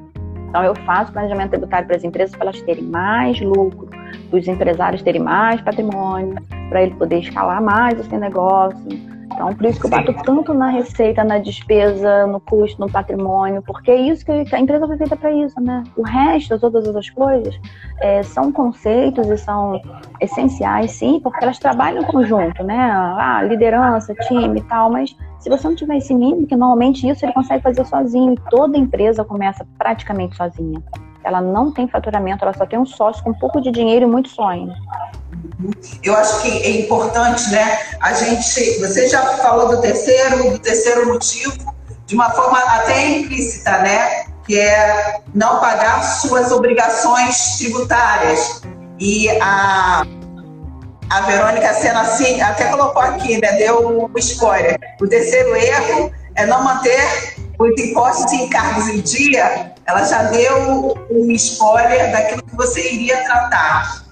Então, 0.48 0.64
eu 0.64 0.74
faço 0.74 1.12
planejamento 1.12 1.50
tributário 1.50 1.86
para 1.86 1.96
as 1.96 2.04
empresas 2.04 2.34
para 2.34 2.46
elas 2.46 2.62
terem 2.62 2.84
mais 2.84 3.38
lucro, 3.40 3.88
para 4.30 4.38
os 4.38 4.48
empresários 4.48 5.02
terem 5.02 5.20
mais 5.20 5.60
patrimônio, 5.60 6.36
para 6.68 6.82
ele 6.82 6.94
poder 6.94 7.20
escalar 7.20 7.62
mais 7.62 7.98
o 7.98 8.04
seu 8.04 8.18
negócio. 8.18 9.16
Então, 9.36 9.54
por 9.54 9.66
isso 9.66 9.78
que 9.78 9.86
eu 9.86 9.90
bato 9.90 10.14
tanto 10.24 10.54
na 10.54 10.68
receita, 10.68 11.22
na 11.22 11.36
despesa, 11.36 12.26
no 12.26 12.40
custo, 12.40 12.80
no 12.80 12.90
patrimônio, 12.90 13.60
porque 13.60 13.90
é 13.90 13.96
isso 13.96 14.24
que 14.24 14.32
a 14.32 14.58
empresa 14.58 14.86
foi 14.86 14.96
feita 14.96 15.14
para 15.14 15.30
isso, 15.30 15.60
né? 15.60 15.82
O 15.94 16.02
resto, 16.02 16.58
todas 16.58 16.82
as 16.82 16.86
outras 16.86 17.10
coisas, 17.10 17.60
é, 18.00 18.22
são 18.22 18.50
conceitos 18.50 19.28
e 19.28 19.36
são 19.36 19.78
essenciais, 20.22 20.92
sim, 20.92 21.20
porque 21.22 21.44
elas 21.44 21.58
trabalham 21.58 22.02
em 22.02 22.06
conjunto, 22.06 22.62
né? 22.64 22.78
Ah, 22.78 23.42
liderança, 23.42 24.14
time 24.14 24.60
e 24.60 24.62
tal, 24.62 24.90
mas 24.90 25.14
se 25.38 25.50
você 25.50 25.68
não 25.68 25.74
tiver 25.74 25.98
esse 25.98 26.14
mínimo, 26.14 26.46
que 26.46 26.56
normalmente 26.56 27.06
isso 27.06 27.22
ele 27.24 27.34
consegue 27.34 27.62
fazer 27.62 27.84
sozinho, 27.84 28.32
e 28.32 28.50
toda 28.50 28.78
empresa 28.78 29.22
começa 29.22 29.66
praticamente 29.76 30.34
sozinha. 30.34 30.82
Ela 31.22 31.42
não 31.42 31.72
tem 31.72 31.86
faturamento, 31.86 32.42
ela 32.42 32.54
só 32.54 32.64
tem 32.64 32.78
um 32.78 32.86
sócio 32.86 33.22
com 33.22 33.30
um 33.30 33.34
pouco 33.34 33.60
de 33.60 33.70
dinheiro 33.70 34.06
e 34.06 34.08
muito 34.08 34.28
sonho. 34.30 34.72
Eu 36.02 36.14
acho 36.14 36.42
que 36.42 36.48
é 36.48 36.70
importante, 36.82 37.50
né? 37.50 37.78
A 38.00 38.12
gente, 38.12 38.78
você 38.78 39.08
já 39.08 39.22
falou 39.38 39.68
do 39.68 39.80
terceiro, 39.80 40.50
do 40.50 40.58
terceiro 40.58 41.06
motivo, 41.06 41.74
de 42.06 42.14
uma 42.14 42.30
forma 42.30 42.58
até 42.58 43.08
implícita, 43.08 43.78
né? 43.78 44.26
Que 44.46 44.58
é 44.58 45.20
não 45.34 45.58
pagar 45.60 46.02
suas 46.02 46.52
obrigações 46.52 47.56
tributárias. 47.58 48.62
E 48.98 49.28
a, 49.40 50.02
a 51.10 51.20
Verônica 51.22 51.72
Sena 51.74 52.02
assim, 52.02 52.40
até 52.40 52.66
colocou 52.66 53.02
aqui, 53.02 53.40
né? 53.40 53.52
Deu 53.52 53.88
um 53.88 54.18
spoiler. 54.18 54.78
O 55.00 55.08
terceiro 55.08 55.56
erro 55.56 56.12
é 56.34 56.46
não 56.46 56.62
manter 56.62 57.34
os 57.58 57.80
impostos 57.80 58.30
e 58.32 58.36
encargos 58.42 58.88
em 58.88 59.00
dia. 59.00 59.72
Ela 59.86 60.04
já 60.04 60.24
deu 60.24 60.94
um 61.10 61.30
spoiler 61.32 62.12
daquilo 62.12 62.42
que 62.42 62.56
você 62.56 62.92
iria 62.92 63.24
tratar. 63.24 64.04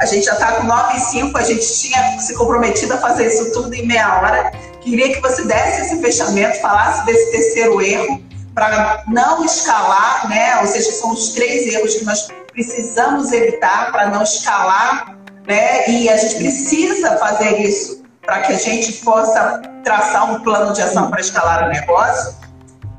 A 0.00 0.06
gente 0.06 0.24
já 0.24 0.32
está 0.32 0.52
com 0.52 0.64
9 0.64 0.96
e 0.96 1.00
5, 1.00 1.38
a 1.38 1.42
gente 1.42 1.78
tinha 1.78 2.18
se 2.18 2.34
comprometido 2.34 2.94
a 2.94 2.98
fazer 2.98 3.28
isso 3.28 3.52
tudo 3.52 3.74
em 3.74 3.86
meia 3.86 4.18
hora. 4.18 4.50
Queria 4.80 5.12
que 5.12 5.20
você 5.20 5.44
desse 5.44 5.82
esse 5.82 6.00
fechamento, 6.00 6.58
falasse 6.60 7.04
desse 7.04 7.30
terceiro 7.30 7.82
erro, 7.82 8.22
para 8.54 9.04
não 9.08 9.44
escalar, 9.44 10.26
né? 10.28 10.58
Ou 10.60 10.66
seja, 10.66 10.90
são 10.92 11.12
os 11.12 11.34
três 11.34 11.72
erros 11.72 11.94
que 11.94 12.04
nós 12.04 12.28
precisamos 12.50 13.30
evitar 13.30 13.92
para 13.92 14.08
não 14.08 14.22
escalar, 14.22 15.16
né? 15.46 15.86
E 15.88 16.08
a 16.08 16.16
gente 16.16 16.36
precisa 16.36 17.18
fazer 17.18 17.60
isso 17.60 18.02
para 18.22 18.40
que 18.40 18.52
a 18.52 18.56
gente 18.56 18.92
possa 19.04 19.60
traçar 19.84 20.32
um 20.32 20.40
plano 20.40 20.72
de 20.72 20.80
ação 20.80 21.10
para 21.10 21.20
escalar 21.20 21.64
o 21.64 21.68
negócio. 21.68 22.34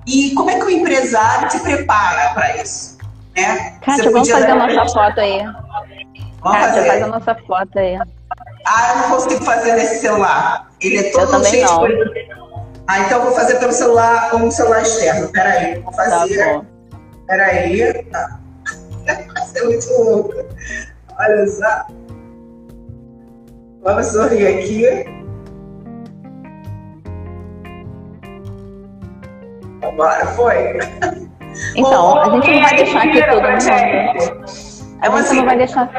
E 0.06 0.32
como 0.36 0.52
é 0.52 0.60
que 0.60 0.66
o 0.66 0.70
empresário 0.70 1.49
se 1.49 1.60
prepara 1.62 2.34
para 2.34 2.58
isso? 2.58 2.97
Né? 3.36 3.78
Kátia, 3.82 4.12
vamos 4.12 4.30
fazer 4.30 4.52
a 4.52 4.56
nossa 4.56 4.93
foto 4.93 5.20
aí. 5.20 5.41
Vamos 6.41 6.59
fazer. 6.59 6.87
faz 6.87 7.03
a 7.03 7.07
nossa 7.07 7.35
foto 7.35 7.79
aí. 7.79 7.97
Ah, 8.65 8.89
eu 8.89 8.95
não 8.97 9.09
consigo 9.11 9.43
fazer 9.43 9.73
nesse 9.73 10.01
celular. 10.01 10.69
Ele 10.81 10.97
é 10.97 11.11
todo 11.11 11.45
cheio 11.45 11.65
de 11.65 11.75
coisa. 11.75 12.11
Ah, 12.87 12.99
então 12.99 13.19
eu 13.19 13.25
vou 13.25 13.33
fazer 13.33 13.55
pelo 13.59 13.71
celular, 13.71 14.31
com 14.31 14.37
um 14.37 14.51
celular 14.51 14.81
externo. 14.81 15.29
Peraí, 15.29 15.79
vou 15.79 15.91
tá 15.93 16.03
fazer. 16.03 16.37
Tá 16.37 16.61
Peraí. 17.27 18.03
Tá. 18.05 18.39
Vai 19.05 19.45
ser 19.45 19.63
muito 19.65 19.87
louco. 20.03 20.33
Olha 21.19 21.47
só. 21.47 21.85
Vamos 23.83 24.07
sorrir 24.07 24.47
aqui. 24.47 25.05
Vambora, 29.81 30.25
foi. 30.27 30.79
Então, 31.75 32.17
a 32.17 32.29
gente 32.29 32.49
não 32.49 32.61
vai 32.61 32.75
deixar 32.77 33.03
aqui 33.03 33.25
todo 33.27 33.41
mundo. 33.41 34.70
A 35.02 35.10
gente 35.10 35.20
assim, 35.20 35.38
não 35.38 35.45
vai 35.45 35.58
deixar. 35.58 35.89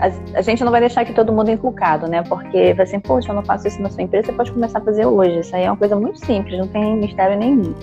A, 0.00 0.38
a, 0.38 0.42
gente 0.42 0.64
não 0.64 0.70
vai 0.70 0.80
deixar 0.80 1.00
aqui 1.00 1.12
todo 1.12 1.32
mundo 1.32 1.50
inculcado, 1.50 2.06
né? 2.06 2.22
Porque 2.22 2.72
vai 2.74 2.84
assim, 2.84 3.00
poxa, 3.00 3.30
eu 3.30 3.34
não 3.34 3.44
faço 3.44 3.66
isso 3.66 3.82
na 3.82 3.90
sua 3.90 4.02
empresa, 4.02 4.26
você 4.26 4.32
pode 4.32 4.52
começar 4.52 4.78
a 4.78 4.82
fazer 4.82 5.04
hoje. 5.04 5.40
Isso 5.40 5.54
aí 5.54 5.64
é 5.64 5.70
uma 5.70 5.76
coisa 5.76 5.96
muito 5.96 6.24
simples, 6.24 6.56
não 6.56 6.68
tem 6.68 6.96
mistério 6.96 7.36
nenhum. 7.36 7.74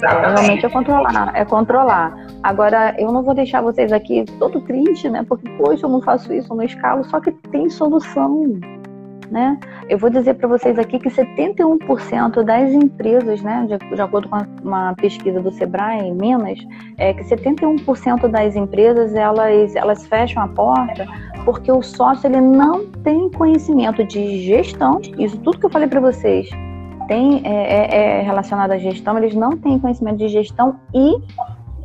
É, 0.00 0.30
realmente 0.30 0.64
é 0.64 0.68
controlar, 0.68 1.32
é 1.34 1.44
controlar. 1.44 2.16
Agora, 2.44 2.94
eu 2.96 3.10
não 3.10 3.24
vou 3.24 3.34
deixar 3.34 3.60
vocês 3.60 3.92
aqui 3.92 4.24
todo 4.38 4.60
triste, 4.60 5.10
né? 5.10 5.24
Porque, 5.28 5.48
poxa, 5.50 5.86
eu 5.86 5.90
não 5.90 6.00
faço 6.00 6.32
isso, 6.32 6.52
eu 6.52 6.56
não 6.56 6.64
escalo, 6.64 7.04
só 7.04 7.20
que 7.20 7.32
tem 7.32 7.68
solução 7.68 8.60
né? 9.30 9.58
Eu 9.88 9.98
vou 9.98 10.10
dizer 10.10 10.34
para 10.34 10.48
vocês 10.48 10.78
aqui 10.78 10.98
que 10.98 11.08
71% 11.08 12.42
das 12.42 12.70
empresas, 12.70 13.42
né, 13.42 13.66
de, 13.68 13.94
de, 13.94 14.00
acordo 14.00 14.28
com 14.28 14.38
uma 14.62 14.94
pesquisa 14.94 15.40
do 15.40 15.50
Sebrae 15.50 16.00
em 16.00 16.14
Minas, 16.14 16.58
é 16.96 17.12
que 17.14 17.24
71% 17.24 18.28
das 18.28 18.56
empresas 18.56 19.14
elas, 19.14 19.74
elas 19.74 20.06
fecham 20.06 20.42
a 20.42 20.48
porta 20.48 21.06
porque 21.44 21.72
o 21.72 21.82
sócio 21.82 22.26
ele 22.26 22.40
não 22.40 22.86
tem 22.86 23.30
conhecimento 23.30 24.04
de 24.04 24.42
gestão. 24.42 25.00
Isso 25.18 25.38
tudo 25.38 25.58
que 25.58 25.66
eu 25.66 25.70
falei 25.70 25.88
para 25.88 26.00
vocês 26.00 26.48
tem 27.06 27.40
é, 27.44 27.50
é, 27.50 28.18
é 28.18 28.22
relacionado 28.22 28.72
à 28.72 28.78
gestão. 28.78 29.16
Eles 29.16 29.34
não 29.34 29.56
têm 29.56 29.78
conhecimento 29.78 30.18
de 30.18 30.28
gestão 30.28 30.78
e 30.94 31.16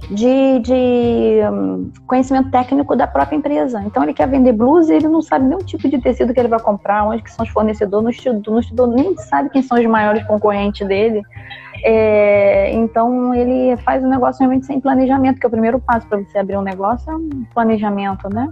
de, 0.09 0.59
de 0.59 1.39
um, 1.51 1.91
conhecimento 2.05 2.51
técnico 2.51 2.95
da 2.95 3.07
própria 3.07 3.35
empresa. 3.35 3.81
Então 3.85 4.03
ele 4.03 4.13
quer 4.13 4.27
vender 4.27 4.53
blusa 4.53 4.93
e 4.93 4.97
ele 4.97 5.07
não 5.07 5.21
sabe 5.21 5.45
nenhum 5.45 5.59
tipo 5.59 5.89
de 5.89 5.99
tecido 5.99 6.33
que 6.33 6.39
ele 6.39 6.47
vai 6.49 6.59
comprar, 6.59 7.05
onde 7.05 7.23
que 7.23 7.31
são 7.31 7.45
os 7.45 7.51
fornecedores, 7.51 8.03
não 8.03 8.11
estudou, 8.11 8.53
não 8.53 8.59
estudou 8.59 8.87
nem 8.87 9.15
sabe 9.17 9.49
quem 9.49 9.61
são 9.61 9.77
os 9.77 9.85
maiores 9.85 10.23
concorrentes 10.25 10.87
dele. 10.87 11.21
É, 11.85 12.71
então 12.73 13.33
ele 13.35 13.75
faz 13.77 14.03
o 14.03 14.07
negócio 14.07 14.39
realmente 14.39 14.65
sem 14.65 14.79
planejamento, 14.79 15.39
que 15.39 15.45
é 15.45 15.47
o 15.47 15.51
primeiro 15.51 15.79
passo 15.79 16.07
para 16.07 16.19
você 16.19 16.37
abrir 16.37 16.57
um 16.57 16.61
negócio 16.61 17.11
é 17.11 17.15
um 17.15 17.45
planejamento, 17.53 18.29
né? 18.29 18.47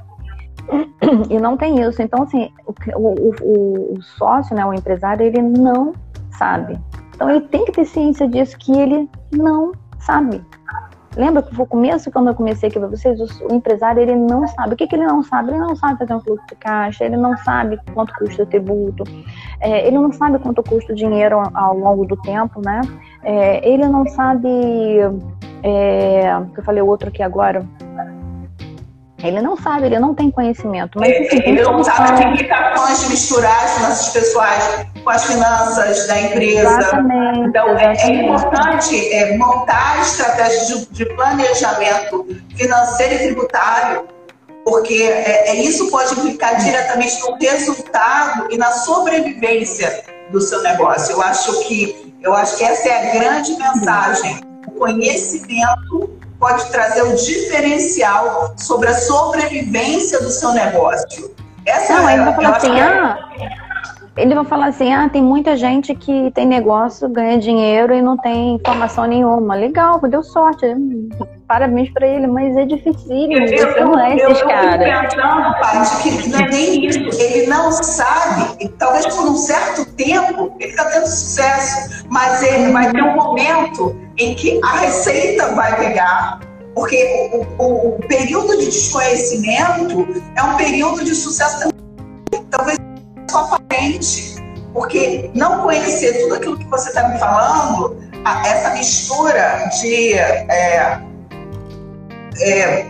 E 1.30 1.40
não 1.40 1.58
tem 1.58 1.82
isso. 1.82 2.02
Então, 2.02 2.24
assim, 2.24 2.50
o, 2.96 3.10
o, 3.44 3.94
o 3.94 4.02
sócio, 4.02 4.56
né, 4.56 4.66
o 4.66 4.74
empresário, 4.74 5.26
ele 5.26 5.42
não 5.42 5.94
sabe. 6.32 6.80
Então 7.14 7.30
ele 7.30 7.42
tem 7.42 7.66
que 7.66 7.72
ter 7.72 7.86
ciência 7.86 8.28
disso, 8.28 8.58
que 8.58 8.72
ele 8.72 9.10
não 9.32 9.72
sabe. 10.00 10.44
Lembra 11.16 11.44
que 11.44 11.54
foi 11.54 11.66
o 11.66 11.68
começo, 11.68 12.10
quando 12.10 12.30
eu 12.30 12.36
comecei 12.36 12.70
aqui 12.70 12.80
para 12.80 12.88
vocês, 12.88 13.20
o, 13.42 13.54
empresário 13.54 14.02
ele 14.02 14.16
não 14.16 14.48
sabe. 14.48 14.74
O 14.74 14.78
que, 14.78 14.88
que 14.88 14.96
ele 14.96 15.06
não 15.06 15.22
sabe? 15.22 15.52
Ele 15.52 15.60
não 15.60 15.76
sabe 15.76 16.00
fazer 16.00 16.14
um 16.14 16.22
fluxo 16.22 16.46
de 16.48 16.56
caixa, 16.56 17.04
ele 17.04 17.18
não 17.18 17.36
sabe 17.38 17.78
quanto 17.94 18.14
custa 18.14 18.44
o 18.44 18.46
tributo, 18.46 19.04
é, 19.60 19.86
ele 19.86 19.98
não 19.98 20.12
sabe 20.14 20.40
quanto 20.40 20.64
custa 20.64 20.94
o 20.94 20.96
dinheiro 20.96 21.42
ao, 21.54 21.78
longo 21.78 22.06
do 22.06 22.16
tempo, 22.18 22.62
né? 22.64 22.82
É, 23.24 23.68
ele 23.70 23.88
não 23.88 24.08
sabe. 24.08 24.48
É, 25.64 26.34
eu 26.58 26.64
falei 26.64 26.82
outro 26.82 27.10
aqui 27.10 27.22
agora, 27.22 27.66
ele 29.24 29.42
não 29.42 29.56
sabe, 29.56 29.86
ele 29.86 30.00
não 30.00 30.14
tem 30.14 30.32
conhecimento. 30.32 31.00
Mas, 31.00 31.12
assim, 31.12 31.42
ele 31.46 31.62
não 31.62 31.84
sabe 31.84 32.18
que 32.18 32.28
implicações 32.30 33.02
de 33.02 33.10
misturar 33.10 33.64
as 33.64 33.72
finanças 33.74 34.10
pessoais 34.10 34.86
com 35.04 35.10
as 35.10 35.24
finanças 35.26 36.08
da 36.08 36.22
empresa. 36.22 36.80
Exatamente, 36.80 37.40
então, 37.40 37.78
é, 37.78 37.94
é, 37.98 38.24
importante 38.24 39.14
é, 39.14 39.38
montar 39.38 40.02
estratégias 40.02 40.68
de, 40.68 40.86
de, 40.88 41.06
planejamento 41.16 42.28
financeiro 42.56 43.14
e 43.16 43.18
tributário, 43.20 44.08
porque 44.64 44.94
é, 44.94 45.50
é, 45.50 45.56
isso 45.56 45.90
pode 45.90 46.14
implicar 46.14 46.58
diretamente 46.58 47.20
no 47.22 47.38
resultado 47.38 48.48
e 48.52 48.58
na 48.58 48.72
sobrevivência 48.72 50.04
do 50.32 50.40
seu 50.40 50.62
negócio. 50.62 51.14
Eu 51.14 51.22
acho 51.22 51.68
que, 51.68 52.16
eu 52.22 52.34
acho 52.34 52.58
que 52.58 52.64
essa 52.64 52.88
é 52.88 53.10
a 53.10 53.20
grande 53.20 53.58
mensagem. 53.58 54.40
O 54.68 54.72
conhecimento 54.72 56.21
pode 56.42 56.72
trazer 56.72 57.04
um 57.04 57.16
diferencial 57.16 58.54
sobre 58.58 58.90
a 58.90 58.94
sobrevivência 58.96 60.20
do 60.20 60.30
seu 60.32 60.52
negócio. 60.52 61.32
Essa 61.66 61.94
Não, 61.94 62.10
é, 62.10 62.16
ele 62.16 62.24
vai 62.24 62.36
falar 62.36 62.58
assim, 62.58 62.80
é 62.80 62.84
ah, 62.84 63.18
ele 64.18 64.36
vai 64.36 64.46
falar 64.46 64.66
assim, 64.66 64.92
ah, 64.92 65.08
tem 65.08 65.22
muita 65.22 65.56
gente 65.56 65.94
que 65.94 66.32
tem 66.32 66.48
negócio, 66.48 67.08
ganha 67.08 67.38
dinheiro 67.38 67.94
e 67.94 68.02
não 68.02 68.18
tem 68.18 68.56
informação 68.56 69.06
nenhuma. 69.06 69.54
Legal, 69.54 70.02
deu 70.02 70.24
sorte. 70.24 70.66
Parabéns 71.48 71.92
para 71.92 72.08
ele, 72.08 72.28
mas 72.28 72.58
é 72.58 72.66
difícil, 72.66 73.08
você 73.08 73.84
não 73.84 74.00
é 74.00 74.16
esses 74.16 74.42
caras. 74.42 75.14
Que 76.02 76.30
não 76.30 76.40
é 76.40 76.50
nem 76.50 76.86
isso. 76.86 77.22
Ele 77.22 77.48
não 77.48 77.72
sabe, 77.72 78.68
talvez 78.80 79.06
por 79.08 79.26
um 79.26 79.36
certo 79.36 79.86
tempo, 79.94 80.56
ele 80.60 80.72
está 80.72 80.86
tendo 80.86 81.06
sucesso, 81.06 82.06
mas 82.10 82.42
ele 82.42 82.72
vai 82.72 82.92
ter 82.92 83.04
um 83.04 83.16
momento 83.16 83.96
em 84.22 84.36
que 84.36 84.60
a 84.64 84.78
receita 84.78 85.54
vai 85.56 85.76
pegar, 85.78 86.40
Porque 86.76 87.30
o, 87.34 87.64
o, 87.64 87.96
o 87.96 88.08
período 88.08 88.58
de 88.58 88.66
desconhecimento 88.66 90.08
é 90.38 90.44
um 90.44 90.56
período 90.56 91.04
de 91.04 91.14
sucesso 91.14 91.70
talvez 92.50 92.78
só 93.30 93.40
aparente, 93.40 94.36
porque 94.74 95.32
não 95.34 95.64
conhecer 95.64 96.22
tudo 96.22 96.36
aquilo 96.36 96.58
que 96.58 96.66
você 96.66 96.90
está 96.90 97.08
me 97.10 97.20
falando, 97.20 97.98
essa 98.46 98.70
mistura 98.72 99.70
de 99.82 100.14
é, 100.14 101.02
é, 102.40 102.86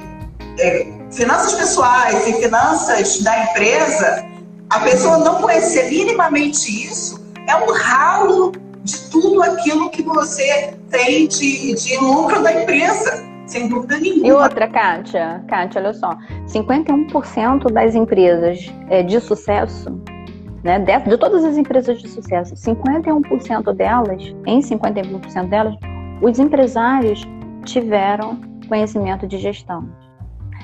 é, 0.59 0.87
finanças 1.11 1.53
pessoais 1.53 2.27
e 2.27 2.33
finanças 2.33 3.21
da 3.21 3.43
empresa, 3.45 4.25
a 4.69 4.79
pessoa 4.79 5.17
não 5.19 5.41
conhecer 5.41 5.89
minimamente 5.89 6.85
isso 6.85 7.21
é 7.47 7.55
um 7.55 7.73
ralo 7.73 8.51
de 8.83 9.09
tudo 9.09 9.41
aquilo 9.43 9.89
que 9.89 10.01
você 10.03 10.75
tem 10.89 11.27
de, 11.27 11.73
de 11.75 11.97
lucro 11.97 12.41
da 12.41 12.61
empresa. 12.61 13.29
Sem 13.45 13.67
dúvida 13.67 13.97
nenhuma. 13.97 14.27
E 14.27 14.31
outra, 14.31 14.67
Kátia, 14.67 15.43
Kátia, 15.47 15.81
olha 15.81 15.93
só, 15.93 16.17
51% 16.47 17.71
das 17.71 17.95
empresas 17.95 18.71
é, 18.89 19.03
de 19.03 19.19
sucesso, 19.19 19.89
né, 20.63 20.79
de, 20.79 20.97
de 20.99 21.17
todas 21.17 21.43
as 21.43 21.57
empresas 21.57 22.01
de 22.01 22.07
sucesso, 22.07 22.55
51% 22.55 23.73
delas, 23.73 24.23
em 24.45 24.61
51% 24.61 25.49
delas, 25.49 25.75
os 26.21 26.39
empresários 26.39 27.27
tiveram 27.65 28.39
conhecimento 28.69 29.27
de 29.27 29.37
gestão. 29.37 29.89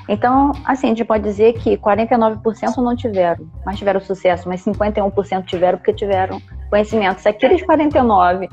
Então, 0.07 0.53
assim, 0.63 0.87
a 0.87 0.89
gente 0.91 1.03
pode 1.03 1.23
dizer 1.23 1.53
que 1.53 1.77
49% 1.77 2.77
não 2.77 2.95
tiveram, 2.95 3.45
mas 3.65 3.77
tiveram 3.77 3.99
sucesso, 3.99 4.47
mas 4.47 4.63
51% 4.63 5.43
tiveram 5.45 5.77
porque 5.77 5.91
tiveram 5.91 6.41
conhecimento. 6.69 7.19
Se 7.19 7.29
aqueles 7.29 7.63
49 7.63 8.49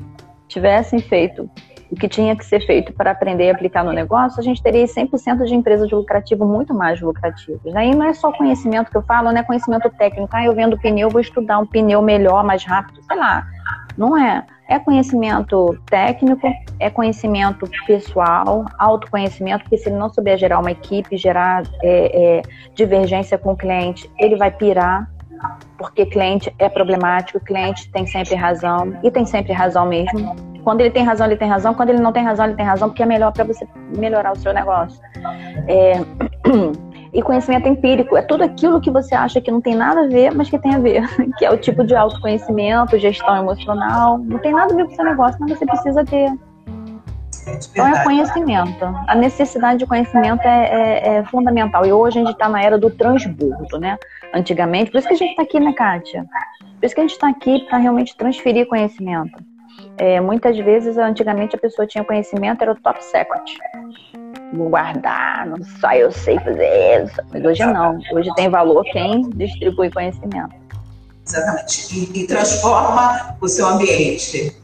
tivessem 0.47 0.99
feito 0.99 1.49
o 1.91 1.95
que 1.95 2.07
tinha 2.07 2.35
que 2.35 2.45
ser 2.45 2.65
feito 2.65 2.91
para 2.93 3.11
aprender 3.11 3.45
e 3.45 3.49
aplicar 3.49 3.83
no 3.83 3.91
negócio, 3.91 4.39
a 4.39 4.43
gente 4.43 4.61
teria 4.61 4.85
100% 4.85 5.45
de 5.45 5.55
empresas 5.55 5.87
de 5.87 5.95
lucrativo 5.95 6.45
muito 6.45 6.73
mais 6.73 6.99
lucrativas. 6.99 7.75
Aí 7.75 7.93
não 7.93 8.05
é 8.05 8.13
só 8.13 8.31
conhecimento 8.31 8.89
que 8.89 8.97
eu 8.97 9.03
falo, 9.03 9.31
não 9.31 9.39
é 9.39 9.43
conhecimento 9.43 9.89
técnico. 9.91 10.29
Ah, 10.33 10.45
eu 10.45 10.53
vendo 10.53 10.77
pneu, 10.77 11.09
vou 11.09 11.21
estudar 11.21 11.59
um 11.59 11.65
pneu 11.65 12.01
melhor, 12.01 12.43
mais 12.43 12.63
rápido, 12.63 13.01
sei 13.03 13.17
lá. 13.17 13.45
Não 13.97 14.17
é. 14.17 14.45
É 14.67 14.79
conhecimento 14.79 15.77
técnico, 15.85 16.51
é 16.79 16.89
conhecimento 16.89 17.69
pessoal, 17.85 18.65
autoconhecimento, 18.79 19.63
porque 19.63 19.77
se 19.77 19.89
ele 19.89 19.97
não 19.97 20.09
souber 20.09 20.39
gerar 20.39 20.59
uma 20.59 20.71
equipe, 20.71 21.15
gerar 21.17 21.63
é, 21.83 22.39
é, 22.39 22.41
divergência 22.73 23.37
com 23.37 23.51
o 23.51 23.55
cliente, 23.55 24.09
ele 24.17 24.35
vai 24.35 24.49
pirar, 24.49 25.07
porque 25.77 26.05
cliente 26.05 26.53
é 26.59 26.69
problemático, 26.69 27.39
cliente 27.39 27.91
tem 27.91 28.05
sempre 28.05 28.35
razão, 28.35 28.97
e 29.03 29.11
tem 29.11 29.25
sempre 29.25 29.53
razão 29.53 29.85
mesmo. 29.85 30.35
Quando 30.63 30.81
ele 30.81 30.89
tem 30.89 31.03
razão, 31.03 31.27
ele 31.27 31.35
tem 31.35 31.47
razão, 31.47 31.73
quando 31.73 31.89
ele 31.89 31.99
não 31.99 32.11
tem 32.11 32.23
razão, 32.23 32.45
ele 32.45 32.55
tem 32.55 32.65
razão, 32.65 32.89
porque 32.89 33.03
é 33.03 33.05
melhor 33.05 33.31
para 33.31 33.43
você 33.43 33.67
melhorar 33.97 34.31
o 34.31 34.35
seu 34.37 34.53
negócio. 34.53 34.99
É... 35.67 35.93
E 37.15 37.21
conhecimento 37.21 37.69
empírico 37.69 38.17
é 38.17 38.21
tudo 38.21 38.43
aquilo 38.43 38.81
que 38.81 38.91
você 38.91 39.15
acha 39.15 39.39
que 39.39 39.49
não 39.49 39.61
tem 39.61 39.73
nada 39.73 40.01
a 40.01 40.07
ver, 40.07 40.35
mas 40.35 40.49
que 40.49 40.59
tem 40.59 40.75
a 40.75 40.79
ver, 40.79 41.01
que 41.39 41.45
é 41.45 41.49
o 41.49 41.55
tipo 41.55 41.81
de 41.85 41.95
autoconhecimento, 41.95 42.99
gestão 42.99 43.37
emocional, 43.37 44.17
não 44.17 44.37
tem 44.37 44.51
nada 44.51 44.73
a 44.73 44.75
ver 44.75 44.85
com 44.85 44.91
o 44.91 44.95
seu 44.95 45.05
negócio, 45.05 45.37
mas 45.39 45.57
você 45.57 45.65
precisa 45.65 46.03
ter. 46.03 46.29
Então 47.71 47.87
é 47.87 48.03
conhecimento. 48.03 48.85
A 49.07 49.15
necessidade 49.15 49.79
de 49.79 49.85
conhecimento 49.85 50.41
é, 50.45 50.65
é, 50.65 51.07
é 51.17 51.23
fundamental. 51.25 51.85
E 51.85 51.91
hoje 51.91 52.19
a 52.19 52.21
gente 52.21 52.33
está 52.33 52.49
na 52.49 52.61
era 52.61 52.77
do 52.77 52.89
transbordo, 52.89 53.79
né? 53.79 53.97
Antigamente, 54.33 54.91
por 54.91 54.97
isso 54.97 55.07
que 55.07 55.13
a 55.13 55.17
gente 55.17 55.31
está 55.31 55.43
aqui, 55.43 55.59
né, 55.59 55.73
Kátia? 55.73 56.25
Por 56.79 56.85
isso 56.85 56.95
que 56.95 57.01
a 57.01 57.03
gente 57.03 57.13
está 57.13 57.29
aqui 57.29 57.65
para 57.65 57.77
realmente 57.77 58.15
transferir 58.17 58.67
conhecimento. 58.67 59.37
É, 59.97 60.19
muitas 60.19 60.57
vezes, 60.57 60.97
antigamente, 60.97 61.55
a 61.55 61.59
pessoa 61.59 61.87
tinha 61.87 62.03
conhecimento, 62.03 62.61
era 62.61 62.71
o 62.71 62.75
top 62.75 63.03
secret 63.03 63.57
vou 64.53 64.69
guardar, 64.69 65.45
não 65.45 65.63
só 65.79 65.91
eu 65.93 66.11
sei 66.11 66.39
fazer 66.39 67.03
isso. 67.03 67.21
Mas 67.31 67.45
hoje 67.45 67.65
não. 67.65 67.99
Hoje 68.13 68.29
tem 68.35 68.49
valor 68.49 68.83
quem 68.91 69.29
distribui 69.31 69.89
conhecimento. 69.91 70.55
Exatamente. 71.27 71.95
E, 71.95 72.23
e 72.23 72.27
transforma 72.27 73.37
o 73.41 73.47
seu 73.47 73.67
ambiente. 73.67 74.55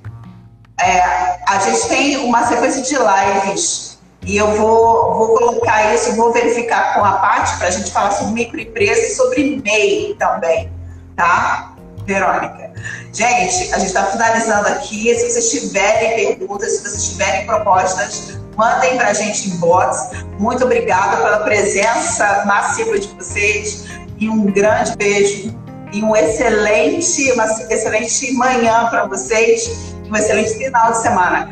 É, 0.79 1.01
a 1.47 1.59
gente 1.59 1.87
tem 1.87 2.17
uma 2.17 2.47
sequência 2.47 2.81
de 2.81 2.95
lives 2.95 3.99
e 4.25 4.37
eu 4.37 4.51
vou, 4.55 5.15
vou 5.15 5.37
colocar 5.37 5.93
isso, 5.93 6.15
vou 6.15 6.31
verificar 6.31 6.93
com 6.93 7.03
a 7.03 7.13
Paty 7.13 7.57
para 7.57 7.67
a 7.67 7.71
gente 7.71 7.91
falar 7.91 8.11
sobre 8.11 8.33
microempresa 8.33 9.01
e 9.01 9.15
sobre 9.15 9.61
MEI 9.63 10.15
também, 10.19 10.71
tá? 11.15 11.73
Verônica. 12.05 12.71
Gente, 13.13 13.73
a 13.73 13.79
gente 13.79 13.87
está 13.87 14.05
finalizando 14.05 14.67
aqui. 14.69 15.13
Se 15.15 15.29
vocês 15.29 15.51
tiverem 15.51 16.37
perguntas, 16.37 16.71
se 16.71 16.83
vocês 16.83 17.11
tiverem 17.11 17.45
propostas, 17.45 18.39
mandem 18.55 18.95
para 18.95 19.09
a 19.09 19.13
gente 19.13 19.49
inbox. 19.49 20.11
Muito 20.39 20.63
obrigada 20.63 21.17
pela 21.17 21.39
presença 21.39 22.43
massiva 22.45 22.99
de 22.99 23.07
vocês 23.09 23.85
e 24.17 24.29
um 24.29 24.45
grande 24.45 24.95
beijo 24.95 25.55
e 25.91 26.01
um 26.03 26.15
excelente, 26.15 27.31
uma 27.33 27.45
excelente 27.69 28.33
manhã 28.33 28.87
para 28.89 29.05
vocês 29.07 29.93
um 30.11 30.15
excelente 30.15 30.53
final 30.57 30.91
de 30.91 30.97
semana. 30.97 31.49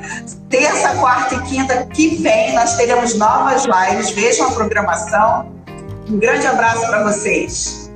Terça, 0.49 0.95
quarta 0.99 1.35
e 1.35 1.41
quinta 1.43 1.85
que 1.87 2.21
vem 2.21 2.53
nós 2.53 2.75
teremos 2.75 3.17
novas 3.17 3.65
lives. 3.65 4.11
Vejam 4.11 4.47
a 4.47 4.51
programação. 4.51 5.51
Um 6.09 6.19
grande 6.19 6.45
abraço 6.45 6.85
para 6.87 7.03
vocês. 7.03 7.91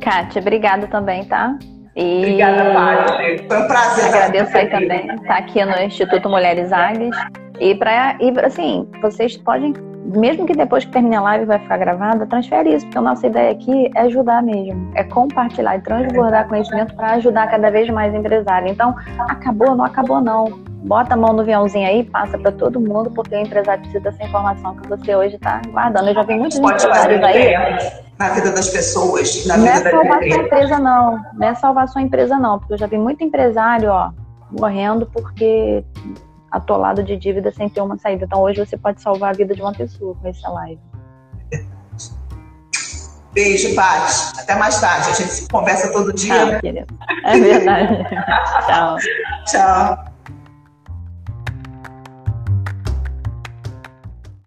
Kátia, 0.00 0.40
obrigada 0.40 0.86
também, 0.86 1.24
tá? 1.24 1.58
E... 1.96 2.18
Obrigada, 2.18 2.72
Paty. 2.72 3.46
Foi 3.48 3.62
um 3.62 3.66
prazer. 3.66 4.04
Agradeço 4.06 4.56
aí 4.56 4.70
também 4.70 5.06
estar 5.06 5.26
tá 5.26 5.36
aqui 5.38 5.64
no 5.64 5.82
Instituto 5.82 6.28
Mulheres 6.28 6.72
Águias. 6.72 7.16
E 7.58 7.74
para 7.74 8.16
e 8.20 8.32
assim, 8.44 8.88
vocês 9.00 9.36
podem, 9.36 9.72
mesmo 10.14 10.46
que 10.46 10.54
depois 10.54 10.84
que 10.84 10.92
termine 10.92 11.16
a 11.16 11.20
live 11.20 11.44
vai 11.44 11.58
ficar 11.58 11.76
gravada, 11.76 12.26
transfere 12.26 12.74
isso, 12.74 12.86
porque 12.86 12.98
a 12.98 13.02
nossa 13.02 13.26
ideia 13.26 13.50
aqui 13.50 13.90
é 13.94 14.00
ajudar 14.02 14.42
mesmo, 14.42 14.90
é 14.94 15.04
compartilhar 15.04 15.76
e 15.76 15.80
transbordar 15.80 16.48
conhecimento 16.48 16.94
para 16.94 17.12
ajudar 17.14 17.48
cada 17.48 17.70
vez 17.70 17.88
mais 17.90 18.14
empresário. 18.14 18.68
Então, 18.68 18.94
acabou, 19.28 19.74
não 19.76 19.84
acabou 19.84 20.20
não. 20.20 20.62
Bota 20.84 21.14
a 21.14 21.16
mão 21.16 21.32
no 21.32 21.40
aviãozinho 21.40 21.88
aí, 21.88 22.04
passa 22.04 22.36
para 22.36 22.52
todo 22.52 22.78
mundo, 22.78 23.10
porque 23.10 23.34
o 23.34 23.38
empresário 23.38 23.82
precisa 23.82 24.04
dessa 24.04 24.22
informação 24.22 24.76
que 24.76 24.88
você 24.88 25.16
hoje 25.16 25.36
está 25.36 25.62
guardando. 25.70 26.08
Eu 26.08 26.14
já 26.14 26.22
vi 26.22 26.34
muitos 26.34 26.58
Pode 26.58 26.84
empresários 26.84 27.22
aí. 27.22 27.54
Na 28.18 28.28
vida 28.28 28.52
das 28.52 28.68
pessoas, 28.68 29.46
na 29.46 29.56
não 29.56 29.64
vida 29.64 29.88
é 29.88 29.90
salvar 29.90 30.22
sua 30.22 30.36
empresa, 30.36 30.78
não. 30.78 31.24
Não 31.34 31.48
é 31.48 31.54
salvar 31.54 31.88
sua 31.88 32.02
empresa, 32.02 32.38
não, 32.38 32.58
porque 32.58 32.74
eu 32.74 32.78
já 32.78 32.86
vi 32.86 32.98
muito 32.98 33.24
empresário, 33.24 33.90
ó, 33.90 34.10
morrendo 34.50 35.06
porque 35.06 35.84
atolado 36.54 37.02
de 37.02 37.16
dívida 37.16 37.50
sem 37.50 37.68
ter 37.68 37.80
uma 37.80 37.98
saída. 37.98 38.24
Então 38.24 38.40
hoje 38.40 38.64
você 38.64 38.76
pode 38.76 39.00
salvar 39.00 39.30
a 39.30 39.36
vida 39.36 39.54
de 39.54 39.60
uma 39.60 39.72
pessoa 39.72 40.14
com 40.14 40.28
essa 40.28 40.48
live. 40.48 40.80
Beijo, 43.32 43.74
Paty. 43.74 44.40
Até 44.40 44.54
mais 44.54 44.80
tarde. 44.80 45.10
A 45.10 45.12
gente 45.12 45.30
se 45.30 45.48
conversa 45.48 45.92
todo 45.92 46.12
dia. 46.12 46.34
Ah, 46.34 46.60
É 47.24 47.38
verdade. 47.38 48.06
Tchau. 48.66 48.96
Tchau. 49.46 50.13